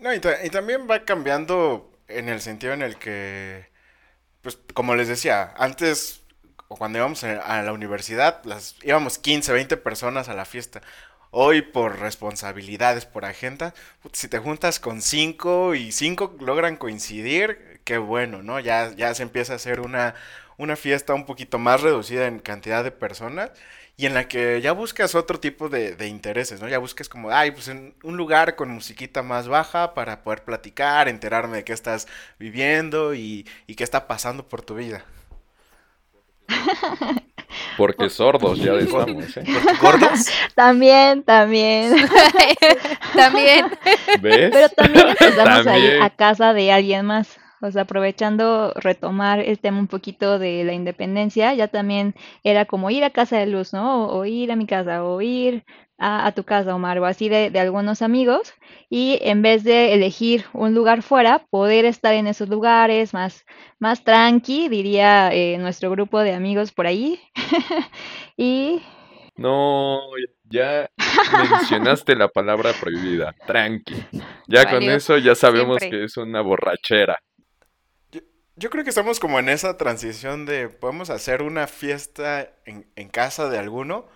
No, 0.00 0.14
y 0.14 0.20
también 0.48 0.88
va 0.90 1.04
cambiando 1.04 1.90
en 2.10 2.28
el 2.28 2.40
sentido 2.40 2.72
en 2.72 2.82
el 2.82 2.96
que, 2.96 3.68
pues, 4.42 4.58
como 4.74 4.96
les 4.96 5.08
decía, 5.08 5.54
antes, 5.56 6.22
o 6.68 6.76
cuando 6.76 6.98
íbamos 6.98 7.24
a 7.24 7.62
la 7.62 7.72
universidad, 7.72 8.44
las, 8.44 8.76
íbamos 8.82 9.18
15, 9.18 9.52
20 9.52 9.76
personas 9.78 10.28
a 10.28 10.34
la 10.34 10.44
fiesta. 10.44 10.82
Hoy, 11.32 11.62
por 11.62 12.00
responsabilidades, 12.00 13.06
por 13.06 13.24
agenda, 13.24 13.74
si 14.12 14.28
te 14.28 14.38
juntas 14.38 14.80
con 14.80 15.00
cinco 15.02 15.74
y 15.74 15.92
cinco 15.92 16.36
logran 16.40 16.76
coincidir, 16.76 17.80
qué 17.84 17.98
bueno, 17.98 18.42
¿no? 18.42 18.60
Ya, 18.60 18.92
ya 18.96 19.14
se 19.14 19.22
empieza 19.22 19.52
a 19.54 19.56
hacer 19.56 19.80
una, 19.80 20.14
una 20.58 20.76
fiesta 20.76 21.14
un 21.14 21.26
poquito 21.26 21.58
más 21.58 21.82
reducida 21.82 22.26
en 22.26 22.40
cantidad 22.40 22.84
de 22.84 22.90
personas 22.90 23.52
y 24.00 24.06
en 24.06 24.14
la 24.14 24.28
que 24.28 24.62
ya 24.62 24.72
buscas 24.72 25.14
otro 25.14 25.38
tipo 25.40 25.68
de, 25.68 25.94
de 25.94 26.08
intereses, 26.08 26.58
¿no? 26.58 26.68
Ya 26.68 26.78
buscas 26.78 27.10
como, 27.10 27.30
ay, 27.30 27.50
pues 27.50 27.68
en 27.68 27.94
un 28.02 28.16
lugar 28.16 28.56
con 28.56 28.70
musiquita 28.70 29.22
más 29.22 29.46
baja 29.46 29.92
para 29.92 30.22
poder 30.22 30.42
platicar, 30.42 31.06
enterarme 31.06 31.58
de 31.58 31.64
qué 31.64 31.74
estás 31.74 32.08
viviendo 32.38 33.12
y, 33.12 33.46
y 33.66 33.74
qué 33.74 33.84
está 33.84 34.06
pasando 34.06 34.48
por 34.48 34.62
tu 34.62 34.74
vida. 34.76 35.04
Porque 37.76 38.08
sordos 38.08 38.58
ya 38.58 38.72
estamos, 38.78 39.36
¿eh? 39.36 39.44
¿Gordos? 39.82 40.28
También, 40.54 41.22
también. 41.22 41.94
También. 43.14 43.66
¿Ves? 44.22 44.50
Pero 44.50 44.68
también 44.70 45.08
empezamos 45.08 45.66
a 45.66 45.78
ir 45.78 45.84
También. 45.90 46.02
a 46.02 46.08
casa 46.08 46.54
de 46.54 46.72
alguien 46.72 47.04
más. 47.04 47.39
O 47.62 47.70
sea, 47.70 47.82
aprovechando 47.82 48.72
retomar 48.76 49.40
el 49.40 49.58
tema 49.58 49.78
un 49.78 49.86
poquito 49.88 50.38
de 50.38 50.64
la 50.64 50.72
independencia, 50.72 51.52
ya 51.54 51.68
también 51.68 52.14
era 52.44 52.64
como 52.66 52.90
ir 52.90 53.04
a 53.04 53.10
casa 53.10 53.38
de 53.38 53.46
Luz, 53.46 53.72
¿no? 53.72 54.06
O, 54.06 54.18
o 54.20 54.24
ir 54.24 54.50
a 54.52 54.56
mi 54.56 54.66
casa, 54.66 55.04
o 55.04 55.20
ir 55.20 55.64
a, 55.98 56.26
a 56.26 56.32
tu 56.32 56.44
casa, 56.44 56.74
Omar, 56.74 56.98
o 56.98 57.04
así 57.06 57.28
de, 57.28 57.50
de 57.50 57.60
algunos 57.60 58.02
amigos. 58.02 58.54
Y 58.88 59.18
en 59.22 59.42
vez 59.42 59.64
de 59.64 59.94
elegir 59.94 60.44
un 60.52 60.74
lugar 60.74 61.02
fuera, 61.02 61.46
poder 61.50 61.84
estar 61.84 62.14
en 62.14 62.26
esos 62.26 62.48
lugares 62.48 63.12
más, 63.14 63.44
más 63.78 64.02
tranqui, 64.04 64.68
diría 64.68 65.32
eh, 65.32 65.58
nuestro 65.58 65.90
grupo 65.90 66.20
de 66.20 66.32
amigos 66.34 66.72
por 66.72 66.86
ahí. 66.86 67.20
Y 68.36 68.80
No, 69.36 70.00
ya 70.44 70.88
mencionaste 71.32 72.16
la 72.16 72.28
palabra 72.28 72.72
prohibida, 72.80 73.34
tranqui. 73.46 73.94
Ya 74.46 74.68
con 74.68 74.82
eso 74.82 75.18
ya 75.18 75.34
sabemos 75.34 75.78
Siempre. 75.78 75.90
que 75.90 76.04
es 76.04 76.16
una 76.16 76.40
borrachera. 76.42 77.18
Yo, 78.60 78.68
creo 78.68 78.84
que 78.84 78.90
estamos 78.90 79.20
como 79.20 79.38
en 79.38 79.48
esa 79.48 79.78
transición 79.78 80.44
de 80.44 80.68
podemos 80.68 81.08
hacer 81.08 81.40
una 81.40 81.66
fiesta 81.66 82.52
en, 82.66 82.86
en 82.94 83.08
casa 83.08 83.48
de 83.48 83.58
alguno, 83.58 84.06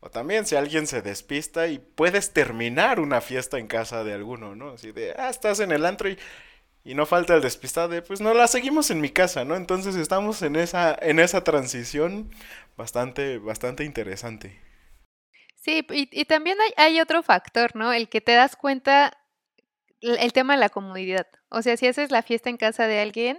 o 0.00 0.10
también 0.10 0.44
si 0.44 0.56
alguien 0.56 0.88
se 0.88 1.02
despista 1.02 1.68
y 1.68 1.78
puedes 1.78 2.32
terminar 2.32 2.98
una 2.98 3.20
fiesta 3.20 3.60
en 3.60 3.68
casa 3.68 4.02
de 4.02 4.12
alguno, 4.12 4.56
¿no? 4.56 4.70
Así 4.70 4.90
de, 4.90 5.14
ah, 5.16 5.30
estás 5.30 5.60
en 5.60 5.70
el 5.70 5.86
antro 5.86 6.08
y, 6.08 6.18
y 6.82 6.94
no 6.94 7.06
falta 7.06 7.36
el 7.36 7.42
despistado 7.42 7.86
de, 7.90 8.02
pues 8.02 8.20
no 8.20 8.34
la 8.34 8.48
seguimos 8.48 8.90
en 8.90 9.00
mi 9.00 9.08
casa, 9.08 9.44
¿no? 9.44 9.54
Entonces 9.54 9.94
estamos 9.94 10.42
en 10.42 10.56
esa, 10.56 10.98
en 11.00 11.20
esa 11.20 11.44
transición 11.44 12.28
bastante, 12.76 13.38
bastante 13.38 13.84
interesante. 13.84 14.60
Sí, 15.54 15.86
y, 15.90 16.08
y 16.10 16.24
también 16.24 16.58
hay, 16.60 16.72
hay 16.76 17.00
otro 17.00 17.22
factor, 17.22 17.76
¿no? 17.76 17.92
El 17.92 18.08
que 18.08 18.20
te 18.20 18.32
das 18.32 18.56
cuenta, 18.56 19.16
el 20.00 20.32
tema 20.32 20.54
de 20.54 20.60
la 20.60 20.70
comodidad. 20.70 21.28
O 21.50 21.62
sea, 21.62 21.76
si 21.76 21.86
haces 21.86 22.10
la 22.10 22.22
fiesta 22.22 22.50
en 22.50 22.56
casa 22.56 22.88
de 22.88 22.98
alguien, 22.98 23.38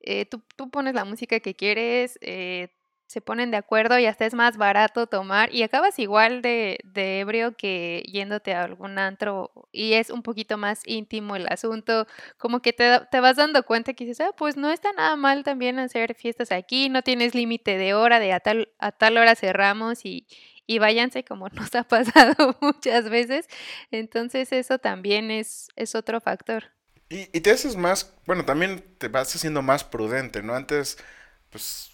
eh, 0.00 0.26
tú, 0.26 0.42
tú 0.56 0.70
pones 0.70 0.94
la 0.94 1.04
música 1.04 1.40
que 1.40 1.54
quieres, 1.56 2.18
eh, 2.22 2.68
se 3.06 3.20
ponen 3.20 3.50
de 3.52 3.56
acuerdo 3.56 3.98
y 3.98 4.06
hasta 4.06 4.26
es 4.26 4.34
más 4.34 4.56
barato 4.56 5.06
tomar 5.06 5.54
y 5.54 5.62
acabas 5.62 5.98
igual 6.00 6.42
de, 6.42 6.80
de 6.84 7.20
ebrio 7.20 7.56
que 7.56 8.02
yéndote 8.06 8.52
a 8.52 8.64
algún 8.64 8.98
antro 8.98 9.52
y 9.70 9.92
es 9.94 10.10
un 10.10 10.22
poquito 10.22 10.58
más 10.58 10.82
íntimo 10.86 11.36
el 11.36 11.46
asunto, 11.48 12.06
como 12.36 12.60
que 12.62 12.72
te, 12.72 13.00
te 13.10 13.20
vas 13.20 13.36
dando 13.36 13.62
cuenta 13.64 13.94
que 13.94 14.04
dices, 14.04 14.20
ah, 14.26 14.32
pues 14.36 14.56
no 14.56 14.70
está 14.70 14.92
nada 14.92 15.14
mal 15.16 15.44
también 15.44 15.78
hacer 15.78 16.14
fiestas 16.16 16.50
aquí, 16.50 16.88
no 16.88 17.02
tienes 17.02 17.34
límite 17.34 17.78
de 17.78 17.94
hora, 17.94 18.18
de 18.18 18.32
a 18.32 18.40
tal, 18.40 18.68
a 18.78 18.90
tal 18.92 19.16
hora 19.18 19.36
cerramos 19.36 20.04
y, 20.04 20.26
y 20.66 20.78
váyanse 20.78 21.24
como 21.24 21.48
nos 21.50 21.74
ha 21.74 21.84
pasado 21.84 22.56
muchas 22.60 23.08
veces. 23.08 23.46
Entonces 23.90 24.52
eso 24.52 24.78
también 24.78 25.30
es, 25.30 25.68
es 25.76 25.94
otro 25.94 26.20
factor. 26.20 26.75
Y, 27.08 27.28
y 27.36 27.40
te 27.40 27.50
haces 27.52 27.76
más, 27.76 28.12
bueno, 28.26 28.44
también 28.44 28.84
te 28.98 29.08
vas 29.08 29.34
haciendo 29.34 29.62
más 29.62 29.84
prudente, 29.84 30.42
¿no? 30.42 30.54
Antes, 30.54 30.98
pues 31.50 31.90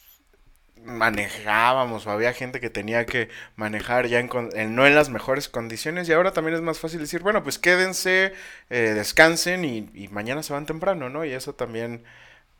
manejábamos 0.84 2.06
o 2.06 2.10
había 2.10 2.32
gente 2.34 2.60
que 2.60 2.70
tenía 2.70 3.06
que 3.06 3.28
manejar 3.56 4.08
ya 4.08 4.20
en, 4.20 4.30
en- 4.54 4.74
no 4.76 4.86
en 4.86 4.94
las 4.96 5.10
mejores 5.10 5.48
condiciones 5.48 6.08
y 6.08 6.12
ahora 6.12 6.32
también 6.32 6.56
es 6.56 6.62
más 6.62 6.80
fácil 6.80 7.00
decir, 7.00 7.22
bueno, 7.22 7.42
pues 7.44 7.58
quédense, 7.58 8.34
eh, 8.70 8.78
descansen 8.94 9.64
y, 9.64 9.90
y 9.94 10.08
mañana 10.08 10.42
se 10.42 10.52
van 10.54 10.66
temprano, 10.66 11.08
¿no? 11.10 11.24
Y 11.24 11.32
eso 11.32 11.54
también, 11.54 12.04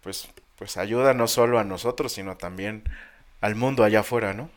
pues, 0.03 0.29
pues 0.59 0.77
ayuda 0.79 1.15
no 1.15 1.29
solo 1.29 1.59
a 1.61 1.65
nosotros, 1.65 2.13
sino 2.15 2.37
también 2.39 2.85
al 3.43 3.57
mundo 3.57 3.85
allá 3.85 4.01
afuera, 4.01 4.35
¿no? 4.35 4.51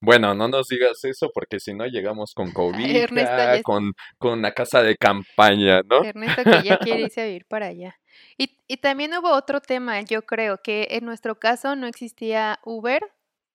Bueno, 0.00 0.34
no 0.34 0.48
nos 0.48 0.68
digas 0.68 1.04
eso 1.04 1.28
porque 1.34 1.58
si 1.58 1.74
no 1.74 1.86
llegamos 1.86 2.32
con 2.34 2.52
ya 3.14 3.54
es- 3.54 3.62
con, 3.62 3.92
con 4.18 4.38
una 4.38 4.52
casa 4.52 4.82
de 4.82 4.96
campaña, 4.96 5.80
¿no? 5.88 6.02
Ernesto 6.04 6.42
que 6.44 6.62
ya 6.62 6.78
quiere 6.78 7.02
irse 7.10 7.20
a 7.20 7.24
vivir 7.24 7.46
para 7.46 7.66
allá. 7.66 7.96
Y, 8.36 8.58
y 8.68 8.76
también 8.78 9.12
hubo 9.14 9.30
otro 9.32 9.60
tema, 9.60 10.00
yo 10.02 10.22
creo 10.22 10.58
que 10.58 10.86
en 10.90 11.04
nuestro 11.04 11.38
caso 11.38 11.74
no 11.76 11.86
existía 11.86 12.58
Uber 12.64 13.02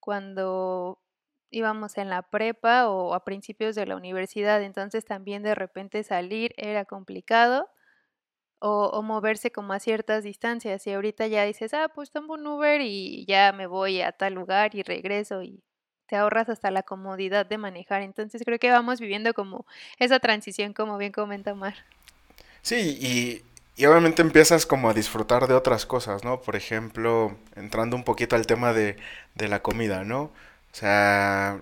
cuando 0.00 0.98
íbamos 1.50 1.96
en 1.96 2.10
la 2.10 2.22
prepa 2.22 2.88
o 2.88 3.14
a 3.14 3.24
principios 3.24 3.74
de 3.74 3.86
la 3.86 3.96
universidad, 3.96 4.62
entonces 4.62 5.04
también 5.04 5.42
de 5.42 5.54
repente 5.54 6.02
salir 6.02 6.52
era 6.56 6.84
complicado 6.84 7.68
o, 8.60 8.90
o 8.92 9.02
moverse 9.02 9.50
como 9.52 9.72
a 9.72 9.80
ciertas 9.80 10.24
distancias 10.24 10.86
y 10.86 10.92
ahorita 10.92 11.26
ya 11.26 11.44
dices, 11.44 11.74
ah, 11.74 11.88
pues 11.94 12.10
tomo 12.10 12.34
un 12.34 12.46
Uber 12.46 12.80
y 12.80 13.24
ya 13.26 13.52
me 13.52 13.66
voy 13.66 14.00
a 14.00 14.12
tal 14.12 14.34
lugar 14.34 14.74
y 14.74 14.82
regreso 14.82 15.42
y 15.42 15.62
ahorras 16.16 16.48
hasta 16.48 16.70
la 16.70 16.82
comodidad 16.84 17.46
de 17.46 17.58
manejar, 17.58 18.02
entonces 18.02 18.42
creo 18.44 18.58
que 18.58 18.70
vamos 18.70 19.00
viviendo 19.00 19.34
como 19.34 19.66
esa 19.98 20.18
transición, 20.20 20.72
como 20.74 20.98
bien 20.98 21.12
comenta 21.12 21.52
Omar. 21.52 21.74
Sí, 22.62 22.98
y, 23.00 23.42
y 23.82 23.86
obviamente 23.86 24.22
empiezas 24.22 24.66
como 24.66 24.88
a 24.90 24.94
disfrutar 24.94 25.46
de 25.48 25.54
otras 25.54 25.86
cosas, 25.86 26.24
¿no? 26.24 26.40
Por 26.42 26.56
ejemplo, 26.56 27.36
entrando 27.56 27.96
un 27.96 28.04
poquito 28.04 28.36
al 28.36 28.46
tema 28.46 28.72
de, 28.72 28.96
de 29.34 29.48
la 29.48 29.60
comida, 29.62 30.04
¿no? 30.04 30.22
O 30.24 30.32
sea, 30.76 31.60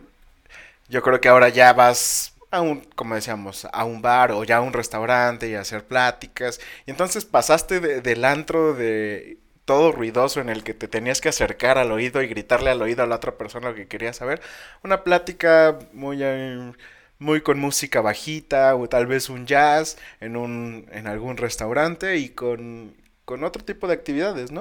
yo 0.88 1.02
creo 1.02 1.20
que 1.20 1.28
ahora 1.30 1.50
ya 1.50 1.72
vas 1.74 2.34
a 2.50 2.62
un, 2.62 2.82
como 2.96 3.16
decíamos, 3.16 3.66
a 3.72 3.84
un 3.86 4.02
bar 4.02 4.32
o 4.32 4.44
ya 4.44 4.58
a 4.58 4.62
un 4.62 4.72
restaurante 4.74 5.48
y 5.50 5.54
a 5.56 5.62
hacer 5.62 5.86
pláticas. 5.86 6.60
Y 6.86 6.92
entonces 6.92 7.26
pasaste 7.26 7.80
de- 7.80 8.02
del 8.02 8.24
antro 8.26 8.74
de 8.74 9.38
todo 9.64 9.92
ruidoso 9.92 10.40
en 10.40 10.48
el 10.48 10.64
que 10.64 10.74
te 10.74 10.88
tenías 10.88 11.20
que 11.20 11.28
acercar 11.28 11.78
al 11.78 11.92
oído 11.92 12.22
y 12.22 12.28
gritarle 12.28 12.70
al 12.70 12.82
oído 12.82 13.02
a 13.02 13.06
la 13.06 13.16
otra 13.16 13.36
persona 13.38 13.70
lo 13.70 13.74
que 13.74 13.88
querías 13.88 14.16
saber. 14.16 14.40
Una 14.82 15.04
plática 15.04 15.78
muy, 15.92 16.18
eh, 16.22 16.72
muy 17.18 17.42
con 17.42 17.58
música 17.60 18.00
bajita 18.00 18.74
o 18.76 18.88
tal 18.88 19.06
vez 19.06 19.28
un 19.28 19.46
jazz 19.46 19.98
en 20.20 20.36
un, 20.36 20.86
en 20.92 21.06
algún 21.06 21.36
restaurante 21.36 22.18
y 22.18 22.30
con, 22.30 22.96
con 23.24 23.44
otro 23.44 23.64
tipo 23.64 23.86
de 23.88 23.94
actividades, 23.94 24.52
¿no? 24.52 24.60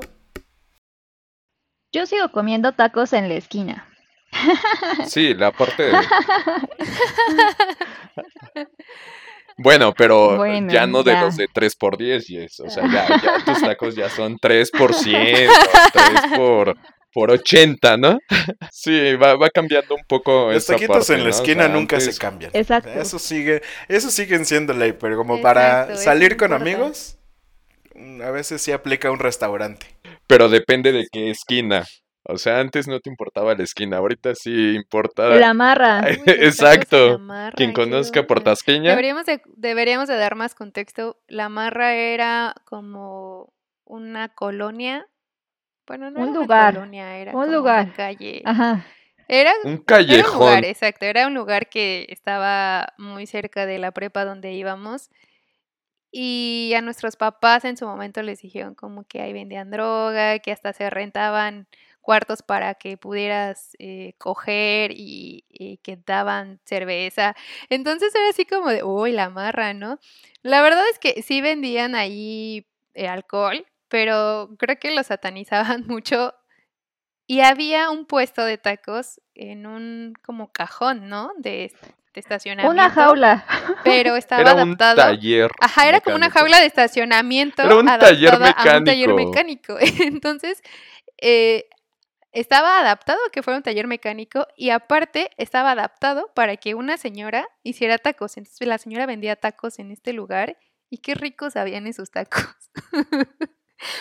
yo 1.92 2.06
sigo 2.06 2.32
comiendo 2.32 2.72
tacos 2.72 3.14
en 3.14 3.28
la 3.28 3.36
esquina. 3.36 3.88
Sí, 5.08 5.34
la 5.34 5.52
parte 5.52 5.84
de... 5.84 5.92
Bueno, 9.58 9.94
pero 9.96 10.38
Bueno, 10.38 10.72
ya 10.72 10.88
no 10.88 11.04
de 11.04 11.14
los 11.20 11.38
de 11.38 11.48
3 11.52 11.76
por 11.76 11.98
10 11.98 12.30
y 12.30 12.38
eso, 12.38 12.64
o 12.64 12.70
sea, 12.70 12.84
ya, 12.92 13.08
ya 13.24 13.46
tus 13.46 13.62
tacos 13.62 13.96
ya 13.96 14.10
son 14.10 14.38
3 14.40 14.72
por 14.72 14.94
100, 14.94 15.50
3 15.94 16.38
por, 16.38 16.76
por 17.14 17.32
80, 17.32 17.98
¿no? 17.98 18.20
Sí, 18.72 19.16
va, 19.16 19.36
va 19.36 19.50
cambiando 19.50 19.96
un 19.96 20.04
poco 20.08 20.52
Los 20.52 20.64
esa 20.64 20.74
taquitos 20.74 21.08
parte, 21.08 21.14
en 21.14 21.20
la 21.20 21.26
¿no? 21.26 21.30
O 21.30 21.38
esquina 21.38 21.66
sea, 21.66 21.74
nunca 21.74 22.00
se 22.00 22.18
cambian. 22.18 22.52
Exacto. 22.54 22.90
Eso 22.90 23.20
sigue, 23.20 23.62
eso 23.88 24.10
siguen 24.10 24.46
siendo 24.46 24.74
ley, 24.74 24.94
pero 24.94 25.18
como 25.18 25.42
para 25.42 25.82
Exacto, 25.84 26.02
salir 26.02 26.38
con 26.38 26.54
amigos, 26.54 27.18
mm, 27.96 28.22
a 28.22 28.32
veces 28.32 28.62
sí 28.62 28.72
aplica 28.72 29.12
un 29.12 29.20
restaurante. 29.20 29.86
Pero 30.28 30.50
depende 30.50 30.92
de 30.92 31.06
qué 31.12 31.30
esquina. 31.30 31.86
O 32.24 32.38
sea, 32.38 32.60
antes 32.60 32.88
no 32.88 33.00
te 33.00 33.10
importaba 33.10 33.56
la 33.56 33.64
esquina, 33.64 33.98
ahorita 33.98 34.36
sí 34.36 34.76
importa. 34.76 35.30
La 35.30 35.54
marra. 35.54 36.02
Uy, 36.08 36.22
Exacto. 36.28 36.98
de 37.06 37.12
la 37.14 37.18
marra, 37.18 37.56
Quien 37.56 37.74
conozca. 37.74 38.28
Portasqueña, 38.28 38.92
Deberíamos 38.92 39.26
de, 39.26 39.42
deberíamos 39.56 40.08
de 40.08 40.18
dar 40.18 40.36
más 40.36 40.54
contexto. 40.54 41.18
La 41.28 41.50
Marra 41.50 41.94
era 41.96 42.54
como 42.66 43.52
una 43.86 44.30
colonia. 44.30 45.08
Bueno, 45.88 46.12
no 46.12 46.20
Un 46.22 46.30
era 46.30 46.40
lugar, 46.40 46.70
una 46.74 46.80
colonia, 46.82 47.18
era 47.18 47.32
un 47.32 47.42
como 47.42 47.52
lugar. 47.54 47.86
una 47.86 47.94
calle. 47.96 48.42
Ajá. 48.46 48.86
Era, 49.28 49.52
un 49.64 49.70
era 49.72 49.78
un 49.80 49.84
callejón. 49.84 50.40
lugar, 50.40 50.66
exacto. 50.66 51.06
Era 51.06 51.26
un 51.28 51.34
lugar 51.34 51.70
que 51.70 52.06
estaba 52.10 52.94
muy 52.98 53.26
cerca 53.26 53.66
de 53.66 53.80
la 53.80 53.92
prepa 53.92 54.26
donde 54.26 54.54
íbamos. 54.54 55.10
Y 56.12 56.74
a 56.76 56.82
nuestros 56.82 57.16
papás 57.16 57.64
en 57.66 57.78
su 57.78 57.86
momento 57.88 58.22
les 58.22 58.42
dijeron 58.42 58.76
como 58.76 59.06
que 59.06 59.22
ahí 59.22 59.32
vendían 59.34 59.72
droga, 59.72 60.40
que 60.40 60.52
hasta 60.52 60.74
se 60.74 60.90
rentaban 60.90 61.68
cuartos 62.02 62.42
para 62.42 62.74
que 62.76 62.98
pudieras 62.98 63.76
eh, 63.80 64.14
coger 64.18 64.92
y, 64.92 65.46
y 65.50 65.78
que 65.78 65.98
daban 66.06 66.60
cerveza. 66.66 67.36
Entonces 67.70 68.14
era 68.16 68.30
así 68.30 68.46
como 68.46 68.70
de, 68.70 68.84
uy, 68.84 69.12
la 69.12 69.30
marra, 69.30 69.74
¿no? 69.74 70.00
La 70.42 70.62
verdad 70.62 70.84
es 70.92 71.00
que 71.00 71.22
sí 71.22 71.42
vendían 71.42 71.96
ahí 71.96 72.68
eh, 72.96 73.08
alcohol, 73.08 73.66
pero 73.88 74.50
creo 74.58 74.78
que 74.80 74.92
lo 74.92 75.04
satanizaban 75.04 75.86
mucho. 75.88 76.34
Y 77.28 77.42
había 77.42 77.90
un 77.92 78.06
puesto 78.06 78.44
de 78.44 78.58
tacos 78.58 79.22
en 79.36 79.66
un 79.66 80.14
como 80.22 80.52
cajón, 80.52 81.08
¿no? 81.08 81.32
De, 81.38 81.72
de 82.14 82.20
estacionamiento. 82.20 82.70
Una 82.74 82.90
jaula. 82.90 83.46
Pero 83.86 84.16
estaba 84.18 84.42
Era 84.42 84.54
un 84.56 84.60
adaptado. 84.62 84.96
taller. 84.98 85.50
Ajá, 85.62 85.88
era 85.88 86.02
como 86.02 86.18
una 86.18 86.28
mecánico. 86.28 86.40
jaula 86.52 86.60
de 86.60 86.66
estacionamiento 86.66 87.62
Era 87.64 87.76
un 87.76 87.86
taller 87.86 88.34
adaptada 88.34 88.74
a 88.76 88.78
un 88.80 88.84
taller 88.84 89.14
mecánico. 89.14 89.76
mecánico. 89.76 89.78
Entonces, 90.04 90.62
eh, 91.22 91.70
estaba 92.32 92.80
adaptado 92.80 93.20
a 93.28 93.32
que 93.32 93.44
fuera 93.44 93.58
un 93.58 93.64
taller 93.64 93.88
mecánico 93.88 94.48
y 94.56 94.70
aparte 94.70 95.32
estaba 95.38 95.72
adaptado 95.72 96.32
para 96.34 96.58
que 96.58 96.76
una 96.76 96.98
señora 96.98 97.48
hiciera 97.64 97.98
tacos. 97.98 98.38
Entonces, 98.38 98.68
la 98.68 98.78
señora 98.78 99.06
vendía 99.06 99.36
tacos 99.36 99.80
en 99.80 99.92
este 99.92 100.14
lugar 100.14 100.58
y 100.90 101.00
qué 101.00 101.16
ricos 101.16 101.56
habían 101.56 101.88
esos 101.88 102.12
tacos. 102.12 102.46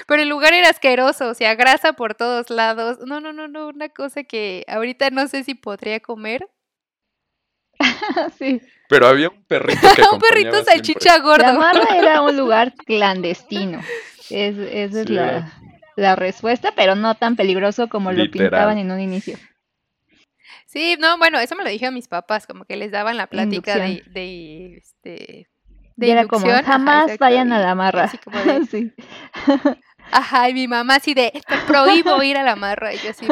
Pero 0.06 0.22
el 0.22 0.28
lugar 0.28 0.52
era 0.52 0.68
asqueroso, 0.68 1.28
o 1.30 1.34
sea, 1.34 1.54
grasa 1.54 1.94
por 1.94 2.14
todos 2.14 2.50
lados. 2.50 2.98
No, 3.06 3.20
no, 3.20 3.32
no, 3.32 3.48
no, 3.48 3.68
una 3.68 3.88
cosa 3.88 4.24
que 4.24 4.64
ahorita 4.68 5.10
no 5.10 5.26
sé 5.26 5.42
si 5.42 5.54
podría 5.54 6.00
comer. 6.00 6.48
sí. 8.38 8.60
Pero 8.88 9.06
había 9.06 9.30
un 9.30 9.42
perrito 9.44 9.80
que 9.96 10.02
un 10.12 10.20
perrito 10.20 10.62
salchicha 10.64 11.18
gordo. 11.20 11.46
La 11.46 11.52
marra 11.54 11.96
era 11.96 12.20
un 12.20 12.36
lugar 12.36 12.74
clandestino. 12.74 13.80
Es, 14.28 14.56
esa 14.58 15.00
es 15.00 15.06
Sí. 15.06 15.14
la, 15.14 15.52
la 15.96 16.16
respuesta, 16.16 16.72
pero 16.76 16.94
no 16.94 17.14
tan 17.14 17.36
peligroso 17.36 17.88
como 17.88 18.10
lo 18.12 18.24
Literal. 18.24 18.50
pintaban 18.50 18.78
en 18.78 18.90
un 18.90 19.00
inicio. 19.00 19.36
Sí, 20.66 20.96
no, 21.00 21.18
bueno, 21.18 21.38
eso 21.40 21.56
me 21.56 21.64
lo 21.64 21.70
dijeron 21.70 21.94
mis 21.94 22.06
papás, 22.08 22.46
como 22.46 22.64
que 22.64 22.76
les 22.76 22.92
daban 22.92 23.16
la 23.16 23.26
plática 23.26 23.76
de, 23.76 23.88
Inducción. 23.88 24.14
de, 24.14 24.76
este, 24.76 25.48
de 25.96 26.06
Y 26.06 26.10
era 26.10 26.26
como, 26.26 26.46
ajá, 26.48 26.62
jamás 26.62 27.18
vayan 27.18 27.52
a 27.52 27.58
la 27.58 27.74
marra. 27.74 28.04
así 28.04 28.18
como 28.18 28.38
de, 28.40 28.64
Sí. 28.70 28.92
Ajá, 30.12 30.48
y 30.48 30.54
mi 30.54 30.66
mamá 30.68 30.96
así 30.96 31.12
de, 31.14 31.30
te 31.46 31.56
prohíbo 31.66 32.22
ir 32.22 32.36
a 32.36 32.42
la 32.42 32.56
marra, 32.56 32.92
y 32.94 32.98
yo 32.98 33.10
así, 33.10 33.26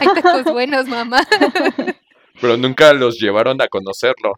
hay 0.00 0.08
tacos 0.14 0.44
buenos, 0.52 0.86
mamá. 0.86 1.20
Pero 2.40 2.56
nunca 2.58 2.92
los 2.92 3.18
llevaron 3.18 3.60
a 3.62 3.68
conocerlo. 3.68 4.34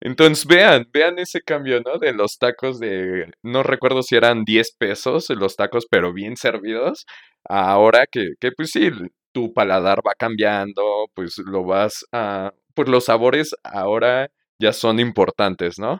Entonces 0.00 0.46
vean, 0.46 0.88
vean 0.92 1.18
ese 1.18 1.42
cambio, 1.42 1.80
¿no? 1.84 1.98
De 1.98 2.12
los 2.12 2.38
tacos 2.38 2.78
de, 2.80 3.30
no 3.42 3.62
recuerdo 3.62 4.02
si 4.02 4.16
eran 4.16 4.44
10 4.44 4.74
pesos 4.78 5.28
los 5.30 5.56
tacos, 5.56 5.86
pero 5.90 6.12
bien 6.12 6.36
servidos. 6.36 7.04
Ahora 7.48 8.06
que, 8.10 8.30
que 8.40 8.52
pues 8.52 8.70
sí, 8.70 8.90
tu 9.32 9.52
paladar 9.52 10.00
va 10.06 10.14
cambiando, 10.18 11.06
pues 11.14 11.38
lo 11.38 11.64
vas 11.64 12.04
a, 12.12 12.52
pues 12.74 12.88
los 12.88 13.04
sabores 13.06 13.54
ahora 13.62 14.28
ya 14.58 14.72
son 14.72 15.00
importantes, 15.00 15.78
¿no? 15.78 15.98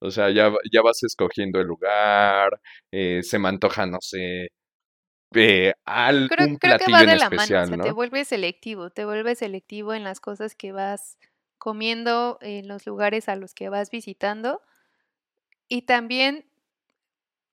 O 0.00 0.10
sea, 0.10 0.30
ya, 0.30 0.52
ya 0.72 0.82
vas 0.82 1.02
escogiendo 1.02 1.60
el 1.60 1.66
lugar, 1.66 2.60
eh, 2.92 3.22
se 3.22 3.38
me 3.38 3.48
antoja, 3.48 3.86
no 3.86 3.98
sé, 4.00 4.48
eh, 5.34 5.72
algún 5.84 6.28
Creo, 6.28 6.58
creo 6.58 6.78
que 6.78 6.92
va 6.92 7.00
en 7.02 7.06
de 7.08 7.16
la 7.16 7.30
mano, 7.30 7.36
o 7.36 7.42
especial, 7.42 7.68
sea, 7.68 7.76
¿no? 7.76 7.84
te 7.84 7.92
vuelves 7.92 8.28
selectivo, 8.28 8.90
te 8.90 9.04
vuelves 9.04 9.38
selectivo 9.38 9.94
en 9.94 10.04
las 10.04 10.20
cosas 10.20 10.54
que 10.54 10.72
vas 10.72 11.18
comiendo, 11.58 12.38
en 12.42 12.68
los 12.68 12.86
lugares 12.86 13.28
a 13.28 13.36
los 13.36 13.54
que 13.54 13.68
vas 13.68 13.90
visitando. 13.90 14.62
Y 15.68 15.82
también 15.82 16.44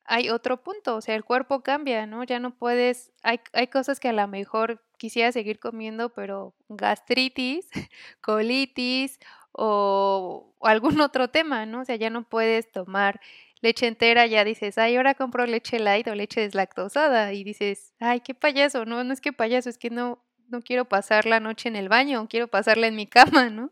hay 0.06 0.30
otro 0.30 0.62
punto, 0.64 0.97
o 0.97 1.01
sea, 1.01 1.16
el 1.16 1.24
cuerpo 1.24 1.64
cambia, 1.64 2.06
¿no? 2.06 2.24
Ya 2.24 2.39
no 2.39 2.56
puedes, 2.58 3.12
hay, 3.24 3.39
hay 3.54 3.68
cosas 3.68 3.99
que 3.99 4.10
a 4.10 4.14
lo 4.14 4.28
mejor 4.28 4.84
quisiera 4.97 5.32
seguir 5.32 5.60
comiendo, 5.60 6.10
pero 6.14 6.54
gastritis, 6.70 7.70
colitis 8.22 9.20
o, 9.54 10.54
o 10.60 10.68
algún 10.68 10.99
otro 11.01 11.30
tema, 11.30 11.66
¿no? 11.66 11.82
O 11.82 11.86
sea, 11.86 11.95
ya 11.95 12.10
no 12.10 12.28
puedes 12.28 12.72
tomar 12.72 13.22
leche 13.62 13.88
entera, 13.88 14.26
ya 14.28 14.43
dices, 14.43 14.78
ay, 14.78 14.97
ahora 14.97 15.16
compro 15.16 15.45
leche 15.45 15.80
light 15.80 16.08
o 16.10 16.16
leche 16.16 16.41
deslactosada 16.41 17.32
y 17.34 17.43
dices, 17.45 17.93
ay, 17.99 18.20
qué 18.20 18.34
payaso, 18.36 18.84
no, 18.86 19.04
no 19.06 19.14
es 19.14 19.22
que 19.22 19.32
payaso, 19.32 19.70
es 19.70 19.78
que 19.78 19.89
no, 19.89 20.22
no 20.54 20.62
quiero 20.64 20.86
pasar 20.86 21.26
la 21.28 21.41
noche 21.41 21.70
en 21.70 21.76
el 21.76 21.89
baño, 21.89 22.28
quiero 22.30 22.47
pasarla 22.47 22.88
en 22.88 22.95
mi 22.95 23.08
cama, 23.41 23.49
¿no? 23.51 23.72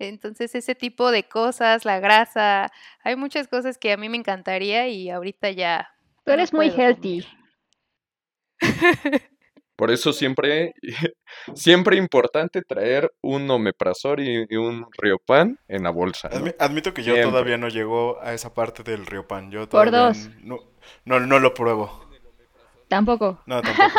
Entonces 0.00 0.54
ese 0.54 0.74
tipo 0.74 1.10
de 1.12 1.24
cosas, 1.28 1.84
la 1.86 2.00
grasa, 2.00 2.70
hay 3.04 3.16
muchas 3.16 3.48
cosas 3.48 3.78
que 3.78 3.92
a 3.92 3.96
mí 3.98 4.08
me 4.10 4.18
encantaría 4.18 4.88
y 4.88 5.10
ahorita 5.10 5.50
ya 5.52 5.90
Tú 6.24 6.32
no 6.32 6.34
eres 6.34 6.52
muy 6.52 6.70
healthy. 6.70 7.26
Por 9.76 9.90
eso 9.92 10.12
siempre, 10.12 10.72
siempre 11.54 11.96
importante 11.96 12.62
traer 12.62 13.12
un 13.22 13.48
omeprazol 13.50 14.20
y, 14.20 14.44
y 14.48 14.56
un 14.56 14.86
riopan 15.00 15.56
en 15.68 15.84
la 15.84 15.90
bolsa, 15.90 16.28
¿no? 16.28 16.40
Admi- 16.40 16.56
admito 16.58 16.92
que 16.94 17.02
yo 17.04 17.12
Siempre. 17.14 17.30
todavía 17.30 17.58
no 17.58 17.68
llego 17.68 18.20
a 18.20 18.34
esa 18.34 18.52
parte 18.54 18.82
del 18.82 19.06
riopan. 19.06 19.50
Yo 19.52 19.68
Por 19.68 19.90
todavía 19.90 20.08
dos. 20.08 20.30
No, 20.42 20.58
no, 21.04 21.20
no 21.20 21.38
lo 21.38 21.54
pruebo. 21.54 22.07
Tampoco. 22.88 23.40
No, 23.46 23.60
tampoco. 23.62 23.90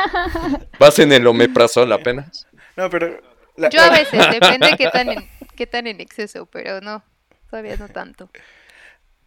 Vas 0.79 0.99
en 0.99 1.11
el 1.13 1.25
omeprazol 1.27 1.91
apenas. 1.91 2.47
No, 2.75 2.89
pero... 2.89 3.21
la- 3.55 3.69
Yo 3.69 3.81
a 3.81 3.89
veces, 3.89 4.19
depende 4.31 4.75
qué 4.77 4.89
tan 4.89 5.09
en, 5.09 5.29
qué 5.55 5.67
tan 5.67 5.87
en 5.87 6.01
exceso, 6.01 6.45
pero 6.47 6.81
no, 6.81 7.03
todavía 7.49 7.77
no 7.77 7.87
tanto. 7.89 8.29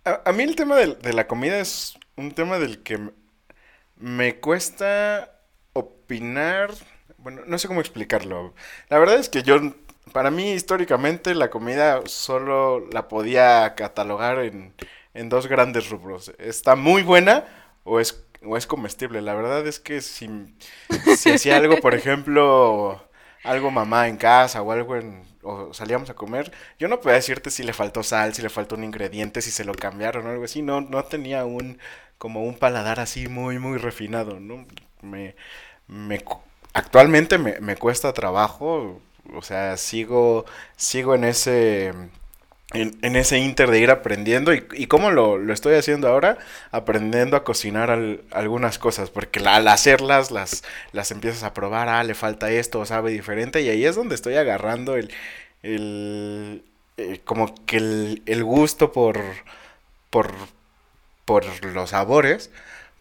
A, 0.04 0.22
a 0.24 0.32
mí 0.32 0.42
el 0.42 0.56
tema 0.56 0.76
del- 0.76 0.98
de, 1.00 1.12
la 1.12 1.26
comida 1.26 1.58
es 1.60 1.94
un 2.16 2.32
tema 2.32 2.58
del 2.58 2.82
que 2.82 2.98
me 3.96 4.36
cuesta 4.40 5.30
opinar. 5.74 6.70
Bueno, 7.18 7.42
no 7.46 7.58
sé 7.58 7.68
cómo 7.68 7.80
explicarlo. 7.80 8.54
La 8.88 8.98
verdad 8.98 9.16
es 9.16 9.28
que 9.28 9.42
yo, 9.44 9.60
para 10.12 10.30
mí 10.30 10.52
históricamente 10.52 11.34
la 11.34 11.50
comida 11.50 12.00
solo 12.06 12.80
la 12.90 13.06
podía 13.08 13.74
catalogar 13.76 14.40
en, 14.40 14.74
en 15.14 15.28
dos 15.28 15.46
grandes 15.46 15.88
rubros. 15.88 16.32
Está 16.38 16.74
muy 16.74 17.02
buena 17.02 17.44
o 17.84 18.00
es, 18.00 18.24
o 18.44 18.56
es 18.56 18.66
comestible. 18.66 19.22
La 19.22 19.34
verdad 19.34 19.66
es 19.66 19.78
que 19.80 20.00
si, 20.00 20.28
si 21.16 21.30
hacía 21.30 21.56
algo, 21.56 21.78
por 21.78 21.94
ejemplo, 21.94 23.02
algo 23.44 23.70
mamá 23.70 24.08
en 24.08 24.16
casa 24.16 24.62
o 24.62 24.72
algo 24.72 24.96
en, 24.96 25.22
o 25.42 25.72
salíamos 25.74 26.10
a 26.10 26.14
comer, 26.14 26.52
yo 26.78 26.88
no 26.88 27.00
podía 27.00 27.16
decirte 27.16 27.50
si 27.50 27.62
le 27.62 27.72
faltó 27.72 28.02
sal, 28.02 28.34
si 28.34 28.42
le 28.42 28.50
faltó 28.50 28.74
un 28.76 28.84
ingrediente, 28.84 29.42
si 29.42 29.50
se 29.50 29.64
lo 29.64 29.74
cambiaron 29.74 30.26
o 30.26 30.30
algo 30.30 30.44
así. 30.44 30.62
No, 30.62 30.80
no 30.80 31.04
tenía 31.04 31.44
un 31.44 31.78
como 32.18 32.44
un 32.44 32.56
paladar 32.58 33.00
así 33.00 33.28
muy, 33.28 33.58
muy 33.58 33.78
refinado, 33.78 34.38
¿no? 34.40 34.66
Me, 35.02 35.34
me 35.88 36.24
actualmente 36.74 37.38
me, 37.38 37.60
me 37.60 37.76
cuesta 37.76 38.12
trabajo, 38.12 39.00
o 39.34 39.42
sea, 39.42 39.76
sigo, 39.76 40.44
sigo 40.76 41.14
en 41.14 41.24
ese, 41.24 41.92
en, 42.74 43.16
ese 43.16 43.38
inter 43.38 43.70
de 43.70 43.80
ir 43.80 43.90
aprendiendo 43.90 44.54
y, 44.54 44.66
y 44.74 44.86
cómo 44.86 45.10
lo, 45.10 45.38
lo 45.38 45.52
estoy 45.52 45.74
haciendo 45.74 46.08
ahora, 46.08 46.38
aprendiendo 46.70 47.36
a 47.36 47.44
cocinar 47.44 47.90
al- 47.90 48.22
algunas 48.30 48.78
cosas, 48.78 49.10
porque 49.10 49.40
al 49.40 49.68
hacerlas 49.68 50.30
las, 50.30 50.64
las 50.92 51.10
empiezas 51.10 51.42
a 51.42 51.54
probar, 51.54 51.88
ah, 51.88 52.04
le 52.04 52.14
falta 52.14 52.50
esto, 52.50 52.84
sabe 52.86 53.10
diferente, 53.12 53.62
y 53.62 53.68
ahí 53.68 53.84
es 53.84 53.96
donde 53.96 54.14
estoy 54.14 54.36
agarrando 54.36 54.96
el, 54.96 55.10
el 55.62 56.64
eh, 56.96 57.20
como 57.24 57.54
que 57.66 57.76
el, 57.78 58.22
el 58.26 58.44
gusto 58.44 58.92
por, 58.92 59.20
por, 60.10 60.32
por 61.24 61.44
los 61.66 61.90
sabores. 61.90 62.50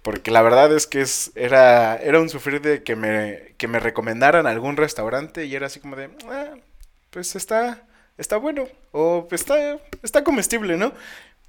Porque 0.04 0.32
la 0.32 0.42
verdad 0.42 0.76
es 0.76 0.88
que 0.88 1.02
es, 1.02 1.32
era, 1.36 1.96
era 1.98 2.20
un 2.20 2.30
sufrir 2.30 2.62
de 2.62 2.84
que 2.84 2.96
me, 2.96 3.54
que 3.58 3.68
me 3.68 3.80
recomendaran 3.80 4.48
algún 4.48 4.78
restaurante 4.78 5.46
y 5.46 5.56
era 5.56 5.68
así 5.68 5.80
como 5.80 5.96
de, 5.96 6.10
"Ah, 6.30 6.56
pues 7.12 7.36
está, 7.36 7.84
está 8.22 8.38
bueno, 8.38 8.66
o 8.94 9.28
está, 9.32 9.78
está 10.04 10.24
comestible, 10.24 10.78
¿no? 10.78 10.94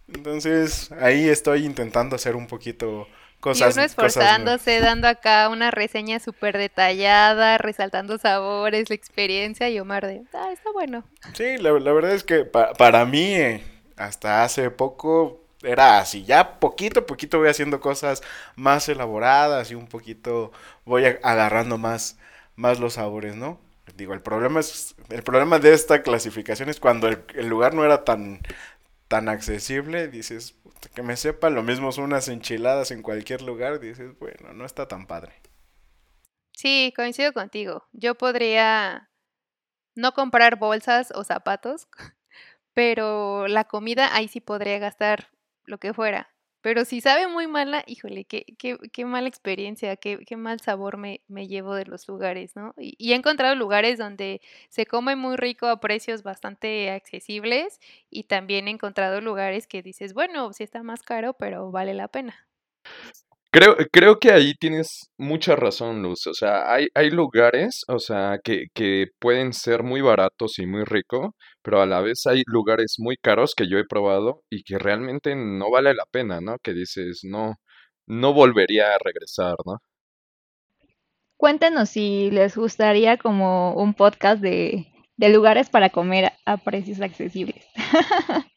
Entonces 0.09 0.93
ahí 0.93 1.29
estoy 1.29 1.67
intentando 1.67 2.17
hacer 2.17 2.37
un 2.37 2.47
poquito 2.49 3.09
cosas, 3.41 3.79
y 3.79 3.81
uno 3.81 3.87
cosas 3.97 4.33
esforzándose, 4.33 4.81
dando 4.81 5.09
acá 5.09 5.49
una 5.49 5.71
reseña 5.71 6.19
súper 6.21 6.57
detallada, 6.59 7.59
resaltando 7.59 8.19
sabores, 8.19 8.89
la 8.89 8.95
experiencia, 8.97 9.69
y 9.71 9.79
Omar 9.79 10.07
de, 10.07 10.23
ah, 10.35 10.51
está 10.53 10.73
bueno. 10.73 11.05
Sí, 11.35 11.57
la, 11.59 11.73
la 11.79 11.93
verdad 11.93 12.13
es 12.15 12.25
que 12.25 12.45
pa- 12.45 12.73
para 12.75 13.05
mí, 13.05 13.35
eh, 13.35 13.63
hasta 13.97 14.45
hace 14.45 14.71
poco, 14.71 15.41
era 15.63 15.99
así, 16.01 16.25
ya 16.25 16.59
poquito 16.59 17.01
a 17.01 17.07
poquito 17.07 17.39
voy 17.39 17.49
haciendo 17.49 17.81
cosas 17.81 18.23
más 18.57 18.89
elaboradas 18.89 19.71
y 19.71 19.75
un 19.75 19.87
poquito 19.87 20.53
voy 20.85 21.05
agarrando 21.23 21.79
más, 21.79 22.19
más 22.57 22.81
los 22.81 22.95
sabores, 22.95 23.37
¿no? 23.37 23.61
Digo, 23.97 24.15
el 24.15 24.23
problema 24.23 24.61
es, 24.61 24.95
el 25.11 25.23
problema 25.23 25.59
de 25.59 25.75
esta 25.75 26.03
clasificación 26.03 26.69
es 26.69 26.81
cuando 26.81 27.09
el, 27.09 27.47
lugar 27.47 27.75
no 27.75 27.85
era 27.85 28.05
tan, 28.05 28.41
tan 29.09 29.29
accesible, 29.29 30.09
dices, 30.09 30.57
que 30.95 31.03
me 31.03 31.17
sepa, 31.17 31.51
lo 31.51 31.63
mismo 31.63 31.93
son 31.93 32.05
unas 32.05 32.29
enchiladas 32.29 32.91
en 32.91 33.03
cualquier 33.03 33.43
lugar, 33.43 33.81
dices, 33.81 34.19
bueno, 34.19 34.53
no 34.55 34.65
está 34.65 34.89
tan 34.89 35.07
padre. 35.07 35.33
Sí, 36.53 36.93
coincido 36.97 37.33
contigo. 37.33 37.87
Yo 37.93 38.15
podría 38.15 39.11
no 39.95 40.13
comprar 40.13 40.59
bolsas 40.59 41.13
o 41.15 41.25
zapatos, 41.25 41.89
pero 42.75 43.49
la 43.49 43.65
comida 43.65 44.15
ahí 44.15 44.29
sí 44.29 44.41
podría 44.41 44.79
gastar 44.79 45.29
lo 45.65 45.79
que 45.79 45.93
fuera. 45.93 46.32
Pero 46.63 46.85
si 46.85 47.01
sabe 47.01 47.29
muy 47.29 47.47
mala, 47.49 47.85
híjole, 47.87 48.25
qué, 48.25 48.45
qué, 48.59 48.79
qué 48.93 49.05
mala 49.05 49.29
experiencia, 49.29 49.97
qué, 49.97 50.19
qué, 50.27 50.37
mal 50.37 50.61
sabor 50.61 50.97
me, 50.97 51.21
me, 51.29 51.49
llevo 51.49 51.75
de 51.75 51.85
los 51.87 52.09
lugares, 52.09 52.57
¿no? 52.57 52.75
Y, 52.79 52.95
y, 52.99 53.13
he 53.13 53.17
encontrado 53.17 53.55
lugares 53.57 53.99
donde 53.99 54.41
se 54.69 54.87
come 54.87 55.17
muy 55.17 55.37
rico 55.37 55.67
a 55.67 55.81
precios 55.81 56.23
bastante 56.23 56.91
accesibles 56.91 57.81
y 58.11 58.25
también 58.25 58.69
he 58.69 58.71
encontrado 58.71 59.21
lugares 59.21 59.67
que 59.67 59.83
dices, 59.83 60.15
bueno, 60.15 60.53
sí 60.53 60.65
está 60.65 60.83
más 60.83 61.03
caro, 61.03 61.35
pero 61.35 61.71
vale 61.71 61.95
la 61.95 62.09
pena. 62.09 62.47
Creo, 63.55 63.77
creo 63.93 64.19
que 64.19 64.33
ahí 64.33 64.55
tienes 64.55 65.11
mucha 65.19 65.57
razón, 65.57 66.03
Luz. 66.03 66.27
O 66.27 66.33
sea, 66.33 66.73
hay, 66.73 66.89
hay 66.95 67.11
lugares, 67.11 67.83
o 67.87 67.99
sea, 67.99 68.39
que, 68.43 68.69
que 68.73 69.09
pueden 69.19 69.53
ser 69.53 69.83
muy 69.83 70.01
baratos 70.01 70.59
y 70.59 70.67
muy 70.67 70.85
ricos, 70.85 71.33
pero 71.61 71.83
a 71.83 71.87
la 71.87 72.01
vez 72.01 72.27
hay 72.27 72.45
lugares 72.47 72.95
muy 72.99 73.17
caros 73.19 73.55
que 73.55 73.69
yo 73.69 73.77
he 73.77 73.85
probado 73.85 74.43
y 74.49 74.63
que 74.63 74.79
realmente 74.79 75.37
no 75.37 75.71
vale 75.71 75.93
la 75.93 76.07
pena, 76.11 76.41
¿no? 76.41 76.57
Que 76.63 76.73
dices, 76.73 77.21
no, 77.25 77.57
no 78.07 78.33
volvería 78.33 78.95
a 78.95 78.99
regresar, 79.05 79.57
¿no? 79.67 79.77
Cuéntenos 81.37 81.91
si 81.91 82.31
les 82.31 82.57
gustaría 82.57 83.19
como 83.19 83.75
un 83.75 83.93
podcast 83.93 84.41
de, 84.41 84.87
de 85.19 85.29
lugares 85.29 85.69
para 85.69 85.91
comer 85.91 86.33
a 86.47 86.57
precios 86.57 87.03
accesibles. 87.03 87.67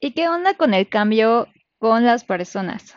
¿Y 0.00 0.12
qué 0.14 0.28
onda 0.28 0.54
con 0.54 0.72
el 0.72 0.88
cambio 0.88 1.46
con 1.84 2.02
las 2.02 2.24
personas. 2.24 2.96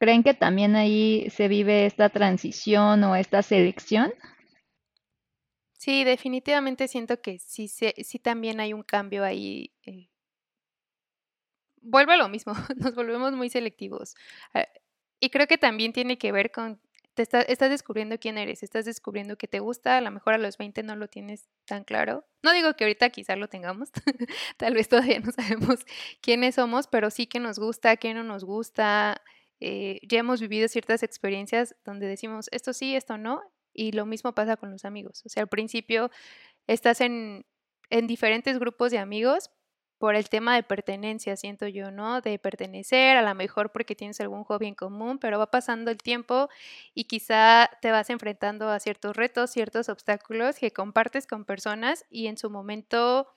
¿Creen 0.00 0.22
que 0.22 0.32
también 0.32 0.74
ahí 0.74 1.28
se 1.28 1.48
vive 1.48 1.84
esta 1.84 2.08
transición 2.08 3.04
o 3.04 3.14
esta 3.14 3.42
selección? 3.42 4.10
Sí, 5.74 6.02
definitivamente 6.02 6.88
siento 6.88 7.20
que 7.20 7.38
sí, 7.38 7.68
sí 7.68 8.18
también 8.18 8.58
hay 8.60 8.72
un 8.72 8.82
cambio 8.82 9.22
ahí. 9.22 9.74
Eh. 9.84 10.08
A 11.92 12.16
lo 12.16 12.28
mismo, 12.30 12.54
nos 12.78 12.94
volvemos 12.94 13.34
muy 13.34 13.50
selectivos. 13.50 14.14
Ah, 14.54 14.66
y 15.20 15.28
creo 15.28 15.46
que 15.46 15.58
también 15.58 15.92
tiene 15.92 16.16
que 16.16 16.32
ver 16.32 16.50
con 16.50 16.80
te 17.16 17.22
estás 17.22 17.70
descubriendo 17.70 18.18
quién 18.18 18.36
eres, 18.36 18.62
estás 18.62 18.84
descubriendo 18.84 19.38
qué 19.38 19.48
te 19.48 19.58
gusta, 19.58 19.96
a 19.96 20.00
lo 20.02 20.10
mejor 20.10 20.34
a 20.34 20.38
los 20.38 20.58
20 20.58 20.82
no 20.82 20.96
lo 20.96 21.08
tienes 21.08 21.48
tan 21.64 21.82
claro. 21.82 22.26
No 22.42 22.52
digo 22.52 22.74
que 22.74 22.84
ahorita 22.84 23.08
quizá 23.08 23.36
lo 23.36 23.48
tengamos, 23.48 23.90
tal 24.58 24.74
vez 24.74 24.88
todavía 24.88 25.18
no 25.20 25.32
sabemos 25.32 25.86
quiénes 26.20 26.56
somos, 26.56 26.86
pero 26.88 27.10
sí 27.10 27.26
que 27.26 27.40
nos 27.40 27.58
gusta, 27.58 27.96
qué 27.96 28.12
no 28.12 28.22
nos 28.22 28.44
gusta. 28.44 29.22
Eh, 29.60 29.98
ya 30.06 30.18
hemos 30.18 30.42
vivido 30.42 30.68
ciertas 30.68 31.02
experiencias 31.02 31.74
donde 31.86 32.06
decimos 32.06 32.48
esto 32.52 32.74
sí, 32.74 32.94
esto 32.94 33.16
no, 33.16 33.40
y 33.72 33.92
lo 33.92 34.04
mismo 34.04 34.34
pasa 34.34 34.58
con 34.58 34.70
los 34.70 34.84
amigos. 34.84 35.22
O 35.24 35.30
sea, 35.30 35.42
al 35.42 35.48
principio 35.48 36.10
estás 36.66 37.00
en, 37.00 37.46
en 37.88 38.06
diferentes 38.06 38.58
grupos 38.58 38.90
de 38.90 38.98
amigos, 38.98 39.50
por 39.98 40.14
el 40.14 40.28
tema 40.28 40.54
de 40.54 40.62
pertenencia, 40.62 41.36
siento 41.36 41.66
yo, 41.68 41.90
¿no? 41.90 42.20
De 42.20 42.38
pertenecer, 42.38 43.16
a 43.16 43.22
lo 43.22 43.34
mejor 43.34 43.72
porque 43.72 43.94
tienes 43.94 44.20
algún 44.20 44.44
hobby 44.44 44.66
en 44.66 44.74
común, 44.74 45.18
pero 45.18 45.38
va 45.38 45.50
pasando 45.50 45.90
el 45.90 45.98
tiempo 45.98 46.48
y 46.94 47.04
quizá 47.04 47.70
te 47.80 47.90
vas 47.90 48.10
enfrentando 48.10 48.68
a 48.68 48.80
ciertos 48.80 49.16
retos, 49.16 49.50
ciertos 49.50 49.88
obstáculos 49.88 50.58
que 50.58 50.70
compartes 50.70 51.26
con 51.26 51.44
personas 51.44 52.04
y 52.10 52.26
en 52.26 52.36
su 52.36 52.50
momento 52.50 53.28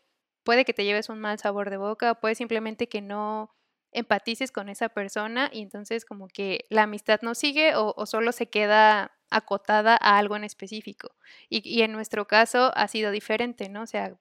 puede 0.43 0.66
que 0.66 0.74
te 0.74 0.84
lleves 0.84 1.10
un 1.10 1.20
mal 1.20 1.39
sabor 1.39 1.70
de 1.70 1.78
boca, 1.78 2.16
puede 2.16 2.36
simplemente 2.36 2.89
que 2.89 3.01
no 3.01 3.55
empatices 3.91 4.51
con 4.51 4.70
esa 4.70 4.89
persona 4.89 5.49
y 5.51 5.62
entonces 5.62 6.05
como 6.05 6.28
que 6.28 6.66
la 6.70 6.84
amistad 6.84 7.22
no 7.22 7.36
sigue 7.36 7.74
o, 7.76 8.05
solo 8.05 8.32
se 8.32 8.49
queda 8.49 9.18
acotada 9.32 9.97
a 10.01 10.18
algo 10.18 10.36
en 10.36 10.43
específico. 10.43 11.16
Y, 11.49 11.68
y 11.68 11.82
en 11.84 11.91
nuestro 11.91 12.28
caso 12.28 12.72
ha 12.76 12.88
sido 12.88 13.12
diferente, 13.12 13.70
¿no? 13.70 13.84
O 13.84 13.88
sea, 13.88 14.18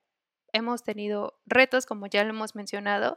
hemos 0.52 0.82
tenido 0.82 1.38
retos, 1.46 1.86
como 1.86 2.06
ya 2.06 2.24
lo 2.24 2.30
hemos 2.30 2.54
mencionado, 2.54 3.16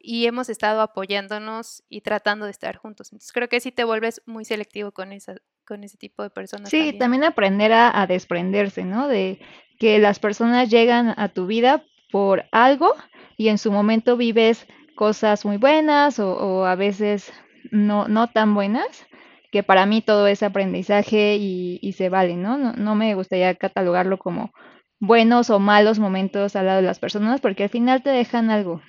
y, 0.00 0.26
hemos 0.26 0.48
estado 0.48 0.80
apoyándonos 0.80 1.82
y 1.88 2.02
tratando 2.02 2.44
de 2.44 2.52
estar 2.52 2.76
juntos. 2.76 3.08
Entonces 3.08 3.32
creo 3.32 3.48
que 3.48 3.60
sí 3.60 3.72
te 3.72 3.84
vuelves 3.84 4.22
muy 4.26 4.44
selectivo 4.44 4.92
con, 4.92 5.12
esa, 5.12 5.36
con 5.66 5.82
ese 5.82 5.96
tipo 5.96 6.22
de 6.22 6.30
personas. 6.30 6.70
Sí, 6.70 6.92
también, 6.92 7.24
aprender 7.24 7.72
a, 7.72 8.06
desprenderse, 8.06 8.84
¿no? 8.84 9.08
De 9.08 9.40
que 9.78 9.98
las 9.98 10.18
personas 10.18 10.70
llegan 10.70 11.14
a 11.16 11.28
tu 11.28 11.46
vida 11.46 11.84
por 12.12 12.44
algo 12.52 12.94
y 13.36 13.48
en 13.48 13.58
su 13.58 13.72
momento 13.72 14.16
vives 14.16 14.66
cosas 14.94 15.44
muy 15.44 15.56
buenas 15.56 16.18
o, 16.18 16.64
a 16.64 16.76
veces 16.76 17.32
no, 17.70 18.06
no 18.08 18.28
tan 18.28 18.54
buenas, 18.54 19.06
que 19.50 19.62
para 19.62 19.84
mí 19.84 20.00
todo 20.00 20.28
es 20.28 20.42
aprendizaje 20.42 21.36
y, 21.36 21.78
y 21.82 21.92
se 21.94 22.08
vale, 22.08 22.36
¿no? 22.36 22.56
¿no? 22.56 22.72
No 22.74 22.94
me 22.94 23.14
gustaría 23.14 23.54
catalogarlo 23.56 24.18
como 24.18 24.52
buenos 25.00 25.50
o 25.50 25.58
malos 25.58 25.98
momentos 25.98 26.56
al 26.56 26.66
lado 26.66 26.80
de 26.80 26.86
las 26.86 26.98
personas, 26.98 27.40
porque 27.40 27.64
al 27.64 27.68
final 27.68 28.02
te 28.02 28.10
dejan 28.10 28.50
algo. 28.50 28.82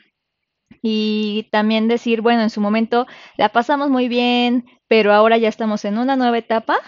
Y 0.81 1.47
también 1.51 1.87
decir, 1.87 2.21
bueno, 2.21 2.41
en 2.41 2.49
su 2.49 2.61
momento 2.61 3.07
la 3.37 3.49
pasamos 3.49 3.89
muy 3.89 4.07
bien, 4.07 4.65
pero 4.87 5.13
ahora 5.13 5.37
ya 5.37 5.49
estamos 5.49 5.85
en 5.85 5.97
una 5.97 6.15
nueva 6.15 6.37
etapa 6.37 6.79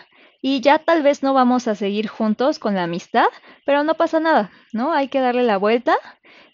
y 0.41 0.61
ya 0.61 0.79
tal 0.79 1.03
vez 1.03 1.23
no 1.23 1.33
vamos 1.33 1.67
a 1.67 1.75
seguir 1.75 2.07
juntos 2.07 2.59
con 2.59 2.75
la 2.75 2.83
amistad, 2.83 3.27
pero 3.65 3.83
no 3.83 3.95
pasa 3.95 4.19
nada, 4.19 4.51
¿no? 4.71 4.93
Hay 4.93 5.09
que 5.09 5.19
darle 5.19 5.43
la 5.43 5.57
vuelta 5.57 5.97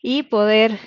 y 0.02 0.24
poder 0.24 0.80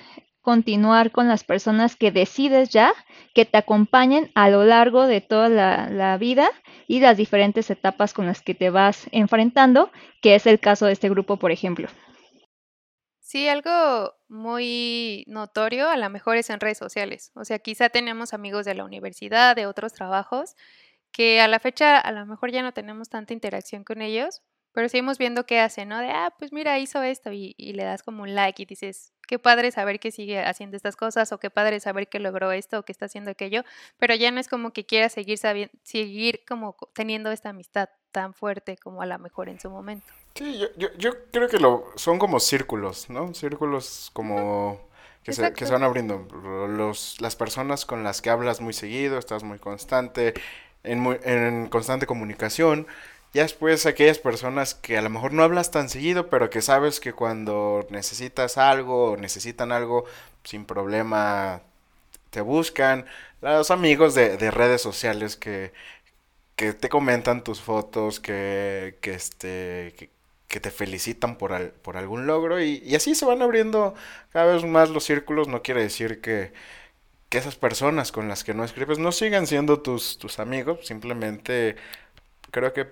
continuar 0.48 1.10
con 1.10 1.28
las 1.28 1.44
personas 1.44 1.94
que 1.94 2.10
decides 2.10 2.70
ya 2.70 2.94
que 3.34 3.44
te 3.44 3.58
acompañen 3.58 4.30
a 4.34 4.48
lo 4.48 4.64
largo 4.64 5.06
de 5.06 5.20
toda 5.20 5.48
la, 5.48 6.16
vida 6.16 6.50
y 6.88 6.98
las 6.98 7.16
diferentes 7.16 7.70
etapas 7.70 8.12
con 8.14 8.26
las 8.26 8.42
que 8.42 8.54
te 8.54 8.70
vas 8.70 9.06
enfrentando, 9.12 9.92
que 10.20 10.34
es 10.34 10.46
el 10.46 10.58
caso 10.58 10.86
de 10.86 10.92
este 10.92 11.10
grupo, 11.10 11.36
por 11.36 11.52
ejemplo. 11.52 11.86
Sí, 13.20 13.46
algo 13.46 14.14
muy 14.26 15.22
notorio 15.28 15.90
a 15.90 15.98
lo 15.98 16.08
mejor 16.08 16.38
es 16.38 16.48
en 16.48 16.60
redes 16.60 16.78
sociales. 16.78 17.30
O 17.34 17.44
sea, 17.44 17.58
quizá 17.58 17.90
tenemos 17.90 18.32
amigos 18.32 18.64
de 18.64 18.74
la 18.74 18.84
universidad, 18.84 19.54
de 19.54 19.66
otros 19.66 19.92
trabajos, 19.92 20.56
que 21.12 21.42
a 21.42 21.46
la 21.48 21.58
fecha 21.58 21.98
a 21.98 22.10
lo 22.10 22.24
mejor 22.24 22.50
ya 22.50 22.62
no 22.62 22.72
tenemos 22.72 23.10
tanta 23.10 23.34
interacción 23.34 23.84
con 23.84 24.00
ellos, 24.00 24.40
pero 24.78 24.88
seguimos 24.88 25.18
viendo 25.18 25.44
qué 25.44 25.58
hace, 25.58 25.86
¿no? 25.86 25.98
De, 25.98 26.08
ah, 26.08 26.32
pues 26.38 26.52
mira, 26.52 26.78
hizo 26.78 27.02
esto 27.02 27.32
y, 27.32 27.52
le 27.58 27.82
das 27.82 28.04
como 28.04 28.22
un 28.22 28.36
like 28.36 28.62
y 28.62 28.64
dices, 28.64 29.12
qué 29.26 29.40
padre 29.40 29.72
saber 29.72 29.98
que 29.98 30.12
sigue 30.12 30.38
haciendo 30.38 30.76
estas 30.76 30.94
cosas 30.94 31.32
o 31.32 31.40
qué 31.40 31.50
padre 31.50 31.80
saber 31.80 32.06
que 32.06 32.20
logró 32.20 32.52
esto 32.52 32.78
o 32.78 32.82
que 32.84 32.92
está 32.92 33.06
haciendo 33.06 33.32
aquello, 33.32 33.64
pero 33.98 34.14
ya 34.14 34.30
no 34.30 34.38
es 34.38 34.46
como 34.46 34.72
que 34.72 34.86
quiera 34.86 35.08
seguir, 35.08 35.40
seguir 35.82 36.42
como 36.46 36.76
teniendo 36.92 37.32
esta 37.32 37.48
amistad 37.48 37.88
tan 38.12 38.34
fuerte 38.34 38.76
como 38.76 39.02
a 39.02 39.06
lo 39.06 39.18
mejor 39.18 39.48
en 39.48 39.58
su 39.58 39.68
momento. 39.68 40.06
Sí, 40.36 40.56
yo, 40.60 40.68
yo, 40.76 40.96
yo 40.96 41.10
creo 41.32 41.48
que 41.48 41.58
lo, 41.58 41.86
son 41.96 42.20
como 42.20 42.38
círculos, 42.38 43.10
¿no? 43.10 43.34
Círculos 43.34 44.10
como... 44.12 44.80
Que 45.24 45.32
se, 45.32 45.52
que 45.54 45.66
se, 45.66 45.72
van 45.72 45.82
abriendo. 45.82 46.24
Los, 46.68 47.20
las 47.20 47.34
personas 47.34 47.84
con 47.84 48.04
las 48.04 48.22
que 48.22 48.30
hablas 48.30 48.60
muy 48.60 48.74
seguido, 48.74 49.18
estás 49.18 49.42
muy 49.42 49.58
constante, 49.58 50.34
en, 50.84 51.00
muy, 51.00 51.18
en 51.24 51.66
constante 51.68 52.06
comunicación, 52.06 52.86
ya 53.34 53.42
después 53.42 53.86
aquellas 53.86 54.18
personas 54.18 54.74
que 54.74 54.96
a 54.98 55.02
lo 55.02 55.10
mejor 55.10 55.32
no 55.32 55.42
hablas 55.42 55.70
tan 55.70 55.88
seguido, 55.88 56.30
pero 56.30 56.50
que 56.50 56.62
sabes 56.62 57.00
que 57.00 57.12
cuando 57.12 57.86
necesitas 57.90 58.58
algo 58.58 59.12
o 59.12 59.16
necesitan 59.16 59.72
algo, 59.72 60.04
sin 60.44 60.64
problema 60.64 61.62
te 62.30 62.40
buscan. 62.40 63.06
Los 63.40 63.70
amigos 63.70 64.14
de, 64.14 64.50
redes 64.50 64.82
sociales 64.82 65.36
que, 65.36 65.72
que, 66.56 66.72
te 66.72 66.88
comentan 66.88 67.44
tus 67.44 67.60
fotos, 67.60 68.20
que, 68.20 68.98
que, 69.00 69.14
este, 69.14 69.94
que, 70.48 70.60
te 70.60 70.70
felicitan 70.70 71.36
por, 71.38 71.72
por 71.72 71.96
algún 71.96 72.26
logro 72.26 72.60
y, 72.62 72.82
y, 72.84 72.96
así 72.96 73.14
se 73.14 73.24
van 73.26 73.42
abriendo 73.42 73.94
cada 74.32 74.52
vez 74.54 74.64
más 74.64 74.90
los 74.90 75.04
círculos. 75.04 75.48
No 75.48 75.62
quiere 75.62 75.82
decir 75.82 76.20
que, 76.20 76.52
que 77.28 77.38
esas 77.38 77.56
personas 77.56 78.12
con 78.12 78.28
las 78.28 78.44
que 78.44 78.54
no 78.54 78.64
escribes 78.64 78.98
no 78.98 79.12
sigan 79.12 79.46
siendo 79.46 79.80
tus, 79.80 80.18
tus 80.18 80.38
amigos, 80.38 80.86
simplemente 80.86 81.76
creo 82.50 82.72
que 82.72 82.88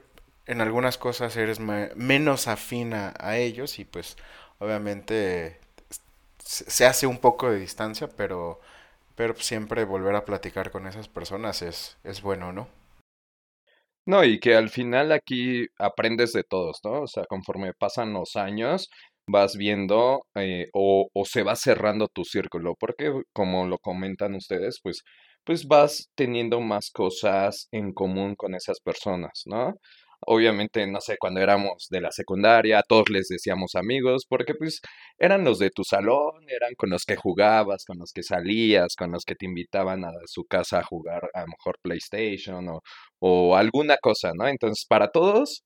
en 0.47 0.61
algunas 0.61 0.99
cosas 0.99 1.37
eres 1.37 1.61
menos 1.61 2.49
afina 2.49 3.15
a 3.19 3.37
ellos 3.39 3.79
y 3.79 3.85
pues 3.85 4.17
obviamente 4.59 5.59
se 6.39 6.87
hace 6.87 7.07
un 7.07 7.19
poco 7.19 7.51
de 7.51 7.59
distancia, 7.59 8.09
pero, 8.09 8.61
pero 9.17 9.35
siempre 9.37 9.85
volver 9.85 10.17
a 10.17 10.25
platicar 10.25 10.71
con 10.71 10.87
esas 10.87 11.09
personas 11.09 11.63
es, 11.63 11.99
es 12.05 12.23
bueno, 12.23 12.53
¿no? 12.53 12.69
No, 14.07 14.23
y 14.25 14.39
que 14.39 14.55
al 14.55 14.69
final 14.71 15.11
aquí 15.13 15.67
aprendes 15.79 16.33
de 16.33 16.45
todos, 16.45 16.79
¿no? 16.85 17.03
O 17.03 17.07
sea, 17.09 17.25
conforme 17.27 17.73
pasan 17.75 18.13
los 18.13 18.37
años, 18.37 18.89
vas 19.29 19.57
viendo 19.57 20.23
eh, 20.37 20.69
o, 20.73 21.09
o 21.13 21.25
se 21.25 21.43
va 21.43 21.57
cerrando 21.57 22.07
tu 22.09 22.25
círculo, 22.25 22.77
porque 22.79 23.13
como 23.33 23.67
lo 23.67 23.79
comentan 23.79 24.35
ustedes, 24.37 24.79
pues, 24.83 25.03
pues 25.45 25.67
vas 25.67 26.11
teniendo 26.15 26.61
más 26.61 26.91
cosas 26.91 27.69
en 27.73 27.93
común 27.93 28.37
con 28.37 28.55
esas 28.55 28.79
personas, 28.81 29.43
¿no? 29.47 29.75
Obviamente, 30.21 30.87
no 30.87 31.01
sé, 31.01 31.17
cuando 31.19 31.41
éramos 31.41 31.87
de 31.91 32.01
la 32.01 32.11
secundaria, 32.13 32.83
todos 32.89 33.11
les 33.11 33.29
decíamos 33.29 33.75
amigos, 33.75 34.25
porque 34.29 34.55
pues 34.55 34.81
eran 35.19 35.45
los 35.45 35.59
de 35.59 35.71
tu 35.71 35.85
salón, 35.85 36.45
eran 36.49 36.75
con 36.77 36.91
los 36.91 37.05
que 37.05 37.17
jugabas, 37.17 37.85
con 37.85 37.99
los 37.99 38.13
que 38.13 38.23
salías, 38.23 38.95
con 38.97 39.13
los 39.13 39.25
que 39.25 39.35
te 39.35 39.47
invitaban 39.47 40.05
a 40.05 40.11
su 40.27 40.45
casa 40.45 40.81
a 40.81 40.85
jugar 40.85 41.31
a 41.35 41.41
lo 41.43 41.47
mejor 41.49 41.79
PlayStation 41.83 42.69
o, 42.69 42.81
o 43.21 43.57
alguna 43.57 43.97
cosa, 43.99 44.33
¿no? 44.35 44.47
Entonces, 44.49 44.85
para 44.89 45.09
todos, 45.11 45.65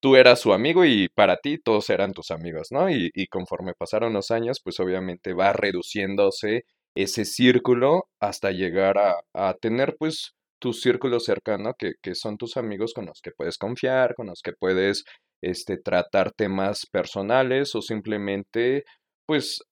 tú 0.00 0.16
eras 0.16 0.40
su 0.40 0.52
amigo 0.52 0.84
y 0.84 1.08
para 1.08 1.36
ti 1.36 1.58
todos 1.58 1.90
eran 1.90 2.12
tus 2.12 2.30
amigos, 2.30 2.68
¿no? 2.70 2.90
Y, 2.90 3.10
y 3.14 3.26
conforme 3.26 3.74
pasaron 3.74 4.12
los 4.12 4.30
años, 4.30 4.60
pues 4.62 4.80
obviamente 4.80 5.34
va 5.34 5.52
reduciéndose 5.52 6.64
ese 6.94 7.24
círculo 7.24 8.04
hasta 8.20 8.50
llegar 8.52 8.98
a, 8.98 9.20
a 9.34 9.54
tener 9.54 9.96
pues 9.98 10.34
tu 10.60 10.72
círculo 10.74 11.20
cercano, 11.20 11.74
que, 11.78 11.94
que 12.02 12.14
son 12.14 12.36
tus 12.38 12.56
amigos 12.56 12.94
con 12.94 13.06
los 13.06 13.20
que 13.22 13.32
puedes 13.32 13.58
confiar, 13.58 14.14
con 14.14 14.28
los 14.28 14.42
que 14.42 14.52
puedes 14.52 15.04
este, 15.42 15.78
tratar 15.78 16.32
temas 16.32 16.86
personales 16.92 17.74
o 17.74 17.82
simplemente, 17.82 18.84
pues 19.26 19.62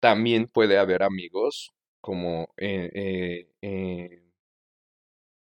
también 0.00 0.46
puede 0.52 0.78
haber 0.78 1.02
amigos 1.02 1.72
como 2.00 2.48
eh, 2.58 2.90
eh, 2.94 3.48
eh, 3.62 4.22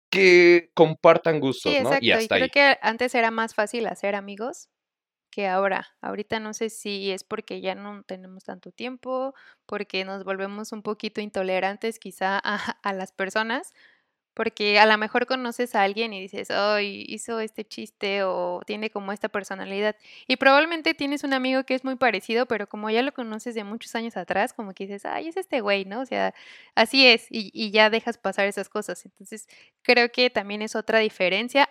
que 0.10 0.72
compartan 0.74 1.40
gustos, 1.40 1.74
Sí, 1.74 1.80
¿no? 1.80 1.98
Y 2.00 2.12
exacto. 2.12 2.12
Y 2.12 2.12
hasta 2.12 2.36
creo 2.36 2.46
ahí. 2.46 2.50
que 2.50 2.78
antes 2.82 3.14
era 3.16 3.32
más 3.32 3.54
fácil 3.56 3.88
hacer 3.88 4.16
amigos 4.16 4.70
que 5.32 5.48
ahora. 5.48 5.88
Ahorita 6.02 6.40
no 6.40 6.54
sé 6.54 6.70
si 6.70 7.12
es 7.12 7.24
porque 7.24 7.62
ya 7.62 7.76
no 7.76 8.04
tenemos 8.04 8.46
tanto 8.46 8.72
tiempo, 8.72 9.36
porque 9.66 10.06
nos 10.06 10.24
volvemos 10.26 10.72
un 10.74 10.84
poquito 10.84 11.22
intolerantes 11.22 12.00
quizá 12.00 12.40
a, 12.44 12.56
a 12.84 12.94
las 12.94 13.12
personas, 13.14 13.74
porque 14.38 14.78
a 14.78 14.86
lo 14.86 14.96
mejor 15.00 15.26
conoces 15.26 15.74
a 15.74 15.82
alguien 15.82 16.14
y 16.14 16.22
dices, 16.22 16.52
ay, 16.52 17.04
hizo 17.08 17.40
este 17.40 17.66
chiste 17.66 18.22
o 18.24 18.62
tiene 18.68 18.92
como 18.92 19.12
esta 19.12 19.30
personalidad. 19.30 19.96
Y 20.28 20.36
probablemente 20.36 20.94
tienes 20.94 21.24
un 21.24 21.34
amigo 21.34 21.64
que 21.64 21.74
es 21.74 21.84
muy 21.84 21.96
parecido, 21.96 22.46
pero 22.46 22.70
como 22.70 22.92
ya 22.92 23.02
lo 23.02 23.12
conoces 23.16 23.56
de 23.56 23.64
muchos 23.64 23.96
años 23.96 24.16
atrás, 24.16 24.54
como 24.54 24.76
que 24.76 24.86
dices, 24.86 25.06
ay, 25.06 25.30
es 25.30 25.38
este 25.38 25.60
güey, 25.62 25.86
¿no? 25.86 26.02
O 26.02 26.06
sea, 26.06 26.36
así 26.76 27.08
es, 27.08 27.26
y, 27.32 27.50
y 27.52 27.72
ya 27.72 27.90
dejas 27.90 28.20
pasar 28.20 28.46
esas 28.46 28.70
cosas. 28.70 29.04
Entonces, 29.06 29.48
creo 29.82 30.12
que 30.12 30.30
también 30.30 30.62
es 30.62 30.76
otra 30.76 31.00
diferencia, 31.00 31.68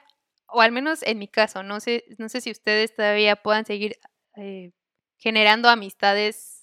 o 0.49 0.61
al 0.61 0.73
menos 0.73 1.05
en 1.05 1.19
mi 1.21 1.29
caso, 1.29 1.63
no 1.63 1.79
sé, 1.79 2.05
no 2.19 2.29
sé 2.29 2.41
si 2.41 2.51
ustedes 2.51 2.97
todavía 2.97 3.37
puedan 3.37 3.65
seguir 3.65 3.97
eh, 4.37 4.73
generando 5.19 5.69
amistades 5.69 6.56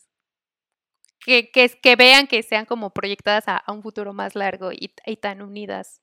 que, 1.26 1.50
que, 1.52 1.96
vean 1.96 2.28
que 2.28 2.44
sean 2.44 2.66
como 2.66 2.92
proyectadas 2.92 3.46
a, 3.48 3.64
un 3.72 3.82
futuro 3.82 4.14
más 4.14 4.36
largo 4.36 4.72
y, 4.72 4.94
y 5.06 5.18
tan 5.18 5.42
unidas. 5.42 6.02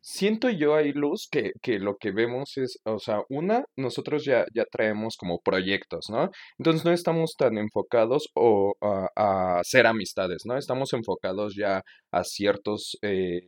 Siento 0.00 0.48
yo 0.50 0.76
ahí, 0.76 0.92
Luz, 0.92 1.26
que, 1.28 1.50
que 1.60 1.80
lo 1.80 1.96
que 1.96 2.12
vemos 2.12 2.56
es, 2.58 2.78
o 2.84 3.00
sea, 3.00 3.22
una, 3.28 3.64
nosotros 3.74 4.24
ya, 4.24 4.46
ya 4.54 4.64
traemos 4.70 5.16
como 5.16 5.40
proyectos, 5.40 6.06
¿no? 6.10 6.30
Entonces 6.58 6.84
no 6.84 6.92
estamos 6.92 7.34
tan 7.36 7.58
enfocados 7.58 8.28
o 8.34 8.74
a, 8.80 9.08
a 9.16 9.58
hacer 9.58 9.84
amistades, 9.84 10.42
¿no? 10.44 10.56
Estamos 10.56 10.92
enfocados 10.92 11.56
ya 11.56 11.82
a 12.12 12.22
ciertos 12.22 12.96
eh, 13.02 13.40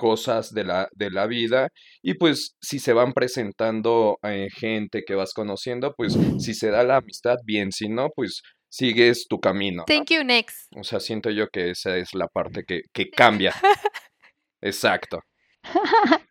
cosas 0.00 0.52
de 0.52 0.64
la, 0.64 0.88
de 0.94 1.10
la 1.10 1.26
vida 1.26 1.68
y 2.02 2.14
pues 2.14 2.56
si 2.60 2.78
se 2.78 2.94
van 2.94 3.12
presentando 3.12 4.18
eh, 4.22 4.48
gente 4.50 5.02
que 5.06 5.14
vas 5.14 5.34
conociendo, 5.34 5.94
pues 5.96 6.16
si 6.38 6.54
se 6.54 6.70
da 6.70 6.82
la 6.84 6.96
amistad, 6.96 7.36
bien, 7.44 7.70
si 7.70 7.88
no, 7.88 8.08
pues 8.16 8.40
sigues 8.70 9.26
tu 9.28 9.38
camino, 9.38 9.78
¿no? 9.78 9.84
Thank 9.84 10.10
you, 10.10 10.24
next. 10.24 10.72
O 10.74 10.84
sea, 10.84 11.00
siento 11.00 11.30
yo 11.30 11.48
que 11.48 11.70
esa 11.70 11.96
es 11.96 12.14
la 12.14 12.28
parte 12.28 12.64
que, 12.64 12.82
que 12.92 13.10
cambia. 13.10 13.54
Exacto. 14.62 15.20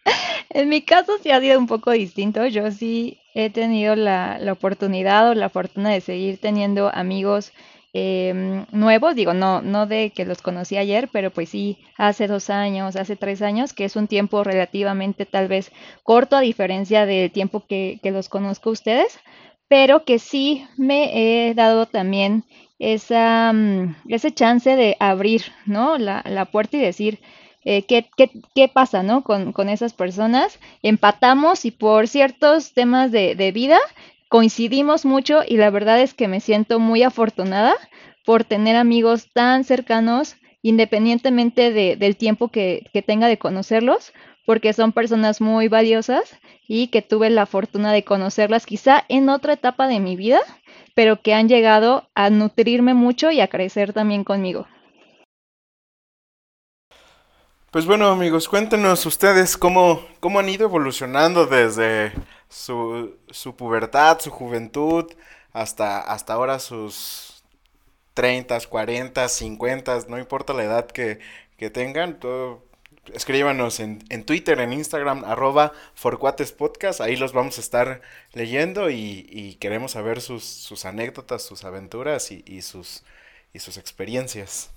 En 0.52 0.68
mi 0.68 0.82
caso 0.82 1.18
sí 1.22 1.30
ha 1.30 1.40
sido 1.40 1.60
un 1.60 1.68
poco 1.68 1.92
distinto. 1.92 2.46
Yo 2.48 2.72
sí 2.72 3.22
he 3.36 3.52
tenido 3.52 3.96
la, 3.96 4.40
la 4.40 4.54
oportunidad 4.54 5.30
o 5.30 5.36
la 5.36 5.50
fortuna 5.50 5.92
de 5.92 6.02
seguir 6.02 6.40
teniendo 6.42 6.90
amigos 6.94 7.54
em, 7.94 8.66
nuevos. 8.72 9.16
Digo, 9.16 9.34
no, 9.36 9.62
no 9.62 9.86
de 9.86 10.10
que 10.10 10.26
los 10.26 10.42
conocí 10.42 10.76
ayer, 10.78 11.08
pero 11.14 11.30
pues 11.30 11.50
sí, 11.50 11.78
hace 11.98 12.26
dos 12.26 12.50
años, 12.50 12.96
hace 12.96 13.16
tres 13.16 13.44
años, 13.44 13.74
que 13.74 13.86
es 13.86 13.96
un 13.96 14.08
tiempo 14.08 14.44
relativamente 14.44 15.28
tal 15.28 15.48
vez 15.48 15.72
corto 16.02 16.36
a 16.36 16.42
diferencia 16.42 17.06
del 17.06 17.32
tiempo 17.32 17.64
que, 17.68 18.00
que 18.02 18.10
los 18.10 18.28
conozco 18.28 18.70
a 18.70 18.74
ustedes, 18.74 19.20
pero 19.70 20.04
que 20.06 20.20
sí 20.20 20.68
me 20.78 21.50
he 21.50 21.54
dado 21.56 21.86
también 21.86 22.44
esa, 22.80 23.54
mm, 23.54 23.96
ese 24.10 24.32
chance 24.34 24.76
de 24.76 24.98
abrir, 25.00 25.44
¿no? 25.66 25.98
La, 25.98 26.24
la 26.28 26.46
puerta 26.46 26.78
y 26.78 26.82
decir 26.82 27.20
eh, 27.66 27.84
¿qué, 27.84 28.10
qué, 28.18 28.32
qué 28.56 28.68
pasa, 28.70 29.04
¿no? 29.04 29.24
Con, 29.24 29.54
con 29.54 29.70
esas 29.70 29.94
personas. 29.94 30.60
Empatamos 30.82 31.66
y 31.66 31.72
por 31.72 32.08
ciertos 32.08 32.74
temas 32.74 33.12
de, 33.12 33.36
de 33.36 33.52
vida 33.52 33.80
coincidimos 34.30 35.06
mucho 35.06 35.42
y 35.48 35.58
la 35.58 35.70
verdad 35.70 36.00
es 36.02 36.14
que 36.14 36.28
me 36.28 36.40
siento 36.40 36.80
muy 36.80 37.04
afortunada 37.04 37.76
por 38.26 38.44
tener 38.44 38.76
amigos 38.76 39.30
tan 39.34 39.64
cercanos, 39.64 40.36
independientemente 40.62 41.72
de, 41.72 41.96
del 41.96 42.16
tiempo 42.16 42.50
que, 42.50 42.86
que 42.94 43.02
tenga 43.02 43.28
de 43.28 43.38
conocerlos, 43.40 44.14
porque 44.50 44.74
son 44.74 44.94
personas 44.94 45.42
muy 45.42 45.68
valiosas 45.68 46.24
y 46.68 46.88
que 46.88 47.04
tuve 47.04 47.30
la 47.30 47.46
fortuna 47.46 47.94
de 47.94 48.04
conocerlas 48.04 48.66
quizá 48.66 49.06
en 49.08 49.30
otra 49.30 49.54
etapa 49.54 49.88
de 49.88 50.00
mi 50.00 50.16
vida, 50.16 50.40
pero 50.96 51.22
que 51.22 51.36
han 51.36 51.48
llegado 51.48 52.10
a 52.16 52.32
nutrirme 52.32 52.96
mucho 52.96 53.30
y 53.30 53.42
a 53.42 53.48
crecer 53.48 53.94
también 53.94 54.24
conmigo. 54.24 54.66
Pues 57.70 57.86
bueno, 57.86 58.08
amigos, 58.08 58.50
cuéntenos 58.50 59.06
ustedes 59.06 59.56
cómo, 59.56 60.02
cómo 60.20 60.40
han 60.40 60.50
ido 60.50 60.66
evolucionando 60.66 61.46
desde 61.46 62.14
su, 62.50 63.18
su 63.30 63.56
pubertad, 63.56 64.18
su 64.20 64.32
juventud, 64.32 65.06
hasta, 65.54 66.00
hasta 66.00 66.34
ahora 66.34 66.58
sus 66.58 67.44
30, 68.16 68.62
40, 68.68 69.30
50, 69.30 70.00
no 70.08 70.18
importa 70.18 70.54
la 70.54 70.64
edad 70.64 70.88
que, 70.88 71.20
que 71.56 71.70
tengan, 71.70 72.20
todo, 72.20 72.68
escríbanos 73.14 73.80
en, 73.80 74.04
en 74.10 74.24
Twitter, 74.24 74.60
en 74.60 74.74
Instagram, 74.74 75.24
arroba 75.26 75.74
forcuatespodcast, 75.96 77.02
ahí 77.02 77.16
los 77.16 77.34
vamos 77.34 77.58
a 77.58 77.62
estar 77.62 78.02
leyendo 78.34 78.90
y, 78.90 79.28
y 79.30 79.56
queremos 79.56 79.94
saber 79.94 80.22
sus, 80.22 80.44
sus 80.44 80.86
anécdotas, 80.86 81.44
sus 81.44 81.64
aventuras 81.64 82.32
y, 82.32 82.44
y 82.46 82.62
sus, 82.62 83.04
y 83.54 83.60
sus 83.60 83.78
experiencias. 83.78 84.72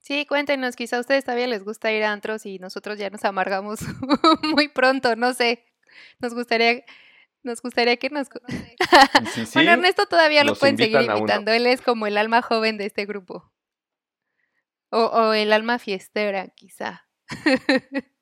Sí, 0.00 0.26
cuéntenos, 0.26 0.76
quizá 0.76 0.96
a 0.96 1.00
ustedes 1.00 1.24
todavía 1.24 1.46
les 1.46 1.62
gusta 1.62 1.92
ir 1.92 2.02
a 2.02 2.12
antros 2.12 2.44
y 2.46 2.58
nosotros 2.58 2.98
ya 2.98 3.10
nos 3.10 3.24
amargamos 3.24 3.80
muy 4.42 4.68
pronto, 4.68 5.14
no 5.14 5.34
sé. 5.34 5.64
Nos 6.18 6.34
gustaría, 6.34 6.84
nos 7.42 7.62
gustaría 7.62 7.96
que 7.96 8.10
nos... 8.10 8.28
sí, 9.34 9.44
Bueno, 9.54 9.72
Ernesto 9.72 10.06
todavía 10.06 10.42
lo 10.42 10.56
pueden 10.56 10.78
seguir 10.78 11.02
invitando, 11.02 11.52
él 11.52 11.66
es 11.66 11.80
como 11.80 12.06
el 12.06 12.16
alma 12.16 12.42
joven 12.42 12.76
de 12.76 12.86
este 12.86 13.06
grupo. 13.06 13.52
O, 14.90 15.04
o 15.04 15.32
el 15.32 15.52
alma 15.52 15.78
fiestera, 15.78 16.48
quizá. 16.48 17.06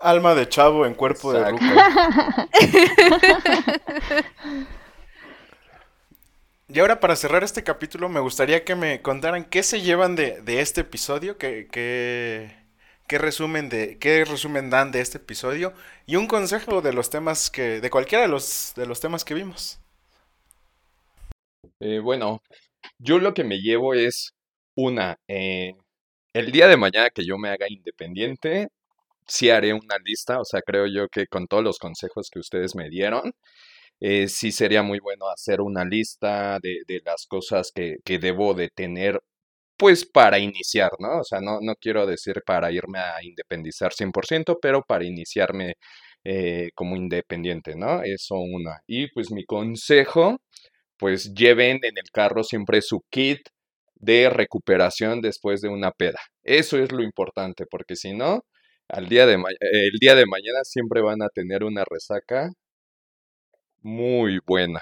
Alma 0.00 0.34
de 0.34 0.48
chavo 0.48 0.86
en 0.86 0.94
cuerpo 0.94 1.32
de 1.32 1.50
ruco. 1.50 1.64
Y 6.74 6.80
ahora 6.80 7.00
para 7.00 7.16
cerrar 7.16 7.44
este 7.44 7.62
capítulo 7.62 8.08
me 8.08 8.20
gustaría 8.20 8.64
que 8.64 8.74
me 8.74 9.02
contaran 9.02 9.44
qué 9.44 9.62
se 9.62 9.82
llevan 9.82 10.16
de, 10.16 10.40
de 10.40 10.62
este 10.62 10.80
episodio, 10.80 11.36
qué, 11.36 11.68
qué, 11.70 12.56
qué 13.06 13.18
resumen 13.18 13.68
de, 13.68 13.98
qué 13.98 14.24
resumen 14.24 14.70
dan 14.70 14.90
de 14.90 15.02
este 15.02 15.18
episodio 15.18 15.74
y 16.06 16.16
un 16.16 16.26
consejo 16.26 16.80
de 16.80 16.94
los 16.94 17.10
temas 17.10 17.50
que, 17.50 17.82
de 17.82 17.90
cualquiera 17.90 18.22
de 18.22 18.30
los, 18.30 18.72
de 18.74 18.86
los 18.86 19.00
temas 19.00 19.22
que 19.22 19.34
vimos. 19.34 19.80
Eh, 21.80 21.98
bueno, 21.98 22.40
yo 22.98 23.18
lo 23.18 23.34
que 23.34 23.44
me 23.44 23.58
llevo 23.58 23.92
es 23.92 24.32
una, 24.76 25.18
eh, 25.28 25.74
el 26.34 26.52
día 26.52 26.68
de 26.68 26.76
mañana 26.76 27.10
que 27.10 27.24
yo 27.26 27.38
me 27.38 27.50
haga 27.50 27.66
independiente, 27.70 28.68
sí 29.26 29.50
haré 29.50 29.74
una 29.74 29.98
lista, 30.04 30.40
o 30.40 30.44
sea, 30.44 30.62
creo 30.62 30.86
yo 30.86 31.08
que 31.08 31.26
con 31.28 31.46
todos 31.48 31.64
los 31.64 31.78
consejos 31.78 32.30
que 32.30 32.40
ustedes 32.40 32.74
me 32.76 32.90
dieron, 32.90 33.32
eh, 34.00 34.28
sí 34.28 34.52
sería 34.52 34.82
muy 34.82 34.98
bueno 35.00 35.28
hacer 35.30 35.60
una 35.60 35.84
lista 35.84 36.58
de, 36.62 36.80
de 36.88 37.02
las 37.04 37.26
cosas 37.26 37.72
que, 37.74 37.96
que 38.04 38.18
debo 38.18 38.54
de 38.54 38.68
tener, 38.70 39.20
pues 39.76 40.06
para 40.06 40.38
iniciar, 40.38 40.90
¿no? 41.00 41.20
O 41.20 41.24
sea, 41.24 41.40
no, 41.40 41.60
no 41.62 41.74
quiero 41.76 42.06
decir 42.06 42.42
para 42.46 42.72
irme 42.72 42.98
a 43.00 43.22
independizar 43.24 43.92
100%, 43.94 44.58
pero 44.62 44.82
para 44.82 45.04
iniciarme 45.04 45.74
eh, 46.24 46.70
como 46.74 46.96
independiente, 46.96 47.74
¿no? 47.76 48.02
Eso 48.04 48.36
una. 48.36 48.80
Y 48.86 49.08
pues 49.12 49.30
mi 49.32 49.44
consejo, 49.44 50.38
pues 50.98 51.34
lleven 51.34 51.78
en 51.84 51.98
el 51.98 52.10
carro 52.12 52.44
siempre 52.44 52.82
su 52.82 53.02
kit 53.10 53.40
de 54.02 54.30
recuperación 54.30 55.22
después 55.22 55.62
de 55.62 55.70
una 55.70 55.92
peda. 55.92 56.20
Eso 56.44 56.78
es 56.78 56.92
lo 56.92 57.02
importante, 57.04 57.66
porque 57.70 57.96
si 57.96 58.14
no, 58.14 58.44
al 58.88 59.08
día 59.08 59.26
de 59.26 59.34
el 59.60 59.98
día 60.00 60.14
de 60.16 60.26
mañana 60.26 60.60
siempre 60.64 61.02
van 61.02 61.22
a 61.22 61.28
tener 61.30 61.64
una 61.64 61.84
resaca 61.88 62.50
muy 63.82 64.40
buena. 64.46 64.80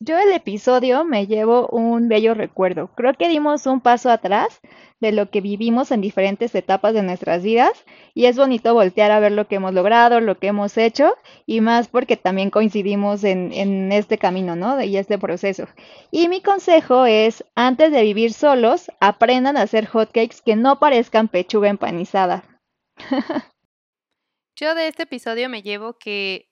Yo 0.00 0.16
el 0.16 0.32
episodio 0.32 1.04
me 1.04 1.26
llevo 1.26 1.66
un 1.68 2.08
bello 2.08 2.32
recuerdo. 2.34 2.88
Creo 2.94 3.14
que 3.14 3.28
dimos 3.28 3.66
un 3.66 3.80
paso 3.80 4.10
atrás 4.10 4.60
de 5.00 5.10
lo 5.10 5.28
que 5.28 5.40
vivimos 5.40 5.90
en 5.90 6.00
diferentes 6.00 6.54
etapas 6.54 6.94
de 6.94 7.02
nuestras 7.02 7.42
vidas 7.42 7.84
y 8.14 8.26
es 8.26 8.36
bonito 8.36 8.74
voltear 8.74 9.10
a 9.10 9.18
ver 9.18 9.32
lo 9.32 9.48
que 9.48 9.56
hemos 9.56 9.74
logrado, 9.74 10.20
lo 10.20 10.38
que 10.38 10.48
hemos 10.48 10.78
hecho 10.78 11.16
y 11.46 11.60
más 11.60 11.88
porque 11.88 12.16
también 12.16 12.50
coincidimos 12.50 13.24
en, 13.24 13.52
en 13.52 13.90
este 13.90 14.18
camino, 14.18 14.54
¿no? 14.54 14.80
Y 14.80 14.96
este 14.96 15.18
proceso. 15.18 15.66
Y 16.12 16.28
mi 16.28 16.42
consejo 16.42 17.04
es, 17.06 17.44
antes 17.56 17.90
de 17.90 18.02
vivir 18.02 18.32
solos, 18.32 18.92
aprendan 19.00 19.56
a 19.56 19.62
hacer 19.62 19.86
hotcakes 19.86 20.42
que 20.44 20.54
no 20.54 20.78
parezcan 20.78 21.26
pechuga 21.26 21.70
empanizada. 21.70 22.44
Yo 24.54 24.76
de 24.76 24.86
este 24.86 25.04
episodio 25.04 25.48
me 25.48 25.62
llevo 25.62 25.98
que 25.98 26.48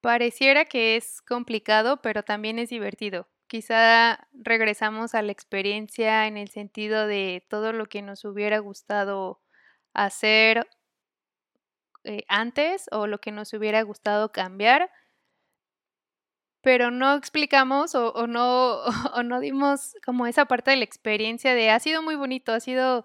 pareciera 0.00 0.64
que 0.64 0.96
es 0.96 1.22
complicado, 1.22 2.00
pero 2.02 2.22
también 2.22 2.58
es 2.58 2.70
divertido. 2.70 3.28
Quizá 3.48 4.28
regresamos 4.32 5.14
a 5.14 5.22
la 5.22 5.32
experiencia 5.32 6.26
en 6.26 6.36
el 6.36 6.48
sentido 6.50 7.06
de 7.06 7.44
todo 7.48 7.72
lo 7.72 7.86
que 7.86 8.02
nos 8.02 8.24
hubiera 8.24 8.58
gustado 8.58 9.40
hacer 9.94 10.66
eh, 12.04 12.24
antes 12.28 12.86
o 12.92 13.06
lo 13.06 13.18
que 13.20 13.32
nos 13.32 13.52
hubiera 13.52 13.82
gustado 13.82 14.32
cambiar, 14.32 14.90
pero 16.62 16.90
no 16.90 17.14
explicamos 17.14 17.94
o, 17.94 18.12
o 18.12 18.26
no, 18.26 18.82
o 19.14 19.22
no 19.22 19.40
dimos 19.40 19.94
como 20.04 20.26
esa 20.26 20.46
parte 20.46 20.70
de 20.72 20.76
la 20.78 20.84
experiencia 20.84 21.54
de 21.54 21.70
ha 21.70 21.80
sido 21.80 22.02
muy 22.02 22.16
bonito, 22.16 22.52
ha 22.52 22.60
sido, 22.60 23.04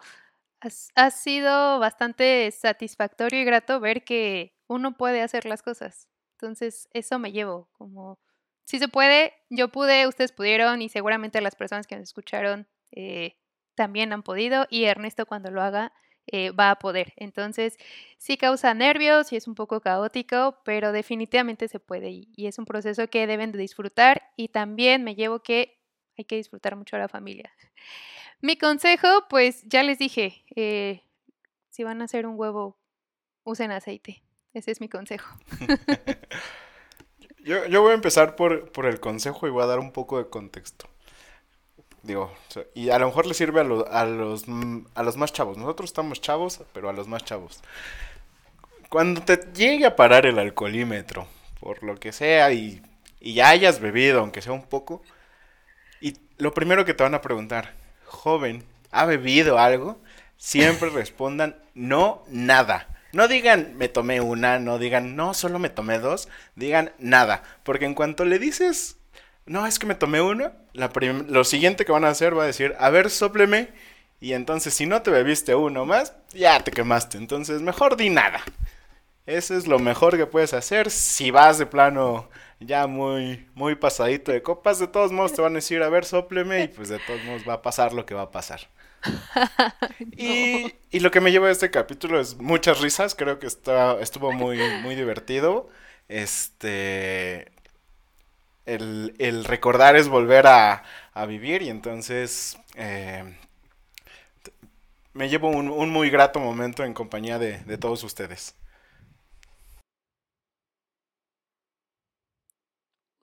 ha 0.95 1.11
sido 1.11 1.79
bastante 1.79 2.51
satisfactorio 2.51 3.41
y 3.41 3.45
grato 3.45 3.79
ver 3.79 4.03
que 4.03 4.55
uno 4.67 4.97
puede 4.97 5.21
hacer 5.21 5.45
las 5.45 5.61
cosas. 5.63 6.07
Entonces, 6.43 6.89
eso 6.91 7.19
me 7.19 7.31
llevo, 7.31 7.69
como 7.71 8.19
si 8.65 8.77
se 8.77 8.89
puede, 8.89 9.33
yo 9.49 9.69
pude, 9.69 10.07
ustedes 10.07 10.33
pudieron 10.33 10.81
y 10.81 10.89
seguramente 10.89 11.39
las 11.39 11.55
personas 11.55 11.87
que 11.87 11.95
nos 11.95 12.03
escucharon 12.03 12.67
eh, 12.91 13.37
también 13.75 14.11
han 14.11 14.23
podido 14.23 14.67
y 14.69 14.83
Ernesto 14.83 15.25
cuando 15.25 15.51
lo 15.51 15.61
haga 15.61 15.93
eh, 16.27 16.51
va 16.51 16.69
a 16.69 16.79
poder. 16.79 17.13
Entonces, 17.15 17.77
sí 18.17 18.35
causa 18.35 18.73
nervios 18.73 19.31
y 19.31 19.37
es 19.37 19.47
un 19.47 19.55
poco 19.55 19.79
caótico, 19.79 20.59
pero 20.65 20.91
definitivamente 20.91 21.69
se 21.69 21.79
puede 21.79 22.09
y, 22.11 22.27
es 22.35 22.59
un 22.59 22.65
proceso 22.65 23.07
que 23.07 23.25
deben 23.25 23.53
de 23.53 23.59
disfrutar 23.59 24.23
y 24.35 24.49
también 24.49 25.05
me 25.05 25.15
llevo 25.15 25.39
que 25.39 25.79
hay 26.17 26.25
que 26.25 26.35
disfrutar 26.35 26.75
mucho 26.75 26.97
a 26.97 26.99
la 26.99 27.07
familia. 27.07 27.53
Mi 28.41 28.57
consejo, 28.57 29.07
pues 29.29 29.63
ya 29.63 29.81
les 29.81 29.97
dije, 29.97 30.43
eh, 30.57 31.03
si 31.69 31.85
van 31.85 32.01
a 32.01 32.05
hacer 32.05 32.27
un 32.27 32.37
huevo, 32.37 32.77
usen 33.45 33.71
aceite. 33.71 34.23
Ese 34.53 34.71
es 34.71 34.81
mi 34.81 34.89
consejo. 34.89 35.35
Yo, 37.43 37.65
yo 37.65 37.81
voy 37.81 37.91
a 37.91 37.95
empezar 37.95 38.37
por, 38.37 38.71
por 38.71 38.85
el 38.85 39.01
consejo 39.01 39.45
y 39.47 39.49
voy 39.49 39.63
a 39.63 39.65
dar 39.65 39.79
un 39.79 39.91
poco 39.91 40.17
de 40.17 40.29
contexto. 40.29 40.87
Digo, 42.01 42.33
y 42.73 42.89
a 42.89 42.99
lo 42.99 43.07
mejor 43.07 43.25
le 43.25 43.33
sirve 43.33 43.61
a, 43.61 43.63
a 43.63 44.05
los, 44.05 44.45
a 44.95 45.03
los 45.03 45.17
más 45.17 45.33
chavos. 45.33 45.57
Nosotros 45.57 45.89
estamos 45.89 46.21
chavos, 46.21 46.61
pero 46.73 46.89
a 46.89 46.93
los 46.93 47.07
más 47.07 47.23
chavos. 47.23 47.61
Cuando 48.89 49.21
te 49.21 49.37
llegue 49.53 49.85
a 49.85 49.95
parar 49.95 50.25
el 50.25 50.37
alcoholímetro, 50.37 51.27
por 51.59 51.81
lo 51.83 51.95
que 51.99 52.11
sea, 52.11 52.51
y, 52.51 52.81
y 53.19 53.33
ya 53.33 53.49
hayas 53.49 53.79
bebido, 53.79 54.19
aunque 54.19 54.41
sea 54.41 54.53
un 54.53 54.63
poco, 54.63 55.01
y 56.01 56.17
lo 56.37 56.53
primero 56.53 56.85
que 56.85 56.93
te 56.93 57.03
van 57.03 57.15
a 57.15 57.21
preguntar, 57.21 57.73
joven, 58.05 58.63
¿ha 58.91 59.05
bebido 59.05 59.57
algo? 59.59 59.99
Siempre 60.37 60.89
respondan, 60.91 61.55
no, 61.73 62.23
nada. 62.27 62.92
No 63.13 63.27
digan, 63.29 63.73
me 63.77 63.87
tomé 63.89 64.19
una, 64.21 64.59
no 64.59 64.77
digan, 64.79 65.15
no, 65.15 65.33
solo 65.33 65.59
me 65.59 65.69
tomé 65.69 65.99
dos, 65.99 66.27
digan 66.55 66.91
nada. 66.99 67.43
Porque 67.63 67.85
en 67.85 67.93
cuanto 67.95 68.25
le 68.25 68.39
dices, 68.39 68.97
no, 69.45 69.65
es 69.67 69.79
que 69.79 69.85
me 69.85 69.95
tomé 69.95 70.21
prim- 70.91 71.27
lo 71.29 71.43
siguiente 71.45 71.85
que 71.85 71.91
van 71.93 72.05
a 72.05 72.09
hacer 72.09 72.37
va 72.37 72.43
a 72.43 72.47
decir, 72.47 72.75
a 72.79 72.89
ver, 72.89 73.09
sópleme. 73.11 73.69
Y 74.19 74.33
entonces, 74.33 74.73
si 74.73 74.85
no 74.85 75.01
te 75.03 75.11
bebiste 75.11 75.55
uno 75.55 75.85
más, 75.85 76.13
ya 76.33 76.59
te 76.63 76.71
quemaste. 76.71 77.17
Entonces, 77.17 77.61
mejor 77.61 77.97
di 77.97 78.09
nada. 78.09 78.41
Eso 79.25 79.55
es 79.57 79.67
lo 79.67 79.79
mejor 79.79 80.17
que 80.17 80.25
puedes 80.27 80.53
hacer. 80.53 80.91
Si 80.91 81.31
vas 81.31 81.57
de 81.57 81.65
plano 81.65 82.29
ya 82.59 82.87
muy, 82.87 83.47
muy 83.55 83.75
pasadito 83.75 84.31
de 84.31 84.41
copas, 84.43 84.79
de 84.79 84.87
todos 84.87 85.11
modos 85.11 85.33
te 85.33 85.41
van 85.41 85.53
a 85.53 85.55
decir, 85.55 85.81
a 85.83 85.89
ver, 85.89 86.05
sópleme. 86.05 86.63
Y 86.63 86.67
pues 86.69 86.89
de 86.89 86.99
todos 86.99 87.23
modos 87.23 87.43
va 87.47 87.53
a 87.55 87.61
pasar 87.61 87.93
lo 87.93 88.05
que 88.05 88.15
va 88.15 88.23
a 88.23 88.31
pasar. 88.31 88.61
Y, 90.15 90.75
y 90.91 90.99
lo 90.99 91.11
que 91.11 91.21
me 91.21 91.31
lleva 91.31 91.47
a 91.47 91.51
este 91.51 91.71
capítulo 91.71 92.19
es 92.19 92.37
muchas 92.37 92.79
risas. 92.81 93.15
Creo 93.15 93.39
que 93.39 93.47
está, 93.47 93.99
estuvo 94.01 94.31
muy, 94.31 94.71
muy 94.71 94.95
divertido. 94.95 95.69
Este. 96.07 97.51
El, 98.65 99.15
el 99.19 99.43
recordar 99.45 99.95
es 99.95 100.07
volver 100.07 100.47
a, 100.47 100.83
a 101.13 101.25
vivir. 101.25 101.61
Y 101.61 101.69
entonces. 101.69 102.57
eh, 102.75 103.23
me 105.13 105.27
llevo 105.29 105.49
un, 105.49 105.69
un 105.69 105.89
muy 105.89 106.09
grato 106.11 106.39
momento 106.39 106.83
en 106.83 106.93
compañía 106.93 107.39
de, 107.39 107.59
de 107.63 107.77
todos 107.79 108.03
ustedes. 108.03 108.55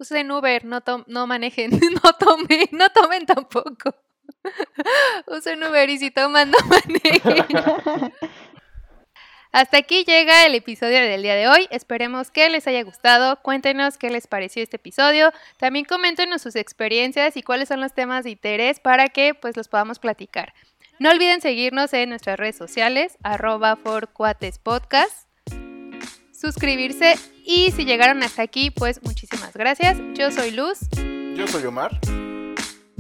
Usen 0.00 0.30
Uber, 0.32 0.64
no, 0.64 0.80
tom- 0.80 1.04
no 1.06 1.26
manejen, 1.28 1.70
no 2.02 2.12
tomen, 2.18 2.68
no 2.72 2.88
tomen 2.90 3.24
tampoco. 3.26 3.94
Usen 5.26 5.62
Uber 5.62 5.88
y 5.90 5.98
si 5.98 6.10
toman, 6.10 6.50
no 6.50 6.58
manejen. 6.68 8.12
Hasta 9.52 9.78
aquí 9.78 10.04
llega 10.04 10.46
el 10.46 10.54
episodio 10.54 11.00
del 11.00 11.22
día 11.22 11.34
de 11.34 11.48
hoy. 11.48 11.66
Esperemos 11.70 12.30
que 12.30 12.48
les 12.50 12.68
haya 12.68 12.84
gustado. 12.84 13.40
Cuéntenos 13.42 13.98
qué 13.98 14.08
les 14.08 14.28
pareció 14.28 14.62
este 14.62 14.76
episodio. 14.76 15.32
También 15.58 15.84
coméntenos 15.84 16.40
sus 16.40 16.54
experiencias 16.54 17.36
y 17.36 17.42
cuáles 17.42 17.68
son 17.68 17.80
los 17.80 17.92
temas 17.92 18.22
de 18.22 18.30
interés 18.30 18.78
para 18.78 19.08
que 19.08 19.34
pues 19.34 19.56
los 19.56 19.66
podamos 19.66 19.98
platicar. 19.98 20.54
No 21.00 21.10
olviden 21.10 21.40
seguirnos 21.40 21.92
en 21.94 22.10
nuestras 22.10 22.38
redes 22.38 22.56
sociales, 22.56 23.16
arroba 23.24 23.74
forcuatespodcast, 23.74 25.26
suscribirse 26.32 27.16
y 27.44 27.72
si 27.72 27.84
llegaron 27.84 28.22
hasta 28.22 28.42
aquí, 28.42 28.70
pues 28.70 29.02
muchísimas 29.02 29.54
gracias. 29.54 29.98
Yo 30.14 30.30
soy 30.30 30.52
Luz. 30.52 30.78
Yo 31.34 31.48
soy 31.48 31.64
Omar. 31.64 31.98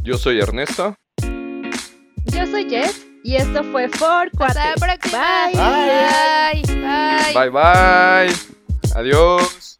Yo 0.02 0.16
soy 0.16 0.40
Ernesto. 0.40 0.96
Yo 2.40 2.46
soy 2.46 2.70
Jess 2.70 3.06
y 3.22 3.36
esto 3.36 3.62
fue 3.64 3.86
For 3.90 4.30
Hasta 4.40 4.70
la 4.70 4.74
Cuates. 4.74 4.98
próxima. 4.98 5.46
Bye. 5.52 6.62
Bye. 6.64 6.74
Bye. 6.80 7.34
Bye 7.34 7.50
bye. 7.50 8.34
Adiós. 8.94 9.78